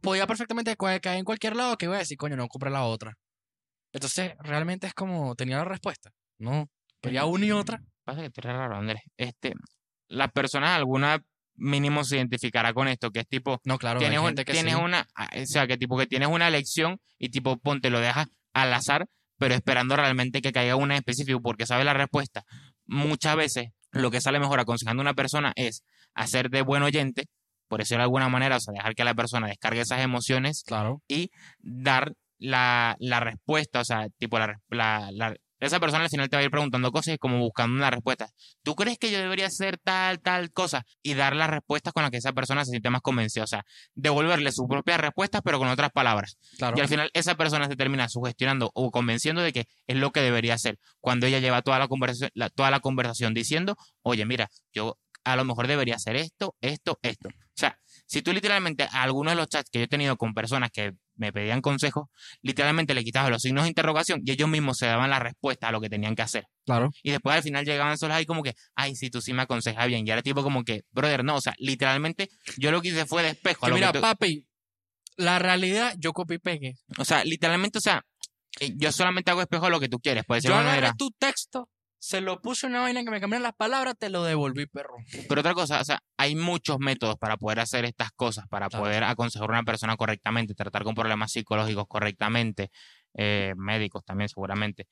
podía 0.02 0.28
perfectamente 0.28 0.76
ca- 0.76 1.00
caer 1.00 1.20
en 1.20 1.26
cualquier 1.26 1.56
lado 1.56 1.78
que 1.78 1.86
iba 1.86 1.96
a 1.96 2.00
decir, 2.00 2.18
coño, 2.18 2.36
no 2.36 2.48
compré 2.48 2.70
la 2.72 2.84
otra. 2.86 3.16
Entonces, 3.94 4.34
realmente 4.40 4.88
es 4.88 4.94
como, 4.94 5.36
tenía 5.36 5.58
la 5.58 5.66
respuesta. 5.66 6.12
No, 6.38 6.70
quería 7.02 7.26
una 7.26 7.46
y 7.46 7.52
otra. 7.52 7.82
Pasa 8.04 8.22
que 8.22 8.30
te 8.30 8.42
raro, 8.42 8.76
Andrés. 8.76 9.02
Este, 9.18 9.54
las 10.08 10.32
personas, 10.32 10.72
alguna 10.78 11.20
mínimo 11.60 12.04
se 12.04 12.18
identificará 12.18 12.74
con 12.74 12.88
esto, 12.88 13.12
que 13.12 13.20
es 13.22 13.28
tipo, 13.28 13.60
No, 13.66 13.78
claro, 13.78 14.00
tienes, 14.00 14.20
un- 14.20 14.34
que 14.36 14.46
tienes 14.46 14.74
sí. 14.76 14.80
una, 14.82 15.08
ah, 15.16 15.30
o 15.42 15.46
sea, 15.46 15.68
que 15.68 15.78
tipo 15.78 15.98
que 15.98 16.08
tienes 16.08 16.30
una 16.30 16.48
elección 16.48 17.00
y 17.18 17.30
tipo 17.30 17.58
ponte 17.58 17.90
lo 17.90 18.00
dejas 18.00 18.28
al 18.54 18.74
azar, 18.74 19.08
pero 19.38 19.54
esperando 19.56 19.96
realmente 19.96 20.42
que 20.42 20.52
caiga 20.52 20.76
una 20.76 20.96
en 20.96 21.00
específico 21.00 21.42
porque 21.42 21.66
sabe 21.66 21.84
la 21.84 21.94
respuesta. 21.94 22.44
Muchas 22.86 23.36
veces 23.36 23.70
lo 23.92 24.12
que 24.12 24.22
sale 24.22 24.40
mejor 24.40 24.60
aconsejando 24.60 25.02
a 25.02 25.04
una 25.06 25.14
persona 25.14 25.54
es 25.56 25.84
hacer 26.14 26.50
de 26.50 26.62
buen 26.62 26.84
oyente, 26.84 27.26
por 27.68 27.80
decirlo 27.80 28.00
de 28.00 28.04
alguna 28.06 28.30
manera, 28.30 28.58
o 28.58 28.60
sea, 28.60 28.74
dejar 28.74 28.96
que 28.96 29.04
la 29.04 29.14
persona 29.14 29.48
descargue 29.48 29.82
esas 29.82 30.02
emociones 30.02 30.64
Claro. 30.66 31.02
y 31.08 31.32
dar 31.60 32.14
la, 32.40 32.96
la 33.00 33.20
respuesta, 33.20 33.82
o 33.82 33.86
sea, 33.86 34.08
tipo 34.18 34.40
la, 34.40 34.60
la, 34.70 35.10
la- 35.12 35.36
esa 35.60 35.80
persona 35.80 36.04
al 36.06 36.10
final 36.10 36.30
te 36.30 36.36
va 36.36 36.42
a 36.42 36.44
ir 36.46 36.52
preguntando 36.52 36.92
cosas 36.92 37.16
y 37.16 37.18
como 37.18 37.40
buscando 37.40 37.76
una 37.76 37.90
respuesta. 37.90 38.30
¿Tú 38.64 38.76
crees 38.76 38.98
que 38.98 39.12
yo 39.12 39.20
debería 39.20 39.48
hacer 39.48 39.78
tal, 39.78 40.20
tal 40.22 40.52
cosa? 40.52 40.84
Y 41.04 41.14
dar 41.14 41.36
las 41.36 41.50
respuestas 41.50 41.94
con 41.94 42.04
las 42.04 42.12
que 42.12 42.18
esa 42.18 42.34
persona 42.34 42.64
se 42.66 42.72
siente 42.72 42.90
más 42.90 43.02
convencida, 43.02 43.44
o 43.44 43.48
sea, 43.48 43.64
devolverle 43.96 44.52
sus 44.52 44.68
propias 44.68 45.00
respuestas 45.00 45.42
pero 45.44 45.60
con 45.60 45.68
otras 45.68 45.92
palabras. 45.92 46.38
Claro. 46.58 46.78
Y 46.78 46.82
al 46.82 46.88
final 46.88 47.10
esa 47.14 47.36
persona 47.36 47.68
se 47.68 47.76
termina 47.76 48.08
sugestionando 48.10 48.72
o 48.74 48.92
convenciendo 48.92 49.42
de 49.42 49.54
que 49.54 49.66
es 49.88 49.96
lo 49.98 50.12
que 50.12 50.22
debería 50.22 50.54
hacer, 50.54 50.78
cuando 51.00 51.26
ella 51.28 51.40
lleva 51.40 51.62
toda 51.62 51.80
la 51.80 51.88
conversación, 51.88 52.32
la- 52.34 52.50
toda 52.50 52.72
la 52.72 52.80
conversación 52.80 53.34
diciendo, 53.34 53.76
oye, 54.02 54.26
mira, 54.26 54.50
yo 54.74 54.98
a 55.26 55.36
lo 55.36 55.44
mejor 55.46 55.68
debería 55.68 55.96
hacer 55.96 56.16
esto, 56.16 56.56
esto, 56.62 56.98
esto. 57.02 57.28
O 57.30 57.32
sea, 57.60 57.78
si 58.06 58.22
tú 58.22 58.32
literalmente 58.32 58.84
a 58.92 59.04
algunos 59.04 59.34
de 59.34 59.36
los 59.38 59.50
chats 59.50 59.70
que 59.70 59.80
yo 59.80 59.86
he 59.86 59.88
tenido 59.90 60.16
con 60.16 60.34
personas 60.34 60.72
que 60.72 60.94
me 61.20 61.32
pedían 61.32 61.62
consejos, 61.62 62.08
literalmente 62.42 62.94
le 62.96 63.04
quitabas 63.04 63.30
los 63.30 63.42
signos 63.42 63.64
de 63.66 63.70
interrogación 63.70 64.22
y 64.26 64.32
ellos 64.32 64.50
mismos 64.50 64.78
se 64.78 64.88
daban 64.88 65.10
la 65.10 65.20
respuesta 65.20 65.68
a 65.68 65.72
lo 65.72 65.80
que 65.82 65.90
tenían 65.90 66.16
que 66.16 66.22
hacer. 66.24 66.46
Claro. 66.66 66.90
Y 67.04 67.12
después 67.12 67.36
al 67.36 67.44
final 67.44 67.66
llegaban 67.66 67.98
solos 67.98 68.18
ahí 68.18 68.26
como 68.26 68.42
que, 68.42 68.54
ay, 68.76 68.96
sí, 68.96 69.10
tú 69.10 69.22
sí 69.22 69.34
me 69.34 69.44
aconsejas 69.44 69.88
bien. 69.88 70.08
Y 70.08 70.12
era 70.12 70.22
tipo 70.22 70.42
como 70.44 70.64
que, 70.64 70.82
brother, 70.92 71.24
no, 71.24 71.36
o 71.36 71.42
sea, 71.42 71.54
literalmente 71.60 72.30
yo 72.58 72.72
lo 72.72 72.82
que 72.82 72.90
hice 72.90 73.06
fue 73.06 73.22
de 73.24 73.30
espejo. 73.30 73.66
a 73.66 73.68
Que 73.68 73.70
lo 73.72 73.76
que 73.76 73.80
mira, 73.82 73.94
tú- 73.94 74.02
papi, 74.02 74.46
La 75.18 75.38
realidad, 75.38 75.94
yo 75.98 76.14
copy 76.14 76.36
y 76.36 76.40
pegué. 76.40 76.76
O 76.98 77.04
sea, 77.06 77.24
literalmente, 77.26 77.78
o 77.78 77.82
sea, 77.82 78.04
eh, 78.62 78.72
yo 78.78 78.92
solamente 78.92 79.30
hago 79.32 79.42
espejo 79.42 79.66
de 79.66 79.72
lo 79.72 79.80
que 79.80 79.90
tú 79.90 80.00
quieres, 80.00 80.24
ser 80.28 80.42
Yo 80.44 80.56
manera. 80.56 80.94
tu 80.98 81.12
texto, 81.12 81.68
se 82.00 82.22
lo 82.22 82.42
puse 82.42 82.66
en 82.66 82.74
una 82.74 82.82
vaina 82.82 83.04
que 83.04 83.12
me 83.12 83.20
cambiaron 83.20 83.44
las 83.44 83.56
palabras, 83.56 83.96
te 84.00 84.10
lo 84.10 84.24
devolví, 84.24 84.66
perro. 84.68 84.96
Pero 85.28 85.42
otra 85.42 85.54
cosa, 85.54 85.82
o 85.82 85.84
sea, 85.84 86.00
hay 86.18 86.36
muchos 86.36 86.80
métodos 86.80 87.18
para 87.18 87.36
poder 87.38 87.60
hacer 87.60 87.84
estas 87.86 88.12
cosas, 88.12 88.48
para 88.48 88.70
Claro. 88.70 88.86
poder 88.86 89.04
aconsejar 89.04 89.50
a 89.50 89.54
una 89.54 89.64
persona 89.64 89.98
correctamente, 89.98 90.56
tratar 90.56 90.84
con 90.84 90.96
problemas 90.96 91.34
psicológicos 91.34 91.86
correctamente, 91.88 92.72
eh, 93.16 93.54
médicos 93.58 94.04
también 94.06 94.30
seguramente. 94.30 94.88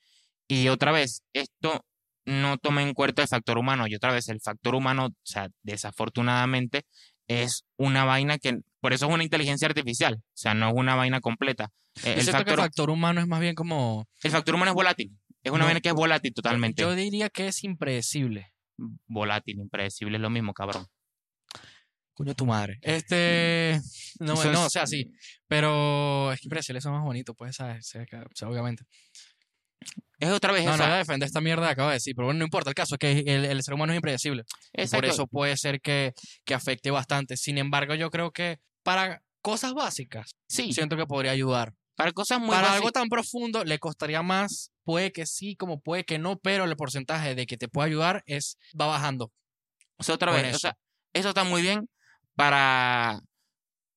Y 0.49 0.67
otra 0.67 0.91
vez, 0.91 1.23
esto 1.33 1.85
no 2.25 2.57
toma 2.57 2.83
en 2.83 2.93
cuenta 2.93 3.21
el 3.21 3.27
factor 3.29 3.57
humano. 3.57 3.87
Y 3.87 3.95
otra 3.95 4.11
vez, 4.11 4.27
el 4.27 4.41
factor 4.41 4.75
humano, 4.75 5.05
o 5.07 5.11
sea, 5.23 5.47
desafortunadamente, 5.63 6.83
es 7.27 7.63
una 7.77 8.05
vaina 8.05 8.37
que, 8.37 8.59
por 8.81 8.93
eso 8.93 9.07
es 9.07 9.13
una 9.13 9.23
inteligencia 9.23 9.67
artificial, 9.67 10.15
o 10.15 10.21
sea, 10.33 10.53
no 10.53 10.69
es 10.69 10.73
una 10.75 10.95
vaina 10.95 11.21
completa. 11.21 11.69
Eh, 12.03 12.15
el, 12.19 12.25
que 12.25 12.51
el 12.51 12.57
factor 12.57 12.89
humano 12.89 13.21
es 13.21 13.27
más 13.27 13.39
bien 13.39 13.55
como... 13.55 14.07
el 14.23 14.31
factor 14.31 14.55
humano 14.55 14.71
es 14.71 14.75
volátil. 14.75 15.11
Es 15.47 15.51
una 15.51 15.59
No. 15.59 15.65
vaina 15.65 15.81
que 15.81 15.89
es 15.89 15.95
volátil 15.95 16.33
totalmente. 16.33 16.81
Yo 16.81 16.93
diría 16.95 17.29
que 17.29 17.47
es 17.47 17.63
impredecible. 17.63 18.53
Volátil, 19.07 19.59
impredecible, 19.59 20.17
es 20.17 20.21
lo 20.21 20.29
mismo, 20.29 20.53
cabrón. 20.53 20.85
Coño, 22.13 22.33
tu 22.35 22.45
madre. 22.45 22.79
Este. 22.81 23.79
No, 24.19 24.33
Eso 24.33 24.51
no, 24.51 24.65
o 24.65 24.69
sea, 24.69 24.87
sí. 24.87 25.11
Pero 25.47 26.31
es 26.31 26.39
que 26.39 26.47
impredecible 26.47 26.81
son 26.81 26.93
más 26.93 27.03
bonitos, 27.03 27.35
pues, 27.37 27.55
¿sabes? 27.55 27.85
O 27.85 27.89
sea, 27.89 28.05
que- 28.05 28.15
o 28.17 28.29
sea, 28.33 28.49
obviamente. 28.49 28.83
Es 30.19 30.29
otra 30.31 30.51
vez 30.51 30.63
No, 30.65 30.71
no 30.71 30.75
esa- 30.75 30.85
voy 30.85 30.93
a 30.93 30.97
defender 30.97 31.27
esta 31.27 31.39
mierda 31.41 31.67
que 31.67 31.71
acabo 31.73 31.89
de 31.89 31.93
decir, 31.95 32.15
pero 32.15 32.25
bueno, 32.25 32.39
no 32.39 32.45
importa. 32.45 32.71
El 32.71 32.75
caso 32.75 32.95
es 32.95 32.99
que 32.99 33.19
el, 33.19 33.45
el 33.45 33.61
ser 33.63 33.75
humano 33.75 33.93
es 33.93 33.97
impredecible. 33.97 34.43
Por 34.91 35.05
eso 35.05 35.27
puede 35.27 35.55
ser 35.57 35.79
que, 35.79 36.13
que 36.43 36.53
afecte 36.55 36.89
bastante. 36.89 37.37
Sin 37.37 37.59
embargo, 37.59 37.93
yo 37.93 38.09
creo 38.09 38.31
que 38.31 38.57
para 38.83 39.21
cosas 39.43 39.73
básicas, 39.73 40.31
Sí, 40.49 40.73
siento 40.73 40.97
que 40.97 41.05
podría 41.05 41.31
ayudar. 41.31 41.73
para 41.95 42.11
cosas 42.11 42.39
muy 42.39 42.49
para 42.49 42.61
básicas. 42.61 42.77
algo 42.77 42.91
tan 42.91 43.09
profundo, 43.09 43.63
le 43.63 43.77
costaría 43.77 44.23
más. 44.23 44.71
Puede 44.87 45.11
que 45.11 45.25
sí, 45.25 45.57
como 45.57 45.81
puede 45.81 46.05
que 46.05 46.17
no, 46.17 46.39
pero 46.39 46.63
el 46.63 46.73
porcentaje 46.77 47.35
de 47.35 47.45
que 47.45 47.57
te 47.57 47.67
pueda 47.67 47.87
ayudar 47.87 48.23
es 48.25 48.57
va 48.79 48.85
bajando. 48.85 49.33
O 49.97 50.03
sea, 50.03 50.15
otra 50.15 50.31
vez, 50.31 50.45
o 50.45 50.47
eso. 50.47 50.59
sea, 50.59 50.77
eso 51.11 51.27
está 51.27 51.43
muy 51.43 51.61
bien 51.61 51.89
para 52.35 53.19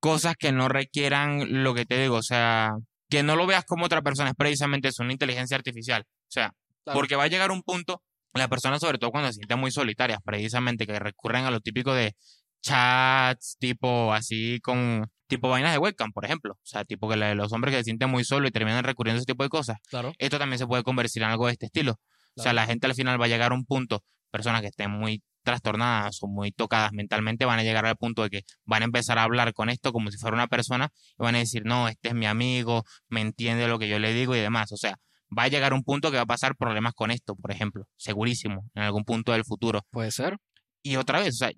cosas 0.01 0.35
que 0.37 0.51
no 0.51 0.69
requieran 0.69 1.63
lo 1.63 1.75
que 1.75 1.87
te 1.87 1.97
digo, 2.03 2.17
o 2.17 2.23
sea, 2.25 2.73
que 3.09 3.23
no 3.23 3.37
lo 3.37 3.47
veas 3.47 3.65
como 3.65 3.85
otra 3.85 4.03
persona, 4.03 4.31
es 4.31 4.35
precisamente 4.37 4.89
eso, 4.89 5.05
una 5.05 5.13
inteligencia 5.13 5.57
artificial. 5.57 6.03
O 6.09 6.31
sea, 6.33 6.53
Claro. 6.83 6.99
porque 6.99 7.15
va 7.15 7.23
a 7.23 7.29
llegar 7.29 7.53
un 7.53 7.63
punto, 7.63 8.03
la 8.35 8.49
persona 8.49 8.81
sobre 8.81 8.99
todo 8.99 9.13
cuando 9.13 9.29
se 9.29 9.35
sienten 9.35 9.61
muy 9.61 9.71
solitarias, 9.71 10.19
precisamente 10.25 10.89
que 10.89 10.99
recurren 10.99 11.45
a 11.45 11.53
lo 11.53 11.61
típico 11.61 11.95
de 11.95 12.17
chats, 12.63 13.57
tipo 13.61 14.13
así 14.13 14.59
con, 14.61 15.09
tipo 15.31 15.49
vainas 15.49 15.73
de 15.73 15.79
webcam, 15.79 16.13
por 16.13 16.27
ejemplo. 16.27 16.53
O 16.53 16.59
sea, 16.67 16.85
tipo 16.85 17.09
que 17.09 17.17
la- 17.17 17.35
los 17.35 17.51
hombres 17.53 17.73
que 17.73 17.79
se 17.79 17.85
sienten 17.85 18.11
muy 18.11 18.25
solos 18.25 18.49
y 18.51 18.53
terminan 18.53 18.85
recurriendo 18.85 19.17
a 19.17 19.21
ese 19.21 19.27
tipo 19.27 19.43
de 19.43 19.49
cosas. 19.49 19.79
Claro. 19.89 20.13
Esto 20.19 20.39
también 20.39 20.59
se 20.59 20.67
puede 20.67 20.83
convertir 20.83 21.23
en 21.23 21.31
algo 21.31 21.47
de 21.47 21.53
este 21.53 21.67
estilo. 21.67 21.93
O 21.93 22.43
sea, 22.43 22.53
Claro. 22.53 22.57
la 22.57 22.67
gente 22.67 22.87
al 22.87 22.95
final 22.95 23.19
va 23.21 23.25
a 23.25 23.29
llegar 23.29 23.53
a 23.53 23.55
un 23.55 23.65
punto, 23.65 24.03
personas 24.31 24.61
que 24.61 24.67
estén 24.69 24.91
muy 24.91 25.23
trastornadas 25.43 26.19
o 26.23 26.27
muy 26.29 26.53
tocadas 26.53 26.93
mentalmente 26.93 27.47
van 27.47 27.59
a 27.59 27.63
llegar 27.63 27.87
al 27.87 27.97
punto 27.97 28.23
de 28.23 28.29
que 28.31 28.43
van 28.67 28.83
a 28.83 28.85
empezar 28.85 29.19
a 29.19 29.23
hablar 29.23 29.55
con 29.55 29.71
esto 29.71 29.91
como 29.93 30.11
si 30.11 30.19
fuera 30.19 30.35
una 30.35 30.47
persona 30.49 30.91
y 31.19 31.23
van 31.23 31.35
a 31.35 31.39
decir, 31.39 31.63
no, 31.65 31.89
este 31.89 32.09
es 32.11 32.15
mi 32.15 32.27
amigo, 32.27 32.85
me 33.09 33.23
entiende 33.23 33.67
lo 33.67 33.79
que 33.79 33.89
yo 33.89 33.99
le 33.99 34.13
digo 34.13 34.37
y 34.37 34.41
demás. 34.41 34.71
O 34.73 34.77
sea, 34.77 34.97
va 35.37 35.45
a 35.45 35.49
llegar 35.49 35.73
un 35.73 35.83
punto 35.83 36.11
que 36.11 36.19
va 36.19 36.25
a 36.25 36.27
pasar 36.27 36.57
problemas 36.57 36.93
con 36.93 37.11
esto, 37.11 37.35
por 37.37 37.51
ejemplo, 37.53 37.87
segurísimo, 37.97 38.69
en 38.75 38.83
algún 38.83 39.05
punto 39.05 39.33
del 39.33 39.45
futuro. 39.45 39.81
Puede 39.91 40.11
ser. 40.11 40.37
Y 40.83 40.97
otra 40.97 41.21
vez, 41.21 41.35
o 41.35 41.39
sea, 41.39 41.51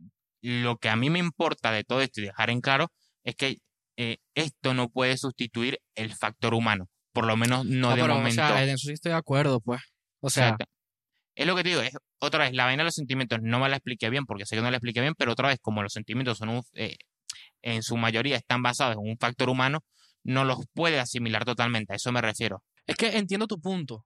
lo 0.43 0.77
que 0.77 0.89
a 0.89 0.97
mí 0.97 1.11
me 1.11 1.19
importa 1.19 1.71
de 1.73 1.85
todo 1.85 2.01
esto 2.01 2.21
y 2.21 2.25
dejar 2.25 2.51
en 2.51 2.61
claro 2.61 2.91
es 3.25 3.37
que 3.37 3.59
eh, 3.97 4.19
esto 4.35 4.75
no 4.75 4.89
puede 4.89 5.17
sustituir 5.17 5.79
el 5.95 6.15
factor 6.15 6.55
humano, 6.55 6.89
por 7.13 7.27
lo 7.27 7.37
menos 7.37 7.65
no, 7.65 7.89
No, 7.89 7.95
de 7.95 8.03
pero, 8.03 8.15
momento. 8.15 8.43
O 8.43 8.47
sea, 8.47 8.63
en 8.63 8.71
eso 8.71 8.87
sí 8.87 8.93
estoy 8.93 9.13
de 9.13 9.19
acuerdo, 9.19 9.61
pues. 9.61 9.81
O 10.21 10.31
sea, 10.31 10.51
Exacto. 10.51 10.67
Es 11.35 11.47
lo 11.47 11.57
que 11.57 11.63
te 11.63 11.71
digo, 11.71 11.81
es 11.81 11.97
otra 12.21 12.45
vez, 12.45 12.53
la 12.53 12.67
vaina 12.67 12.83
de 12.83 12.87
los 12.87 12.95
sentimientos 12.95 13.39
no 13.43 13.59
me 13.59 13.69
la 13.69 13.77
expliqué 13.77 14.11
bien, 14.11 14.27
porque 14.27 14.45
sé 14.45 14.55
que 14.57 14.63
no 14.63 14.71
la 14.71 14.77
expliqué 14.77 15.01
bien, 15.01 15.15
pero 15.17 15.33
otra 15.33 15.49
vez, 15.49 15.59
como 15.61 15.83
los 15.83 15.93
sentimientos 15.93 16.39
son 16.39 16.51
un, 16.51 16.63
eh, 16.75 16.97
en 17.63 17.83
su 17.83 17.97
mayoría 17.97 18.37
están 18.37 18.63
basados 18.63 18.97
en 18.97 19.11
un 19.11 19.17
factor 19.19 19.49
humano, 19.49 19.81
no 20.25 20.45
los 20.45 20.59
puede 20.75 21.01
asimilar 21.01 21.45
totalmente, 21.45 21.93
a 21.93 21.97
eso 21.97 22.13
me 22.13 22.21
refiero. 22.21 22.63
es 22.87 22.97
que 22.97 23.17
entiendo 23.17 23.47
tu 23.47 23.61
punto. 23.61 24.05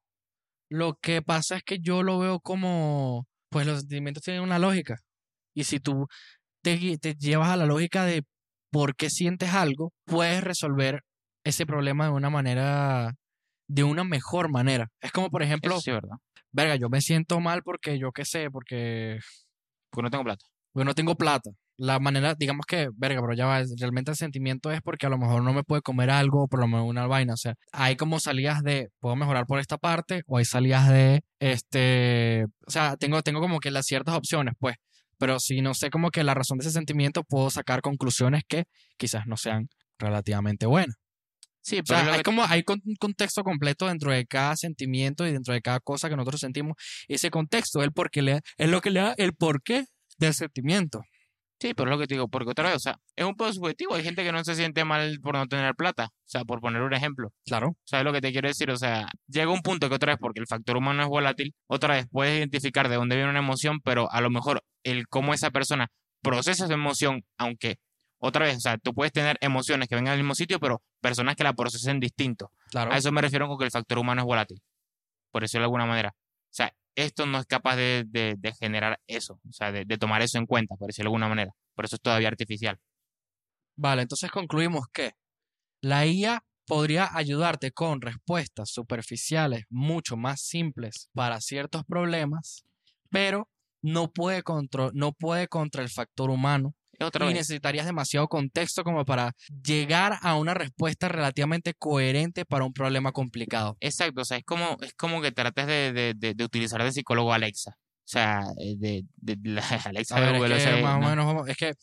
Lo 0.69 0.99
que 1.01 1.23
pasa 1.23 1.57
es 1.57 1.63
que 1.63 1.79
yo 1.81 2.03
lo 2.03 2.19
veo 2.19 2.41
como, 2.41 3.27
pues 3.51 3.67
los 3.67 3.81
sentimientos 3.81 4.23
tienen 4.23 4.43
una 4.43 4.59
lógica. 4.59 4.97
Y 5.55 5.65
si 5.65 5.81
tú 5.81 6.07
te, 6.63 6.99
te 6.99 7.15
llevas 7.15 7.51
a 7.51 7.57
la 7.57 7.67
lógica 7.67 8.05
de 8.05 8.25
por 8.71 8.97
qué 8.97 9.11
sientes 9.11 9.55
algo, 9.55 9.93
puedes 10.05 10.43
resolver 10.45 11.03
ese 11.45 11.67
problema 11.67 12.07
de 12.07 12.13
una 12.13 12.31
manera, 12.31 13.15
de 13.69 13.85
una 13.85 14.05
mejor 14.05 14.51
manera. 14.51 14.89
Es 15.01 15.13
como, 15.13 15.31
por 15.31 15.43
ejemplo, 15.43 15.81
sí, 15.81 15.91
¿verdad? 15.93 16.17
verga, 16.53 16.77
yo 16.77 16.89
me 16.89 17.01
siento 17.01 17.41
mal 17.41 17.63
porque 17.63 17.99
yo 17.99 18.13
qué 18.13 18.25
sé, 18.25 18.51
porque 18.51 19.19
Porque 19.91 20.05
no 20.05 20.11
tengo 20.11 20.25
plata. 20.25 20.45
porque 20.73 20.85
no 20.85 20.95
tengo 20.95 21.15
plata. 21.17 21.51
La 21.79 21.99
manera, 22.01 22.35
digamos 22.35 22.65
que, 22.67 22.89
verga, 22.97 23.21
pero 23.21 23.35
ya 23.35 23.47
va, 23.47 23.63
realmente 23.79 24.11
el 24.11 24.17
sentimiento 24.17 24.71
es 24.73 24.81
porque 24.83 25.07
a 25.07 25.11
lo 25.11 25.19
mejor 25.19 25.43
no 25.43 25.53
me 25.53 25.63
puede 25.63 25.83
comer 25.83 26.09
algo 26.11 26.45
o 26.45 26.49
por 26.49 26.61
lo 26.61 26.67
menos 26.67 26.87
una 26.89 27.07
vaina. 27.07 27.35
O 27.35 27.37
sea, 27.37 27.55
hay 27.73 27.97
como 27.97 28.19
salidas 28.19 28.63
de, 28.63 28.89
puedo 28.99 29.15
mejorar 29.17 29.47
por 29.47 29.59
esta 29.61 29.77
parte 29.79 30.23
o 30.27 30.39
hay 30.39 30.47
salidas 30.47 30.89
de, 30.89 31.23
este, 31.39 32.45
o 32.67 32.71
sea, 32.71 32.97
tengo, 32.97 33.23
tengo 33.23 33.41
como 33.41 33.59
que 33.61 33.71
las 33.71 33.87
ciertas 33.87 34.15
opciones, 34.17 34.55
pues. 34.59 34.77
Pero 35.19 35.39
si 35.41 35.61
no 35.63 35.75
sé 35.75 35.91
como 35.91 36.11
que 36.11 36.25
la 36.25 36.35
razón 36.35 36.59
de 36.59 36.65
ese 36.65 36.73
sentimiento, 36.73 37.25
puedo 37.25 37.51
sacar 37.51 37.81
conclusiones 37.81 38.43
que 38.49 38.65
quizás 38.99 39.27
no 39.27 39.37
sean 39.37 39.69
relativamente 39.99 40.67
buenas. 40.67 40.97
Sí, 41.63 41.79
O 41.79 41.83
pero 41.85 41.99
sea, 41.99 42.01
es 42.01 42.07
lo 42.07 42.13
hay 42.13 42.19
que- 42.19 42.23
como 42.23 42.45
hay 42.45 42.65
un 42.69 42.95
contexto 43.01 43.43
completo 43.43 43.87
dentro 43.89 44.13
de 44.13 44.25
cada 44.27 44.55
sentimiento 44.57 45.27
y 45.27 45.33
dentro 45.33 45.53
de 45.53 45.61
cada 45.63 45.81
cosa 45.81 46.09
que 46.09 46.17
nosotros 46.17 46.41
sentimos. 46.41 46.77
Ese 47.09 47.31
contexto 47.31 47.81
es, 47.81 47.87
el 47.87 47.93
por 47.93 48.11
qué 48.11 48.23
le, 48.23 48.41
es 48.57 48.69
lo 48.69 48.81
que 48.81 48.91
le 48.91 49.01
da 49.01 49.15
el 49.19 49.35
porqué 49.35 49.85
del 50.19 50.33
sentimiento. 50.35 51.03
sí, 51.59 51.73
pero 51.75 51.91
es 51.91 51.97
lo 51.97 52.01
que 52.01 52.07
te 52.07 52.15
digo, 52.15 52.29
porque 52.29 52.51
otra 52.51 52.67
vez, 52.69 52.77
o 52.77 52.79
sea, 52.79 52.97
es 53.17 53.25
un 53.25 53.35
poco 53.35 53.51
subjetivo, 53.53 53.95
hay 53.95 54.05
gente 54.05 54.23
que 54.23 54.31
no 54.31 54.45
se 54.45 54.55
siente 54.55 54.85
mal 54.85 55.19
por 55.23 55.35
no 55.35 55.47
tener 55.47 55.75
plata, 55.75 56.05
o 56.13 56.29
sea, 56.29 56.45
por 56.45 56.61
poner 56.61 56.83
un 56.83 56.93
ejemplo. 56.93 57.33
Claro. 57.47 57.77
¿Sabes 57.85 58.05
lo 58.05 58.13
que 58.13 58.21
te 58.21 58.31
quiero 58.31 58.47
decir? 58.47 58.71
O 58.71 58.77
sea, 58.77 59.09
llega 59.27 59.51
un 59.51 59.63
punto 59.63 59.89
que 59.89 59.95
otra 59.97 60.13
vez, 60.13 60.19
porque 60.21 60.39
el 60.41 60.47
factor 60.47 60.77
humano 60.77 61.03
es 61.03 61.09
volátil, 61.09 61.55
otra 61.67 61.95
vez 61.95 62.07
puedes 62.11 62.37
identificar 62.39 62.89
de 62.91 62.97
dónde 62.97 63.17
viene 63.17 63.31
una 63.31 63.39
emoción, 63.41 63.81
pero 63.83 64.09
a 64.13 64.21
lo 64.21 64.29
mejor 64.31 64.63
el 64.91 65.09
cómo 65.09 65.35
esa 65.35 65.51
persona 65.51 65.89
procesa 66.23 66.65
esa 66.65 66.75
emoción, 66.75 67.25
aunque 67.39 67.79
otra 68.19 68.47
vez, 68.47 68.57
o 68.57 68.61
sea, 68.61 68.79
tú 68.79 68.95
puedes 68.95 69.13
tener 69.13 69.37
emociones 69.41 69.89
que 69.89 69.95
vengan 69.95 70.13
del 70.15 70.23
mismo 70.23 70.35
sitio, 70.35 70.59
pero 70.59 70.83
personas 71.01 71.37
que 71.37 71.45
la 71.45 71.53
procesen 71.53 72.01
distinto. 72.01 72.51
Claro. 72.71 72.93
A 72.93 72.97
eso 72.97 73.13
me 73.13 73.21
refiero 73.21 73.47
con 73.47 73.59
que 73.59 73.65
el 73.67 73.71
factor 73.71 73.99
humano 73.99 74.23
es 74.23 74.27
volátil, 74.27 74.63
por 75.31 75.43
decirlo 75.43 75.63
de 75.63 75.67
alguna 75.67 75.87
manera. 75.87 76.15
O 76.17 76.55
sea, 76.57 76.73
esto 76.95 77.27
no 77.27 77.39
es 77.39 77.47
capaz 77.47 77.77
de, 77.77 78.05
de- 78.07 78.37
de 78.39 78.53
generar 78.55 78.99
eso, 79.07 79.39
o 79.49 79.53
sea, 79.53 79.71
de, 79.71 79.85
de 79.85 79.99
tomar 79.99 80.23
eso 80.23 80.39
en 80.39 80.47
cuenta, 80.47 80.75
por 80.77 80.87
decirlo 80.89 81.09
de 81.11 81.15
alguna 81.15 81.29
manera. 81.29 81.53
Por 81.75 81.85
eso 81.85 81.97
es 81.97 82.03
todavía 82.03 82.29
artificial. 82.29 82.79
Vale, 83.77 84.03
entonces 84.03 84.31
concluimos 84.31 84.87
que 84.93 85.13
la 85.83 86.07
IA 86.07 86.43
podría 86.67 87.11
ayudarte 87.15 87.71
con 87.73 88.01
respuestas 88.01 88.71
superficiales 88.71 89.65
mucho 89.69 90.17
más 90.17 90.41
simples 90.41 91.11
para 91.13 91.41
ciertos 91.41 91.85
problemas, 91.85 92.65
pero 93.11 93.49
no 93.87 94.11
puede, 94.11 94.43
contro- 94.43 94.91
no 94.95 95.13
puede 95.13 95.49
contra 95.49 95.83
el 95.83 95.89
factor 95.91 96.31
humano 96.31 96.75
Otra 97.01 97.25
y 97.25 97.29
vez. 97.29 97.37
necesitarías 97.39 97.87
demasiado 97.87 98.27
contexto 98.29 98.83
como 98.85 99.05
para 99.05 99.33
llegar 99.63 100.19
a 100.23 100.35
una 100.37 100.55
respuesta 100.55 101.09
relativamente 101.09 101.75
coherente 101.79 102.45
para 102.45 102.65
un 102.65 102.73
problema 102.73 103.13
complicado. 103.13 103.77
Exacto, 103.81 104.23
o 104.23 104.25
sea, 104.25 104.39
es 104.39 104.45
como, 104.45 104.77
es 104.83 104.93
como 104.95 105.21
que 105.21 105.31
trates 105.33 105.67
de, 105.67 105.93
de, 105.93 106.15
de, 106.17 106.35
de 106.35 106.45
utilizar 106.45 106.83
de 106.83 106.93
psicólogo 106.93 107.33
Alexa. 107.33 107.73
O 107.79 108.09
sea, 108.09 108.41
eh, 108.59 108.75
de, 108.79 109.05
la- 109.45 109.61
Alexa 109.93 110.19
ver, 110.21 110.33
de 110.33 110.39
Google, 110.39 110.57
es 110.57 110.63
o 110.63 110.65
que 110.67 110.73
sea, 110.75 110.83
más 110.83 110.97
o 110.97 111.01
no, 111.01 111.09
menos, 111.11 111.27
vamos- 111.27 111.49
es 111.49 111.57
que 111.57 111.69
eh, 111.69 111.75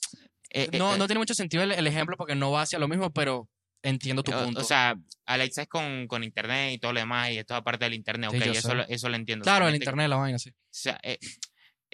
eh, 0.72 0.78
no, 0.78 0.96
eh, 0.96 0.98
no 0.98 1.08
tiene 1.08 1.20
mucho 1.20 1.34
sentido 1.34 1.64
el, 1.64 1.72
el 1.72 1.88
ejemplo 1.88 2.16
porque 2.18 2.36
no 2.36 2.52
va 2.52 2.62
hacia 2.64 2.80
lo 2.80 2.88
mismo, 2.88 3.12
pero 3.12 3.48
entiendo 3.82 4.24
tu 4.24 4.32
o- 4.34 4.44
punto. 4.46 4.62
O 4.62 4.64
sea, 4.64 4.96
Alexa 5.26 5.64
es 5.64 5.68
con, 5.68 6.08
con 6.08 6.24
internet 6.24 6.74
y 6.74 6.78
todo 6.80 6.94
lo 6.94 7.00
demás, 7.00 7.32
y 7.32 7.38
esto 7.38 7.54
es 7.54 7.60
aparte 7.60 7.86
del 7.86 7.94
internet, 7.94 8.30
Sí, 8.32 8.38
ok, 8.38 8.46
eso, 8.56 8.70
sé. 8.70 8.76
lo- 8.76 8.88
eso 8.88 9.10
lo 9.10 9.16
entiendo. 9.16 9.44
claro, 9.44 9.68
el 9.68 9.76
internet, 9.76 10.08
la 10.10 10.16
vaina, 10.18 10.38
sí. 10.40 10.50
O 10.52 10.54
sea, 10.70 10.98
eh, 11.04 11.18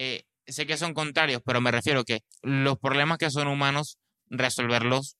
eh, 0.00 0.24
sé 0.46 0.66
que 0.66 0.76
son 0.78 0.94
contrarios, 0.94 1.42
pero 1.44 1.60
me 1.60 1.70
refiero 1.70 2.04
que 2.04 2.20
los 2.42 2.78
problemas 2.78 3.18
que 3.18 3.30
son 3.30 3.48
humanos, 3.48 3.98
resolverlos 4.30 5.16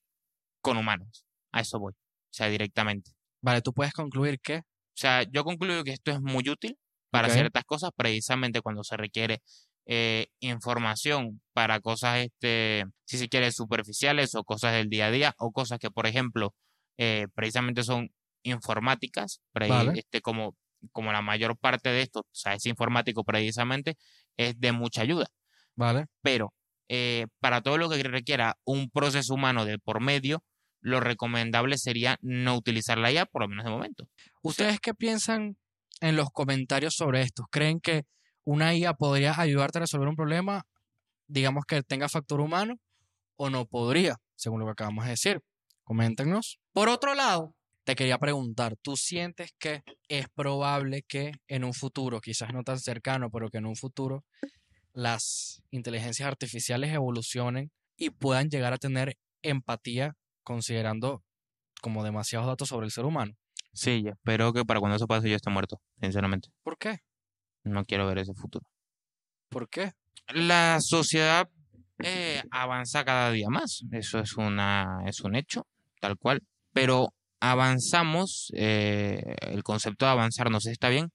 con 0.63 0.77
humanos. 0.77 1.25
A 1.53 1.61
eso 1.61 1.79
voy. 1.79 1.93
O 1.93 2.33
sea, 2.33 2.49
directamente. 2.49 3.13
Vale, 3.43 3.63
tú 3.63 3.73
puedes 3.73 3.93
concluir 3.93 4.39
que 4.41 4.59
O 4.59 4.63
sea, 5.01 5.23
yo 5.25 5.45
concluyo 5.45 5.85
que 5.85 5.93
esto 5.93 6.11
es 6.13 6.21
muy 6.21 6.49
útil 6.49 6.77
para 7.11 7.29
Ok. 7.29 7.35
ciertas 7.35 7.65
cosas, 7.65 7.91
precisamente 7.97 8.61
cuando 8.63 8.85
se 8.85 8.97
requiere 8.97 9.41
eh, 9.87 10.29
información 10.41 11.41
para 11.53 11.81
cosas, 11.81 12.19
este, 12.19 12.85
si 13.07 13.19
se 13.19 13.29
quiere, 13.29 13.51
superficiales 13.53 14.35
o 14.35 14.45
cosas 14.45 14.73
del 14.75 14.89
día 14.89 15.07
a 15.07 15.11
día, 15.11 15.35
o 15.39 15.53
cosas 15.53 15.79
que, 15.81 15.91
por 15.91 16.07
ejemplo, 16.07 16.55
eh, 16.99 17.27
precisamente 17.35 17.83
son 17.83 18.11
informáticas, 18.45 19.41
pre- 19.53 19.69
Vale. 19.69 19.93
este, 19.99 20.21
como, 20.21 20.55
como 20.93 21.13
la 21.13 21.23
mayor 21.23 21.57
parte 21.59 21.89
de 21.91 22.03
esto, 22.03 22.21
o 22.21 22.27
sea, 22.33 22.55
es 22.55 22.67
informático 22.67 23.25
precisamente, 23.25 23.97
es 24.49 24.59
de 24.61 24.73
mucha 24.73 25.03
ayuda. 25.03 25.27
Vale. 25.77 26.07
Pero 26.23 26.53
eh, 26.89 27.27
para 27.41 27.61
todo 27.61 27.79
lo 27.79 27.89
que 27.89 28.03
requiera 28.03 28.57
un 28.65 28.91
proceso 28.91 29.35
humano 29.35 29.65
de 29.65 29.79
por 29.79 30.01
medio, 30.01 30.43
lo 30.81 31.01
recomendable 31.01 31.79
sería 31.79 32.19
no 32.23 32.57
utilizarla 32.57 33.11
ya, 33.11 33.27
por 33.27 33.43
lo 33.43 33.49
menos 33.49 33.65
de 33.65 33.71
momento. 33.71 34.09
¿Ustedes 34.43 34.81
qué 34.81 34.95
piensan 34.95 35.57
en 36.01 36.17
los 36.17 36.31
comentarios 36.31 36.95
sobre 36.95 37.23
esto? 37.23 37.47
¿Creen 37.51 37.81
que 37.81 38.05
una 38.45 38.75
IA 38.75 38.95
podría 38.95 39.39
ayudarte 39.39 39.79
a 39.79 39.83
resolver 39.83 40.09
un 40.09 40.17
problema, 40.17 40.65
digamos 41.27 41.65
que 41.67 41.83
tenga 41.83 42.09
factor 42.09 42.41
humano, 42.41 42.77
o 43.37 43.51
no 43.51 43.67
podría, 43.67 44.17
según 44.35 44.61
lo 44.61 44.67
que 44.67 44.73
acabamos 44.73 45.05
de 45.05 45.11
decir? 45.11 45.41
Coméntenos. 45.85 46.59
Por 46.73 46.89
otro 46.89 47.15
lado, 47.15 47.55
te 47.85 47.95
quería 47.95 48.19
preguntar, 48.19 48.77
¿tú 48.83 48.97
sientes 48.97 49.53
que 49.59 49.83
es 50.09 50.29
probable 50.29 51.03
que 51.03 51.33
en 51.49 51.65
un 51.65 51.75
futuro, 51.75 52.21
quizás 52.21 52.53
no 52.53 52.63
tan 52.63 52.79
cercano, 52.79 53.31
pero 53.31 53.49
que 53.49 53.59
en 53.59 53.67
un 53.67 53.77
futuro, 53.77 54.25
las 54.93 55.63
inteligencias 55.71 56.27
artificiales 56.27 56.93
evolucionen 56.93 57.71
y 57.97 58.11
puedan 58.11 58.49
llegar 58.49 58.73
a 58.73 58.79
tener 58.79 59.17
empatía 59.43 60.15
considerando 60.43 61.23
como 61.81 62.05
demasiados 62.05 62.47
datos 62.47 62.69
sobre 62.69 62.87
el 62.87 62.93
ser 62.93 63.05
humano? 63.05 63.35
Sí, 63.73 64.05
espero 64.07 64.53
que 64.53 64.65
para 64.65 64.81
cuando 64.81 64.97
eso 64.97 65.07
pase 65.07 65.31
yo 65.31 65.37
esté 65.37 65.51
muerto, 65.51 65.81
sinceramente. 66.01 66.49
¿Por 66.63 66.77
qué? 66.77 66.99
No 67.65 67.85
quiero 67.85 68.07
ver 68.07 68.19
ese 68.19 68.35
futuro. 68.35 68.65
¿Por 69.49 69.69
qué? 69.69 69.93
La 70.29 70.79
sociedad 70.81 71.49
eh, 72.03 72.43
avanza 72.51 73.05
cada 73.05 73.31
día 73.31 73.49
más, 73.49 73.85
eso 73.93 74.19
es, 74.19 74.37
una, 74.37 75.03
es 75.07 75.21
un 75.21 75.35
hecho, 75.35 75.67
tal 76.01 76.17
cual, 76.17 76.43
pero 76.73 77.13
avanzamos, 77.41 78.53
eh, 78.55 79.35
el 79.41 79.63
concepto 79.63 80.05
de 80.05 80.13
avanzar, 80.13 80.51
no 80.51 80.61
sé 80.61 80.71
si 80.71 80.73
está 80.75 80.89
bien, 80.89 81.11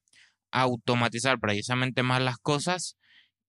automatizar 0.51 1.39
precisamente 1.39 2.03
más 2.03 2.21
las 2.21 2.37
cosas 2.37 2.97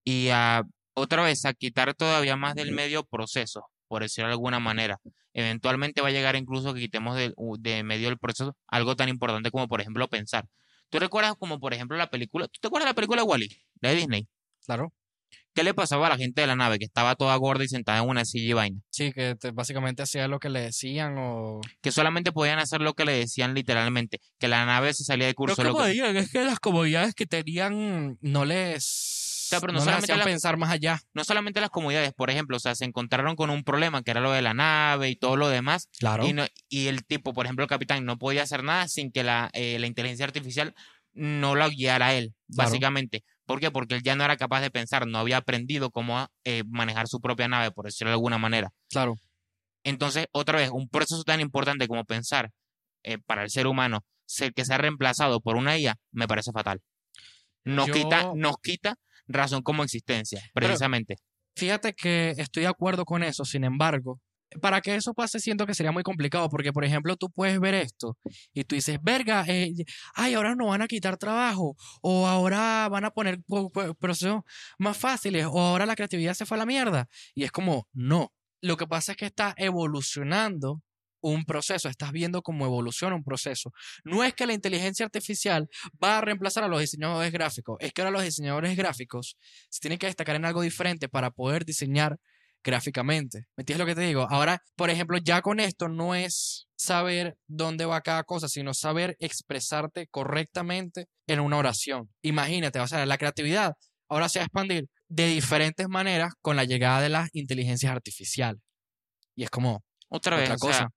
y 0.05 0.29
a, 0.31 0.63
otra 0.95 1.23
vez 1.23 1.45
a 1.45 1.55
quitar 1.55 1.95
todavía 1.95 2.37
más 2.37 2.55
del 2.55 2.73
medio 2.73 3.05
proceso, 3.05 3.65
por 3.89 4.03
decirlo 4.03 4.29
de 4.29 4.35
alguna 4.35 4.61
manera. 4.61 4.99
Eventualmente 5.35 6.01
va 6.01 6.09
a 6.09 6.13
llegar 6.13 6.37
incluso 6.37 6.75
que 6.75 6.81
quitemos 6.81 7.17
de, 7.17 7.35
de 7.61 7.83
medio 7.83 8.09
del 8.09 8.19
proceso 8.19 8.57
algo 8.69 8.97
tan 8.97 9.09
importante 9.09 9.51
como, 9.51 9.69
por 9.69 9.81
ejemplo, 9.81 10.09
pensar. 10.09 10.47
¿Tú 10.89 10.99
recuerdas 10.99 11.35
como, 11.39 11.59
por 11.59 11.75
ejemplo, 11.75 11.97
la 11.97 12.09
película, 12.09 12.47
¿tú 12.49 12.59
te 12.61 12.69
acuerdas 12.69 12.87
de 12.87 12.91
la 12.91 12.95
película 12.95 13.25
Wally, 13.25 13.49
de 13.75 13.95
Disney? 13.95 14.29
Claro. 14.65 14.93
¿Qué 15.57 15.65
le 15.65 15.75
pasaba 15.75 16.07
a 16.07 16.11
la 16.11 16.17
gente 16.19 16.43
de 16.43 16.47
la 16.47 16.55
nave 16.55 16.79
que 16.79 16.85
estaba 16.85 17.17
toda 17.17 17.35
gorda 17.37 17.65
y 17.65 17.69
sentada 17.69 17.99
en 18.03 18.09
una 18.09 18.25
silla 18.27 18.51
y 18.51 18.53
vaina? 18.53 18.81
Sí, 18.91 19.11
que 19.13 19.35
te- 19.35 19.51
básicamente 19.53 20.03
hacía 20.03 20.29
lo 20.29 20.39
que 20.39 20.51
le 20.51 20.61
decían 20.61 21.17
o... 21.19 21.61
Que 21.81 21.91
solamente 21.91 22.31
podían 22.31 22.59
hacer 22.59 22.83
lo 22.83 22.93
que 22.95 23.07
le 23.07 23.13
decían 23.13 23.55
literalmente, 23.55 24.21
que 24.39 24.49
la 24.49 24.67
nave 24.67 24.93
se 24.93 25.03
salía 25.05 25.27
de 25.27 25.35
curso. 25.35 25.63
Lo 25.65 25.71
lo 25.71 25.75
que 25.75 25.83
que- 25.83 25.89
podían 25.89 26.17
es 26.19 26.31
que 26.31 26.45
las 26.45 26.61
comodidades 26.61 27.15
que 27.15 27.25
tenían 27.27 28.19
no 28.21 28.45
les, 28.45 28.85
sea, 29.49 29.61
pero 29.61 29.73
no 29.73 29.79
no 29.79 29.79
les 29.79 29.85
solamente 29.87 30.13
hacían 30.13 30.19
la- 30.19 30.25
pensar 30.27 30.57
más 30.59 30.71
allá. 30.71 31.01
no 31.15 31.25
solamente 31.25 31.61
las 31.63 31.71
comodidades, 31.71 32.13
por 32.13 32.29
ejemplo, 32.29 32.59
o 32.59 32.61
sea, 32.61 32.75
se 32.75 32.85
encontraron 32.85 33.35
con 33.35 33.49
un 33.49 33.65
problema 33.65 34.03
que 34.03 34.11
era 34.11 34.21
lo 34.21 34.33
de 34.33 34.43
la 34.43 34.53
nave 34.53 35.09
y 35.09 35.17
todo 35.17 35.37
lo 35.37 35.49
demás, 35.49 35.89
Claro. 35.99 36.27
y, 36.27 36.35
no- 36.35 36.45
y 36.69 36.89
el 36.89 37.07
tipo, 37.07 37.33
por 37.33 37.47
ejemplo, 37.47 37.65
el 37.65 37.69
capitán, 37.71 38.05
no 38.05 38.19
podía 38.19 38.43
hacer 38.43 38.63
nada 38.63 38.89
sin 38.89 39.11
que 39.11 39.25
la, 39.25 39.49
eh, 39.55 39.79
la 39.79 39.87
inteligencia 39.87 40.27
artificial 40.27 40.75
no 41.15 41.55
lo 41.55 41.71
guiara 41.71 42.09
a 42.09 42.15
él, 42.15 42.35
Claro. 42.55 42.69
básicamente. 42.69 43.25
¿Por 43.47 43.61
qué? 43.61 43.71
Porque 43.71 43.95
él 43.95 44.03
ya 44.03 44.17
no 44.17 44.25
era 44.25 44.37
capaz 44.37 44.61
de 44.61 44.71
pensar, 44.71 45.07
no 45.07 45.19
había 45.19 45.39
aprendido 45.39 45.91
cómo 45.91 46.19
a, 46.19 46.31
eh, 46.45 46.65
manejar 46.69 47.07
su 47.09 47.21
propia 47.21 47.49
nave, 47.49 47.71
por 47.71 47.85
decirlo 47.87 48.11
de 48.11 48.15
alguna 48.15 48.39
manera. 48.39 48.71
Claro. 48.91 49.15
Entonces, 49.85 50.27
otra 50.33 50.59
vez, 50.59 50.71
un 50.71 50.89
proceso 50.89 51.23
tan 51.23 51.41
importante 51.41 51.87
como 51.87 52.05
pensar 52.05 52.51
eh, 53.05 53.19
para 53.25 53.45
el 53.45 53.51
ser 53.51 53.69
humano, 53.69 54.05
ser 54.27 54.53
que 54.53 54.65
sea 54.65 54.79
reemplazado 54.79 55.41
por 55.41 55.57
una 55.57 55.79
IA, 55.79 55.95
me 56.11 56.27
parece 56.27 56.51
fatal. 56.51 56.81
Nos, 57.65 57.87
Yo- 57.87 57.93
quita, 57.95 58.33
nos 58.35 58.57
quita 58.61 58.97
razón 59.29 59.63
como 59.63 59.85
existencia, 59.85 60.41
Pero- 60.53 60.67
precisamente. 60.67 61.17
Fíjate 61.55 61.95
que 61.95 62.31
estoy 62.37 62.65
de 62.65 62.69
acuerdo 62.69 63.05
con 63.05 63.23
eso, 63.23 63.45
sin 63.45 63.65
embargo, 63.65 64.21
para 64.61 64.81
que 64.81 64.95
eso 64.95 65.13
pase 65.15 65.41
siento 65.41 65.67
que 65.67 65.75
sería 65.75 65.93
muy 65.93 66.03
complicado, 66.03 66.49
porque 66.49 66.73
por 66.73 66.85
ejemplo 66.85 67.17
tú 67.17 67.31
puedes 67.31 67.59
ver 67.61 67.75
esto 67.75 68.17
y 68.55 68.65
tú 68.65 68.75
dices, 68.75 68.99
verga, 69.03 69.45
eh, 69.49 69.73
ay, 70.15 70.35
ahora 70.35 70.55
nos 70.55 70.69
van 70.69 70.83
a 70.83 70.87
quitar 70.87 71.17
trabajo, 71.17 71.77
o 72.03 72.27
ahora 72.27 72.89
van 72.89 73.05
a 73.05 73.11
poner 73.11 73.41
po- 73.47 73.71
po- 73.71 73.95
procesos 73.95 74.41
más 74.79 74.97
fáciles, 74.97 75.47
o 75.47 75.59
ahora 75.61 75.87
la 75.87 75.97
creatividad 75.97 76.35
se 76.35 76.47
fue 76.47 76.57
a 76.57 76.59
la 76.59 76.67
mierda. 76.67 77.09
Y 77.35 77.45
es 77.45 77.51
como, 77.51 77.89
no, 77.93 78.33
lo 78.63 78.77
que 78.77 78.87
pasa 78.87 79.13
es 79.13 79.19
que 79.19 79.27
está 79.27 79.55
evolucionando 80.01 80.83
un 81.21 81.45
proceso, 81.45 81.89
estás 81.89 82.13
viendo 82.13 82.41
cómo 82.43 82.67
evoluciona 82.67 83.17
un 83.17 83.25
proceso. 83.25 83.73
No 84.05 84.23
es 84.23 84.33
que 84.35 84.47
la 84.47 84.53
inteligencia 84.53 85.05
artificial 85.05 85.69
va 86.03 86.19
a 86.19 86.21
reemplazar 86.21 86.63
a 86.63 86.69
los 86.69 86.81
diseñadores 86.81 87.33
gráficos, 87.33 87.77
es 87.81 87.93
que 87.93 88.03
ahora 88.03 88.13
los 88.13 88.23
diseñadores 88.23 88.77
gráficos 88.77 89.37
se 89.69 89.81
tienen 89.81 89.99
que 89.99 90.07
destacar 90.07 90.37
en 90.37 90.45
algo 90.45 90.63
diferente 90.63 91.09
para 91.09 91.31
poder 91.31 91.65
diseñar 91.65 92.19
gráficamente. 92.67 93.47
¿Me 93.57 93.63
entiendes 93.63 93.79
lo 93.79 93.87
que 93.87 93.95
te 93.95 94.07
digo? 94.07 94.27
Ahora, 94.29 94.61
por 94.75 94.91
ejemplo, 94.91 95.19
ya 95.19 95.41
con 95.41 95.61
esto 95.61 95.89
no 95.89 96.15
es 96.17 96.67
saber 96.77 97.39
dónde 97.47 97.87
va 97.87 98.01
cada 98.01 98.25
cosa, 98.25 98.49
sino 98.49 98.75
saber 98.75 99.17
expresarte 99.21 100.09
correctamente 100.09 101.07
en 101.29 101.41
una 101.41 101.59
oración. 101.59 102.11
Imagínate, 102.23 102.81
o 102.81 102.87
sea, 102.89 103.07
la 103.07 103.19
creatividad 103.19 103.75
ahora 104.09 104.29
se 104.29 104.41
va 104.41 104.43
a 104.43 104.47
expandir 104.47 104.89
de 105.09 105.29
diferentes 105.29 105.89
maneras 105.89 106.33
con 106.43 106.57
la 106.57 106.65
llegada 106.65 107.01
de 107.01 107.09
las 107.09 107.29
inteligencias 107.33 107.93
artificiales. 107.93 108.61
Y 109.37 109.45
es 109.45 109.51
como 109.51 109.85
Otra 110.09 110.37
vez, 110.37 110.51
otra 110.51 110.57
o 110.57 110.59
sea, 110.59 110.87
cosa. 110.87 110.89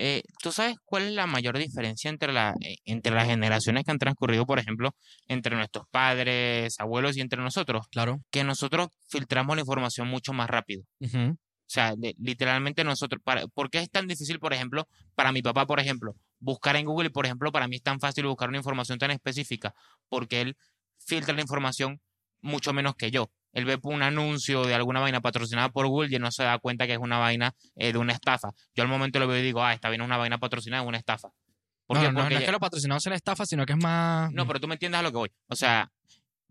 Eh, 0.00 0.22
¿tú 0.42 0.52
sabes 0.52 0.76
cuál 0.84 1.04
es 1.04 1.12
la 1.12 1.26
mayor 1.26 1.58
diferencia 1.58 2.08
entre, 2.08 2.32
la, 2.32 2.54
eh, 2.60 2.76
entre 2.84 3.12
las 3.14 3.26
generaciones 3.26 3.84
que 3.84 3.90
han 3.90 3.98
transcurrido, 3.98 4.46
por 4.46 4.58
ejemplo, 4.58 4.94
entre 5.26 5.56
nuestros 5.56 5.86
padres, 5.90 6.78
abuelos 6.78 7.16
y 7.16 7.20
entre 7.20 7.42
nosotros? 7.42 7.86
Claro. 7.90 8.20
Que 8.30 8.44
nosotros 8.44 8.88
filtramos 9.08 9.56
la 9.56 9.62
información 9.62 10.08
mucho 10.08 10.32
más 10.32 10.48
rápido. 10.48 10.82
O 11.68 11.70
sea, 11.70 11.94
de- 11.96 12.14
literalmente 12.18 12.82
nosotros, 12.84 13.20
para, 13.22 13.46
¿por 13.48 13.68
qué 13.70 13.78
es 13.80 13.90
tan 13.90 14.06
difícil, 14.06 14.38
por 14.38 14.54
ejemplo, 14.54 14.88
para 15.14 15.32
mi 15.32 15.42
papá, 15.42 15.66
por 15.66 15.80
ejemplo, 15.80 16.14
buscar 16.38 16.76
en 16.76 16.86
Google 16.86 17.08
y, 17.08 17.10
por 17.10 17.26
ejemplo, 17.26 17.52
para 17.52 17.68
mí 17.68 17.76
es 17.76 17.82
tan 17.82 18.00
fácil 18.00 18.24
buscar 18.26 18.48
una 18.48 18.58
información 18.58 18.98
tan 18.98 19.10
específica? 19.10 19.74
Porque 20.08 20.40
él 20.40 20.56
filtra 20.98 21.34
la 21.34 21.42
información 21.42 22.00
mucho 22.40 22.72
menos 22.72 22.94
que 22.94 23.10
yo. 23.10 23.30
Él 23.52 23.64
ve 23.64 23.78
un 23.82 24.02
anuncio 24.02 24.64
de 24.64 24.74
alguna 24.74 25.00
vaina 25.00 25.20
patrocinada 25.20 25.68
por 25.70 25.86
Google 25.86 26.14
y 26.14 26.18
no 26.18 26.30
se 26.30 26.42
da 26.44 26.58
cuenta 26.58 26.86
que 26.86 26.92
es 26.92 26.98
una 26.98 27.18
vaina 27.18 27.54
eh, 27.76 27.92
de 27.92 27.98
una 27.98 28.12
estafa. 28.12 28.50
Yo 28.74 28.82
al 28.82 28.88
momento 28.88 29.18
lo 29.18 29.26
veo 29.26 29.38
y 29.38 29.42
digo, 29.42 29.62
ah, 29.62 29.72
está 29.72 29.88
bien 29.88 30.02
una 30.02 30.16
vaina 30.16 30.38
patrocinada, 30.38 30.82
es 30.82 30.88
una 30.88 30.98
estafa. 30.98 31.30
¿Por 31.86 31.96
No, 31.96 32.02
no, 32.12 32.20
Porque 32.20 32.34
no 32.34 32.40
es 32.40 32.46
que 32.46 32.52
lo 32.52 32.60
patrocinado 32.60 33.00
sea 33.00 33.10
la 33.10 33.16
estafa, 33.16 33.46
sino 33.46 33.64
que 33.64 33.72
es 33.72 33.82
más... 33.82 34.30
no, 34.32 34.46
pero 34.46 34.60
tú 34.60 34.68
me 34.68 34.74
entiendes 34.74 34.98
a 35.00 35.02
lo 35.02 35.10
que 35.10 35.16
voy. 35.16 35.32
O 35.48 35.56
sea, 35.56 35.90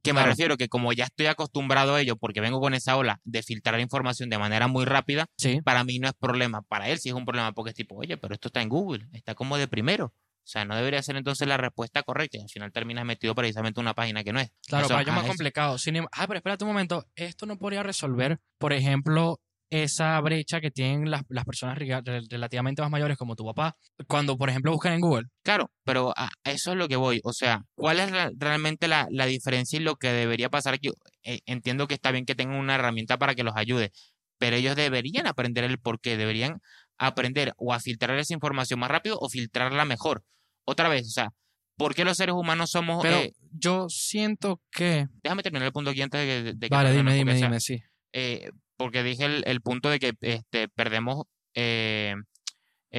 que 0.01 0.11
me 0.13 0.17
Claro. 0.19 0.29
refiero 0.31 0.57
que 0.57 0.67
como 0.69 0.93
ya 0.93 1.03
estoy 1.05 1.27
acostumbrado 1.27 1.93
a 1.95 2.01
ello, 2.01 2.15
porque 2.15 2.41
vengo 2.41 2.59
con 2.59 2.73
esa 2.73 2.95
ola 2.97 3.19
de 3.23 3.43
filtrar 3.43 3.79
información 3.79 4.29
de 4.29 4.37
manera 4.39 4.67
muy 4.67 4.85
rápida, 4.85 5.27
Sí. 5.37 5.61
para 5.61 5.83
mí 5.83 5.99
no 5.99 6.07
es 6.07 6.13
problema. 6.13 6.61
Para 6.63 6.87
él 6.89 6.97
sí 6.97 7.09
es 7.09 7.15
un 7.15 7.25
problema 7.25 7.51
porque 7.51 7.69
es 7.71 7.75
tipo, 7.75 7.95
oye, 7.95 8.17
pero 8.17 8.33
esto 8.33 8.47
está 8.47 8.61
en 8.61 8.69
Google, 8.69 9.05
está 9.13 9.35
como 9.35 9.57
de 9.57 9.67
primero. 9.67 10.13
O 10.47 10.49
sea, 10.49 10.63
no 10.63 10.77
debería 10.77 11.03
ser 11.03 11.17
entonces 11.17 11.45
la 11.45 11.57
respuesta 11.57 12.03
correcta 12.03 12.37
y 12.37 12.41
al 12.41 12.47
final 12.47 12.71
terminas 12.71 13.03
metido 13.03 13.35
precisamente 13.35 13.81
en 13.81 13.85
una 13.85 13.93
página 13.93 14.23
que 14.23 14.31
no 14.31 14.39
es. 14.39 14.49
Claro, 14.65 14.85
Eso, 14.85 14.93
para 14.93 15.01
es 15.01 15.07
ajá, 15.09 15.17
más 15.17 15.27
complicado. 15.27 15.77
Sin 15.77 15.97
em- 15.97 16.05
ah, 16.09 16.25
pero 16.25 16.37
espérate 16.37 16.63
un 16.63 16.69
momento. 16.69 17.05
Esto 17.15 17.45
no 17.45 17.57
podría 17.57 17.83
resolver, 17.83 18.39
por 18.57 18.71
ejemplo, 18.71 19.41
esa 19.69 20.17
brecha 20.21 20.61
que 20.61 20.71
tienen 20.71 21.11
las, 21.11 21.23
las 21.27 21.43
personas 21.43 21.77
relativamente 21.77 22.81
más 22.81 22.89
mayores 22.89 23.17
como 23.17 23.35
tu 23.35 23.43
papá, 23.43 23.75
cuando, 24.07 24.37
por 24.37 24.49
ejemplo, 24.49 24.71
buscan 24.71 24.93
en 24.93 25.01
Google. 25.01 25.25
Claro, 25.43 25.69
pero 25.83 26.13
a 26.15 26.29
a 26.45 26.51
eso 26.51 26.71
es 26.71 26.77
lo 26.77 26.87
que 26.87 26.95
voy. 26.95 27.19
O 27.25 27.33
sea, 27.33 27.63
¿cuál 27.75 27.99
es 27.99 28.09
la- 28.11 28.31
realmente 28.37 28.87
la, 28.87 29.07
la 29.11 29.25
diferencia 29.25 29.77
y 29.77 29.83
lo 29.83 29.97
que 29.97 30.13
debería 30.13 30.49
pasar 30.49 30.75
aquí? 30.75 30.91
Eh, 31.23 31.41
entiendo 31.45 31.87
que 31.87 31.95
está 31.95 32.11
bien 32.11 32.25
que 32.25 32.35
tengan 32.35 32.57
una 32.57 32.75
herramienta 32.75 33.17
para 33.17 33.35
que 33.35 33.43
los 33.43 33.57
ayude, 33.57 33.91
pero 34.37 34.55
ellos 34.55 34.77
deberían 34.77 35.27
aprender 35.27 35.65
el 35.65 35.77
por 35.77 35.99
qué, 35.99 36.15
deberían 36.15 36.61
aprender 36.97 37.53
o 37.57 37.73
a 37.73 37.79
filtrar 37.81 38.17
esa 38.17 38.33
información 38.33 38.79
más 38.79 38.89
rápido 38.89 39.17
o 39.19 39.27
filtrarla 39.29 39.83
mejor. 39.83 40.23
Otra 40.67 40.89
vez, 40.89 41.07
o 41.07 41.11
sea, 41.11 41.29
¿por 41.77 41.95
qué 41.95 42.03
los 42.03 42.17
seres 42.17 42.35
humanos 42.35 42.69
somos... 42.71 43.01
Pero 43.01 43.17
eh, 43.17 43.33
yo 43.51 43.87
siento 43.89 44.61
que... 44.71 45.07
déjame 45.23 45.43
terminar 45.43 45.67
el 45.67 45.71
punto 45.71 45.91
aquí 45.91 46.01
antes 46.01 46.19
de 46.19 46.27
que... 46.27 46.53
de 46.53 46.69
que 46.69 46.75
Vale, 46.75 46.91
dime, 46.91 47.11
terminemos, 47.11 47.35
dime, 47.35 47.39
sea, 47.39 47.47
dime, 47.47 47.59
sí. 47.59 47.83
eh, 48.13 48.51
porque 48.75 49.03
dije 49.03 49.25
el, 49.25 49.43
el 49.47 49.61
punto 49.61 49.89
de 49.89 49.99
que 49.99 50.13
este, 50.21 50.67
perdemos 50.67 51.23
eh, 51.55 52.15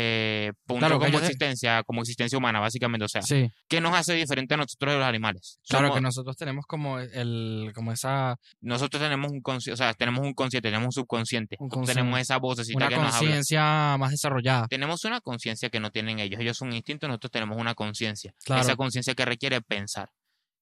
eh, 0.01 0.53
punto 0.65 0.87
Claro, 0.87 1.01
como 1.01 1.19
existencia, 1.19 1.83
como 1.83 2.03
existencia 2.03 2.39
humana, 2.39 2.61
básicamente. 2.61 3.05
O 3.05 3.09
sea, 3.09 3.23
Sí, 3.23 3.51
¿qué 3.69 3.81
nos 3.81 3.95
hace 3.95 4.15
diferente 4.15 4.55
a 4.55 4.57
nosotros 4.59 4.93
de 4.93 4.99
los 4.99 5.07
animales? 5.09 5.59
claro 5.69 5.93
que 5.93 6.01
nosotros 6.01 6.37
tenemos 6.37 6.67
como 6.67 7.01
el, 7.01 7.73
como 7.75 7.91
esa, 7.93 8.37
nosotros 8.61 9.03
tenemos 9.03 9.33
un 9.33 9.43
o 9.45 9.77
sea, 9.77 9.93
tenemos 9.95 10.25
un 10.25 10.35
consciente, 10.35 10.69
tenemos 10.69 10.87
un 10.87 10.93
subconsciente, 10.93 11.57
Un 11.59 11.85
tenemos 11.85 12.21
esa 12.21 12.39
vocecita 12.39 12.77
una 12.77 12.89
que 12.89 12.97
nos 12.97 13.07
habla. 13.07 13.19
conciencia 13.19 13.97
más 13.99 14.11
desarrollada. 14.13 14.69
Tenemos 14.69 15.05
una 15.05 15.21
conciencia 15.21 15.69
que 15.69 15.81
no 15.81 15.91
tienen 15.91 16.21
ellos. 16.21 16.41
Ellos 16.41 16.57
son 16.57 16.73
instintos, 16.73 17.09
nosotros 17.09 17.33
tenemos 17.33 17.59
una 17.59 17.75
conciencia. 17.75 18.33
Claro. 18.45 18.63
Esa 18.63 18.77
conciencia 18.77 19.15
que 19.15 19.25
requiere 19.25 19.61
pensar. 19.61 20.11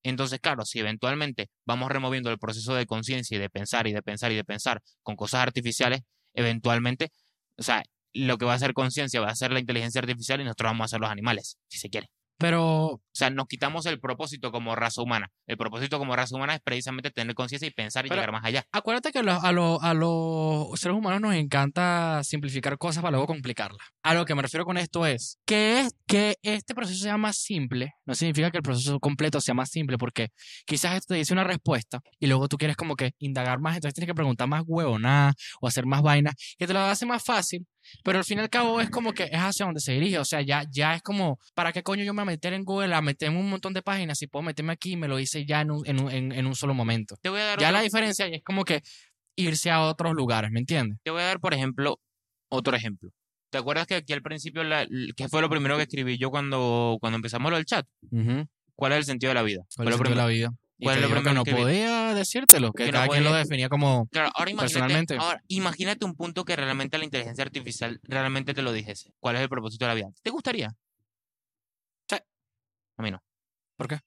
Entonces, 0.03 0.39
claro, 0.41 0.64
si 0.64 0.78
eventualmente 0.78 1.51
vamos 1.66 1.91
removiendo 1.91 2.30
el 2.30 2.39
proceso 2.39 2.74
de 2.74 2.87
conciencia 2.87 3.37
y 3.37 3.41
de 3.41 3.51
pensar 3.51 3.87
y 3.87 3.93
de 3.93 4.03
pensar 4.03 4.32
y 4.32 4.37
de 4.37 4.45
pensar 4.45 4.80
con 5.03 5.16
cosas 5.16 5.41
artificiales, 5.43 6.01
eventualmente, 6.32 7.11
o 7.59 7.62
sea, 7.62 7.82
lo 8.25 8.39
que 8.39 8.45
va 8.45 8.55
a 8.55 8.59
ser 8.59 8.73
conciencia 8.73 9.21
va 9.21 9.29
a 9.29 9.35
ser 9.37 9.53
la 9.53 9.61
inteligencia 9.61 10.01
artificial 10.01 10.41
y 10.41 10.45
nosotros 10.45 10.71
vamos 10.71 10.85
a 10.87 10.89
ser 10.89 11.01
los 11.01 11.11
animales, 11.11 11.59
si 11.69 11.79
se 11.79 11.89
quiere. 11.91 12.09
Pero 12.39 12.87
O 12.87 13.01
sea, 13.14 13.31
nos 13.31 13.47
quitamos 13.47 13.87
el 13.87 13.99
propósito 13.99 14.53
como 14.53 14.77
raza 14.77 15.01
humana. 15.01 15.31
El 15.47 15.57
propósito 15.57 15.99
como 15.99 16.14
raza 16.14 16.37
humana 16.37 16.55
es 16.55 16.61
precisamente 16.61 17.11
tener 17.11 17.35
conciencia 17.35 17.67
y 17.67 17.71
pensar 17.71 18.05
y 18.05 18.11
Pero- 18.11 18.21
llegar 18.21 18.33
más 18.33 18.45
allá. 18.45 18.67
acuérdate 18.73 19.11
que 19.11 19.23
los- 19.23 19.43
a, 19.43 19.53
los- 19.53 19.83
a 19.83 19.95
los 19.95 20.79
seres 20.79 20.99
humanos 20.99 21.23
nos 21.23 21.35
encanta 21.35 22.21
simplificar 22.25 22.77
cosas 22.77 23.01
para 23.03 23.12
luego 23.12 23.27
complicarlas. 23.27 23.81
A 24.03 24.12
lo 24.12 24.27
que 24.27 24.35
me 24.35 24.43
refiero 24.43 24.67
con 24.67 24.77
esto 24.77 25.07
es 25.07 25.39
que, 25.47 25.81
es 25.81 25.95
que 26.07 26.37
este 26.43 26.75
proceso 26.75 27.03
sea 27.03 27.17
más 27.17 27.39
simple, 27.39 27.95
no 28.05 28.14
significa 28.14 28.51
que 28.51 28.59
el 28.59 28.62
proceso 28.62 29.01
completo 29.01 29.41
sea 29.41 29.55
más 29.55 29.71
simple, 29.71 29.97
porque 29.97 30.29
quizás 30.67 30.95
esto 30.95 31.14
te 31.14 31.19
dice 31.19 31.33
una 31.33 31.45
respuesta 31.45 32.01
y 32.21 32.27
luego 32.27 32.49
tú 32.49 32.59
quieres 32.59 32.77
como 32.77 32.97
que 32.97 33.12
indagar 33.19 33.61
más, 33.61 33.77
entonces 33.77 33.95
tienes 33.95 34.09
que 34.11 34.14
preguntar 34.14 34.47
más 34.47 34.62
huevonadas 34.67 35.37
o 35.62 35.69
hacer 35.69 35.87
más 35.87 36.03
vainas, 36.03 36.35
que 36.59 36.67
te 36.67 36.75
lo 36.75 36.81
hace 36.81 37.07
más 37.07 37.25
fácil. 37.25 37.67
Pero 38.05 38.18
al 38.18 38.24
fin 38.24 38.39
y 38.39 38.41
al 38.43 38.51
cabo 38.51 38.80
es 38.80 38.91
como 38.91 39.12
que 39.12 39.24
es 39.24 39.30
hacia 39.34 39.64
donde 39.66 39.80
se 39.80 39.93
dirige. 39.93 40.18
O 40.18 40.24
sea, 40.24 40.41
ya, 40.43 40.64
ya 40.70 40.95
es 40.95 41.03
como, 41.03 41.39
¿para 41.55 41.72
qué 41.72 41.82
coño 41.82 42.05
yo 42.05 42.12
me 42.14 42.22
voy 42.22 42.28
a 42.30 42.32
meter 42.34 42.53
en 42.53 42.64
Google 42.64 42.95
a 42.95 43.01
meterme 43.03 43.39
un 43.39 43.49
montón 43.51 43.72
de 43.72 43.82
páginas 43.82 44.18
si 44.18 44.26
puedo 44.26 44.43
meterme 44.43 44.72
aquí 44.72 44.93
y 44.93 44.97
me 44.97 45.09
lo 45.09 45.18
hice 45.18 45.45
ya 45.47 45.61
en 45.61 45.70
un, 45.70 45.87
en 45.87 46.01
un, 46.03 46.11
en- 46.12 46.47
un 46.47 46.55
solo 46.55 46.74
momento? 46.74 47.16
Te 47.22 47.28
voy 47.28 47.41
a 47.41 47.45
dar 47.45 47.59
Ya 47.59 47.68
otro- 47.68 47.78
la 47.78 47.82
diferencia 47.82 48.26
es 48.26 48.43
como 48.43 48.64
que 48.64 48.82
irse 49.37 49.70
a 49.70 49.82
otros 49.82 50.14
lugares, 50.14 50.51
¿me 50.51 50.61
entiendes? 50.61 50.99
Te 51.03 51.11
voy 51.11 51.20
a 51.22 51.26
dar, 51.26 51.41
por 51.41 51.53
ejemplo, 51.55 52.01
otro 52.49 52.74
ejemplo. 52.76 53.11
¿Te 53.51 53.59
acuerdas 53.59 53.87
que 53.87 53.95
aquí 53.97 54.12
al 54.12 54.22
principio, 54.22 54.64
la- 54.64 54.87
que 55.16 55.28
fue 55.28 55.41
lo 55.41 55.49
primero 55.51 55.76
que 55.76 55.82
escribí 55.84 56.18
yo 56.18 56.30
cuando, 56.30 56.97
cuando 57.01 57.16
empezamos 57.16 57.51
lo 57.51 57.57
del 57.57 57.66
chat? 57.66 57.87
¿Cuál 58.74 58.93
es 58.93 58.99
el 58.99 59.05
sentido 59.05 59.30
de 59.30 59.34
la 59.34 59.43
vida? 59.43 59.62
¿Cuál 59.76 59.89
es 59.89 59.95
el 59.95 59.99
sentido 60.07 60.11
de 60.11 60.22
la 60.22 60.49
vida? 60.51 60.51
Y 60.79 60.85
¿Cuál 60.85 60.99
que 60.99 61.05
es 61.05 61.11
lo 61.11 61.22
que 61.22 61.33
no 61.33 61.45
que 61.45 61.55
vi? 61.55 61.61
podía 61.62 62.12
decírtelo, 62.14 62.72
que, 62.72 62.85
Que 62.85 62.93
no 62.93 62.97
cada 62.99 63.09
quien 63.09 63.24
lo 63.24 63.31
podía- 63.31 63.43
definía 63.45 63.68
como... 63.70 64.07
Claro, 64.09 64.31
ahora 64.35 64.51
imagínate, 64.51 64.74
Personalmente. 64.74 65.16
ahora 65.18 65.43
imagínate 65.49 66.05
un 66.05 66.14
punto 66.14 66.45
que 66.45 66.55
realmente 66.55 66.99
la 66.99 67.05
inteligencia 67.05 67.43
artificial 67.45 67.99
realmente 68.03 68.53
te 68.53 68.61
lo 68.62 68.72
dijese. 68.72 69.11
¿Cuál 69.18 69.37
es 69.37 69.43
el 69.43 69.49
propósito 69.49 69.87
de 69.87 69.89
la 69.89 69.95
vida? 69.95 70.09
¿Te 70.22 70.31
gustaría? 70.31 70.74
Sí. 72.11 72.16
A 72.99 73.03
mí 73.03 73.11
no. 73.11 73.22
¿Por 73.77 73.89
qué? 73.89 74.01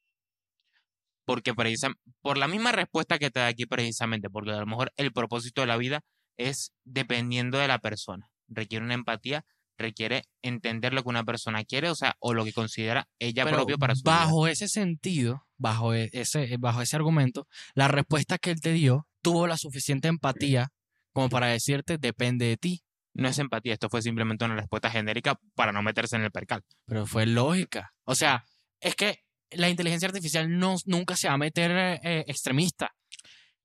Porque 1.25 1.53
precisa- 1.53 1.93
por 2.21 2.37
la 2.37 2.47
misma 2.47 2.71
respuesta 2.71 3.17
que 3.19 3.29
te 3.31 3.39
da 3.39 3.47
aquí 3.47 3.65
precisamente, 3.65 4.29
porque 4.29 4.51
a 4.51 4.59
lo 4.59 4.65
mejor 4.65 4.91
el 4.95 5.11
propósito 5.11 5.61
de 5.61 5.67
la 5.67 5.77
vida 5.77 6.01
es 6.37 6.71
dependiendo 6.83 7.57
de 7.57 7.67
la 7.67 7.79
persona. 7.79 8.29
Requiere 8.47 8.83
una 8.85 8.93
empatía, 8.95 9.45
requiere 9.79 10.23
entender 10.43 10.93
lo 10.93 11.01
que 11.01 11.09
una 11.09 11.23
persona 11.23 11.63
quiere, 11.63 11.89
o 11.89 11.95
sea, 11.95 12.15
o 12.19 12.33
lo 12.33 12.45
que 12.45 12.53
considera 12.53 13.07
ella 13.19 13.43
Pero 13.45 13.57
propio 13.57 13.77
para 13.77 13.95
su 13.95 14.03
vida. 14.03 14.11
bajo 14.11 14.47
ese 14.47 14.67
sentido, 14.67 15.47
bajo 15.57 15.93
e- 15.93 16.09
ese, 16.13 16.55
bajo 16.59 16.81
ese 16.81 16.95
argumento, 16.95 17.47
la 17.73 17.87
respuesta 17.87 18.37
que 18.37 18.51
él 18.51 18.61
te 18.61 18.73
dio 18.73 19.07
tuvo 19.21 19.47
la 19.47 19.57
suficiente 19.57 20.07
empatía 20.07 20.69
como 21.13 21.29
para 21.29 21.47
decirte 21.47 21.97
depende 21.97 22.45
de 22.45 22.57
ti. 22.57 22.83
No 23.13 23.27
es 23.27 23.39
empatía, 23.39 23.73
esto 23.73 23.89
fue 23.89 24.01
simplemente 24.01 24.45
una 24.45 24.55
respuesta 24.55 24.89
genérica 24.91 25.39
para 25.55 25.71
no 25.71 25.81
meterse 25.81 26.15
en 26.15 26.23
el 26.23 26.31
percal. 26.31 26.63
Pero 26.85 27.05
fue 27.07 27.25
lógica. 27.25 27.93
O 28.05 28.15
sea, 28.15 28.45
es 28.79 28.95
que 28.95 29.23
la 29.51 29.69
inteligencia 29.69 30.07
artificial 30.07 30.57
no, 30.57 30.75
nunca 30.85 31.15
se 31.15 31.27
va 31.27 31.33
a 31.33 31.37
meter 31.37 31.71
eh, 32.03 32.23
extremista. 32.27 32.95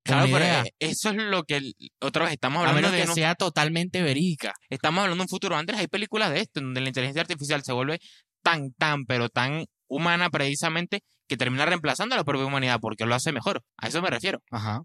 Claro, 0.05 0.25
pero 0.27 0.37
idea. 0.45 0.61
eh, 0.63 0.71
eso 0.79 1.09
es 1.09 1.15
lo 1.17 1.43
que 1.43 1.71
otra 1.99 2.25
vez 2.25 2.33
estamos 2.33 2.57
a 2.57 2.69
hablando 2.69 2.79
menos 2.81 2.91
de 2.91 2.97
que 2.99 3.03
unos- 3.05 3.15
sea 3.15 3.35
totalmente 3.35 4.01
verídica. 4.03 4.53
estamos 4.69 5.01
hablando 5.01 5.21
de 5.21 5.25
un 5.25 5.29
futuro. 5.29 5.55
Andrés, 5.57 5.79
hay 5.79 5.87
películas 5.87 6.31
de 6.31 6.41
esto, 6.41 6.61
donde 6.61 6.79
la 6.81 6.87
inteligencia 6.89 7.21
artificial 7.21 7.63
se 7.63 7.73
vuelve 7.73 7.99
tan, 8.43 8.71
tan, 8.73 9.05
pero 9.05 9.29
tan 9.29 9.65
humana 9.89 10.29
precisamente 10.29 11.01
que 11.27 11.37
termina 11.37 11.65
reemplazando 11.65 12.13
a 12.15 12.19
la 12.19 12.23
propia 12.23 12.45
humanidad 12.45 12.79
porque 12.79 13.05
lo 13.05 13.15
hace 13.15 13.31
mejor. 13.31 13.63
A 13.77 13.87
eso 13.87 14.01
me 14.01 14.09
refiero. 14.11 14.39
Ajá. 14.51 14.81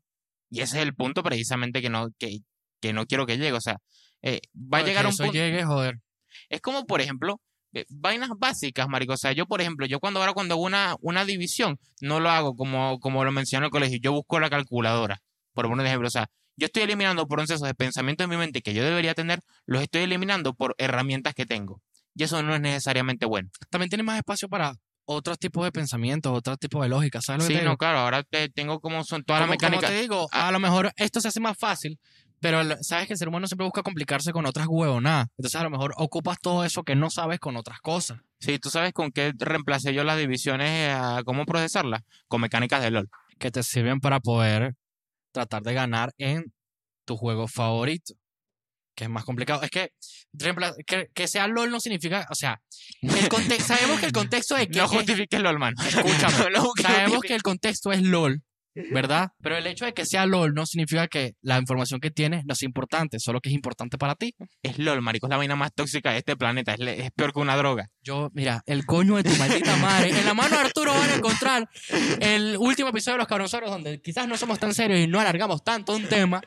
Y 0.50 0.62
ese 0.62 0.78
es 0.78 0.82
el 0.82 0.94
punto 0.94 1.22
precisamente 1.22 1.82
que 1.82 1.90
no, 1.90 2.08
que, 2.18 2.38
que 2.80 2.92
no 2.94 3.04
quiero 3.06 3.26
que 3.26 3.36
llegue. 3.36 3.52
O 3.52 3.60
sea, 3.60 3.76
eh, 4.22 4.40
va 4.54 4.78
a 4.78 4.82
llegar 4.82 5.02
que 5.02 5.08
un 5.08 5.12
eso 5.14 5.24
punto. 5.24 5.38
llegue, 5.38 5.64
joder. 5.64 5.96
Es 6.48 6.60
como, 6.62 6.86
por 6.86 7.00
ejemplo, 7.02 7.40
vainas 7.88 8.30
básicas, 8.38 8.88
marico. 8.88 9.12
O 9.12 9.16
sea, 9.16 9.32
yo, 9.32 9.46
por 9.46 9.60
ejemplo, 9.60 9.86
yo 9.86 10.00
cuando 10.00 10.20
ahora 10.20 10.32
cuando 10.32 10.54
hago 10.54 10.62
una, 10.64 10.96
una 11.00 11.24
división, 11.24 11.78
no 12.00 12.20
lo 12.20 12.30
hago 12.30 12.54
como, 12.56 12.98
como 13.00 13.24
lo 13.24 13.32
mencionó 13.32 13.66
el 13.66 13.70
colegio. 13.72 13.98
Yo 14.02 14.12
busco 14.12 14.40
la 14.40 14.50
calculadora, 14.50 15.20
por 15.54 15.66
poner 15.66 15.80
un 15.80 15.86
ejemplo. 15.86 16.08
O 16.08 16.10
sea, 16.10 16.28
yo 16.56 16.66
estoy 16.66 16.82
eliminando 16.82 17.26
procesos 17.26 17.66
de 17.66 17.74
pensamiento 17.74 18.24
en 18.24 18.30
mi 18.30 18.36
mente 18.36 18.60
que 18.62 18.74
yo 18.74 18.84
debería 18.84 19.14
tener, 19.14 19.40
los 19.66 19.82
estoy 19.82 20.02
eliminando 20.02 20.52
por 20.54 20.74
herramientas 20.78 21.34
que 21.34 21.46
tengo. 21.46 21.80
Y 22.14 22.24
eso 22.24 22.42
no 22.42 22.54
es 22.54 22.60
necesariamente 22.60 23.24
bueno. 23.24 23.48
También 23.70 23.88
tiene 23.88 24.02
más 24.02 24.18
espacio 24.18 24.48
para 24.48 24.74
otros 25.06 25.38
tipos 25.38 25.64
de 25.64 25.72
pensamientos, 25.72 26.32
otros 26.36 26.58
tipos 26.58 26.82
de 26.82 26.88
lógica. 26.88 27.20
¿Sabes 27.20 27.42
lo 27.42 27.48
que 27.48 27.54
Sí, 27.54 27.58
te 27.60 27.64
no, 27.64 27.76
claro, 27.76 27.98
ahora 28.00 28.22
te 28.24 28.48
tengo 28.48 28.80
como 28.80 29.04
son 29.04 29.24
toda 29.24 29.40
la 29.40 29.46
Como- 29.46 29.56
como 29.58 29.70
mecánica. 29.70 29.88
te 29.88 30.00
digo, 30.02 30.28
Ah. 30.32 30.48
a 30.48 30.52
lo 30.52 30.58
mejor 30.60 30.92
esto 30.96 31.20
se 31.20 31.28
hace 31.28 31.40
más 31.40 31.56
fácil, 31.58 31.98
pero 32.40 32.62
sabes 32.82 33.06
que 33.06 33.12
el 33.12 33.18
ser 33.18 33.28
humano 33.28 33.46
siempre 33.46 33.64
busca 33.66 33.82
complicarse 33.82 34.32
con 34.32 34.46
otras 34.46 34.66
huevonadas. 34.68 35.28
Entonces 35.38 35.60
a 35.60 35.64
lo 35.64 35.70
mejor 35.70 35.92
ocupas 35.96 36.38
todo 36.40 36.64
eso 36.64 36.82
que 36.82 36.94
no 36.96 37.10
sabes 37.10 37.38
con 37.38 37.56
otras 37.56 37.80
cosas. 37.80 38.18
Sí, 38.40 38.58
tú 38.58 38.70
sabes 38.70 38.92
con 38.92 39.12
qué 39.12 39.32
reemplacé 39.38 39.92
yo 39.94 40.02
las 40.04 40.18
divisiones, 40.18 40.68
eh, 40.70 40.90
a 40.90 41.22
cómo 41.24 41.44
procesarlas, 41.44 42.02
con 42.28 42.40
mecánicas 42.40 42.82
de 42.82 42.90
LOL. 42.90 43.08
que 43.38 43.50
te 43.50 43.62
sirven 43.62 44.00
para 44.00 44.20
poder 44.20 44.74
tratar 45.32 45.62
de 45.62 45.74
ganar 45.74 46.12
en 46.18 46.52
tu 47.06 47.16
juego 47.16 47.46
favorito. 47.48 48.14
Que 48.94 49.04
es 49.04 49.10
más 49.10 49.24
complicado. 49.24 49.62
Es 49.62 49.70
que, 49.70 49.92
que, 50.86 51.08
que 51.14 51.28
sea 51.28 51.46
LOL 51.46 51.70
no 51.70 51.80
significa, 51.80 52.26
o 52.30 52.34
sea, 52.34 52.60
el 53.00 53.60
sabemos 53.62 54.00
que 54.00 54.06
el 54.06 54.12
contexto 54.12 54.56
es 54.56 54.66
que 54.70 54.78
No 54.78 54.84
es- 54.84 54.90
justifiques 54.90 55.40
LOL, 55.40 55.58
man. 55.58 55.74
Escúchame, 55.86 56.34
No 56.44 56.50
lo 56.50 56.72
sabemos 56.82 57.20
que 57.20 57.34
el 57.34 57.42
contexto 57.42 57.92
es 57.92 58.02
LOL, 58.02 58.42
¿verdad? 58.74 59.30
Pero 59.42 59.56
el 59.56 59.66
hecho 59.66 59.84
de 59.84 59.92
que 59.92 60.06
sea 60.06 60.26
LOL 60.26 60.54
no 60.54 60.64
significa 60.66 61.08
que 61.08 61.32
la 61.42 61.58
información 61.58 62.00
que 62.00 62.10
tienes 62.10 62.44
no 62.46 62.54
sea 62.54 62.66
importante, 62.66 63.18
solo 63.18 63.40
que 63.40 63.48
es 63.48 63.54
importante 63.54 63.98
para 63.98 64.14
ti. 64.14 64.34
Es 64.62 64.78
LOL, 64.78 65.02
marico, 65.02 65.26
es 65.26 65.30
la 65.30 65.36
vaina 65.36 65.56
más 65.56 65.72
tóxica 65.74 66.12
de 66.12 66.18
este 66.18 66.36
planeta. 66.36 66.74
Es, 66.78 67.10
peor 67.12 67.32
que 67.32 67.40
una 67.40 67.56
droga. 67.56 67.88
Yo, 68.02 68.30
mira, 68.32 68.62
el 68.66 68.86
coño 68.86 69.16
de 69.16 69.24
tu 69.24 69.36
maldita 69.36 69.76
madre. 69.76 70.10
En 70.10 70.24
la 70.24 70.34
mano 70.34 70.56
de 70.56 70.62
Arturo 70.62 70.92
van 70.94 71.10
a 71.10 71.14
encontrar 71.16 71.68
el 72.20 72.56
último 72.58 72.88
episodio 72.90 73.14
de 73.14 73.18
Los 73.18 73.28
Cabronzoros, 73.28 73.70
donde 73.70 74.00
quizás 74.00 74.26
no 74.28 74.36
somos 74.36 74.58
tan 74.58 74.72
serios 74.74 75.00
y 75.00 75.06
no 75.06 75.18
alargamos 75.20 75.62
tanto 75.64 75.94
un 75.96 76.06
tema. 76.08 76.40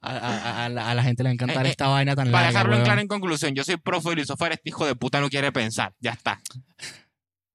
A, 0.00 0.10
a- 0.16 0.64
a 0.64 0.68
la, 0.70 0.90
a 0.90 0.94
la 0.94 1.02
gente 1.02 1.22
le 1.22 1.28
va 1.28 1.30
a 1.30 1.34
encantar 1.34 1.64
Eh, 1.66 1.68
eh, 1.68 1.70
esta 1.72 1.88
vaina 1.88 2.16
tan 2.16 2.30
Para 2.30 2.44
larga. 2.46 2.48
dejarlo 2.58 2.76
en 2.78 2.84
claro 2.84 3.00
en 3.02 3.06
conclusión, 3.08 3.54
yo 3.54 3.64
soy 3.64 3.76
pro 3.76 4.00
filosofar, 4.00 4.52
este 4.52 4.70
hijo 4.70 4.86
de 4.86 4.96
puta 4.96 5.20
no 5.20 5.28
quiere 5.28 5.52
pensar. 5.52 5.92
Ya 6.00 6.12
está. 6.12 6.40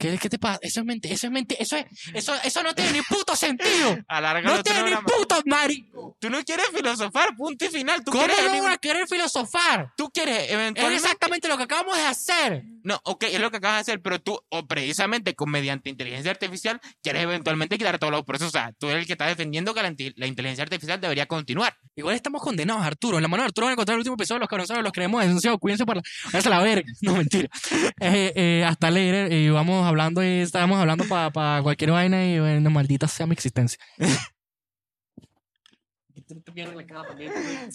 ¿Qué, 0.04 0.18
qué 0.18 0.30
te 0.30 0.38
pasa? 0.38 0.60
Eso 0.62 0.82
es 0.82 0.86
mentira. 0.86 1.14
Eso 1.14 1.28
es 1.28 1.32
mentira. 1.32 1.62
Eso, 1.62 1.78
es, 1.78 1.86
eso, 2.14 2.34
eso 2.43 2.62
no 2.62 2.76
tiene 2.76 2.91
ni 2.91 3.01
puto 3.04 3.38
sentido. 3.38 3.97
Alárgalo 4.10 4.58
No 4.58 4.64
tiene 4.64 4.84
ni 4.84 4.95
puto 4.97 5.41
marico. 5.45 6.18
Tú 6.20 6.30
no 6.30 6.43
quieres 6.43 6.68
filosofar, 6.76 7.34
punto 7.38 7.64
y 7.64 7.70
final. 7.70 8.04
Tú 8.04 8.12
¿Cómo 8.12 8.26
quieres, 8.26 8.51
no 8.51 8.64
voy 8.64 8.72
a 8.72 8.78
querer 8.78 9.08
filosofar? 9.08 9.93
tú 9.95 10.10
quieres 10.10 10.45
Es 10.45 10.51
eventualmente... 10.51 11.06
exactamente 11.06 11.47
lo 11.47 11.56
que 11.56 11.64
acabamos 11.64 11.95
de 11.95 12.04
hacer. 12.04 12.64
No, 12.84 12.99
ok, 13.06 13.24
es 13.24 13.39
lo 13.39 13.49
que 13.49 13.58
acabas 13.58 13.78
de 13.78 13.82
hacer, 13.91 14.01
pero 14.01 14.20
tú, 14.20 14.38
o 14.49 14.68
precisamente 14.68 15.36
con 15.36 15.49
mediante 15.49 15.89
inteligencia 15.89 16.32
artificial, 16.32 16.82
quieres 17.01 17.24
eventualmente 17.24 17.78
quitar 17.78 17.97
todos 17.97 18.12
los 18.12 18.24
procesos. 18.24 18.49
O 18.49 18.51
sea, 18.51 18.74
tú 18.78 18.89
eres 18.89 19.01
el 19.01 19.08
que 19.08 19.14
está 19.14 19.28
defendiendo 19.28 19.74
que 19.74 19.82
la, 19.82 20.28
inteligencia 20.28 20.64
artificial 20.64 20.99
debería 20.99 21.26
continuar. 21.26 21.78
Igual 21.95 22.16
estamos 22.16 22.41
condenados, 22.41 22.84
Arturo. 22.84 23.18
En 23.18 23.24
la 23.24 23.30
mano 23.30 23.43
de 23.43 23.47
Arturo 23.47 23.68
van 23.68 23.72
a 23.72 23.74
encontrar 23.74 23.95
el 23.95 23.99
último 23.99 24.16
episodio 24.16 24.39
de 24.39 24.41
Los 24.41 24.49
Cabronzoros. 24.49 24.84
Los 24.84 24.91
creemos 24.91 25.24
esenciados. 25.24 25.60
Cuídense 25.60 25.86
para 25.86 26.01
la... 26.01 26.04
Váyanse 26.26 26.47
a 26.49 26.51
la 26.51 26.60
verga. 26.60 26.91
No, 27.01 27.16
mentira. 27.16 27.49
Eh, 27.99 28.34
eh, 28.36 28.66
hasta 28.68 28.91
leer 28.91 29.32
y 29.32 29.49
vamos 29.49 29.86
hablando 29.94 30.24
y 30.24 30.41
estábamos 30.41 30.80
hablando 30.80 31.06
para 31.08 31.62
cualquier 31.62 31.91
vaina 31.91 32.26
y 32.26 32.39
bueno, 32.39 32.70
maldita 32.70 33.08
sea 33.08 33.28
mi 33.28 33.34
existencia. 33.34 33.80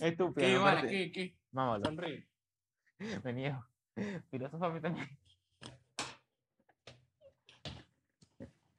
Estúpido. 0.01 0.37
¿Qué, 0.37 0.59
vale? 0.59 0.89
¿Qué, 0.89 1.13
qué? 1.13 1.37
Vámonos. 1.53 1.87
Sonríe. 1.87 2.27
Me 3.25 3.33
niego. 3.33 3.65
Filósofame 4.31 4.81
también. 4.81 5.09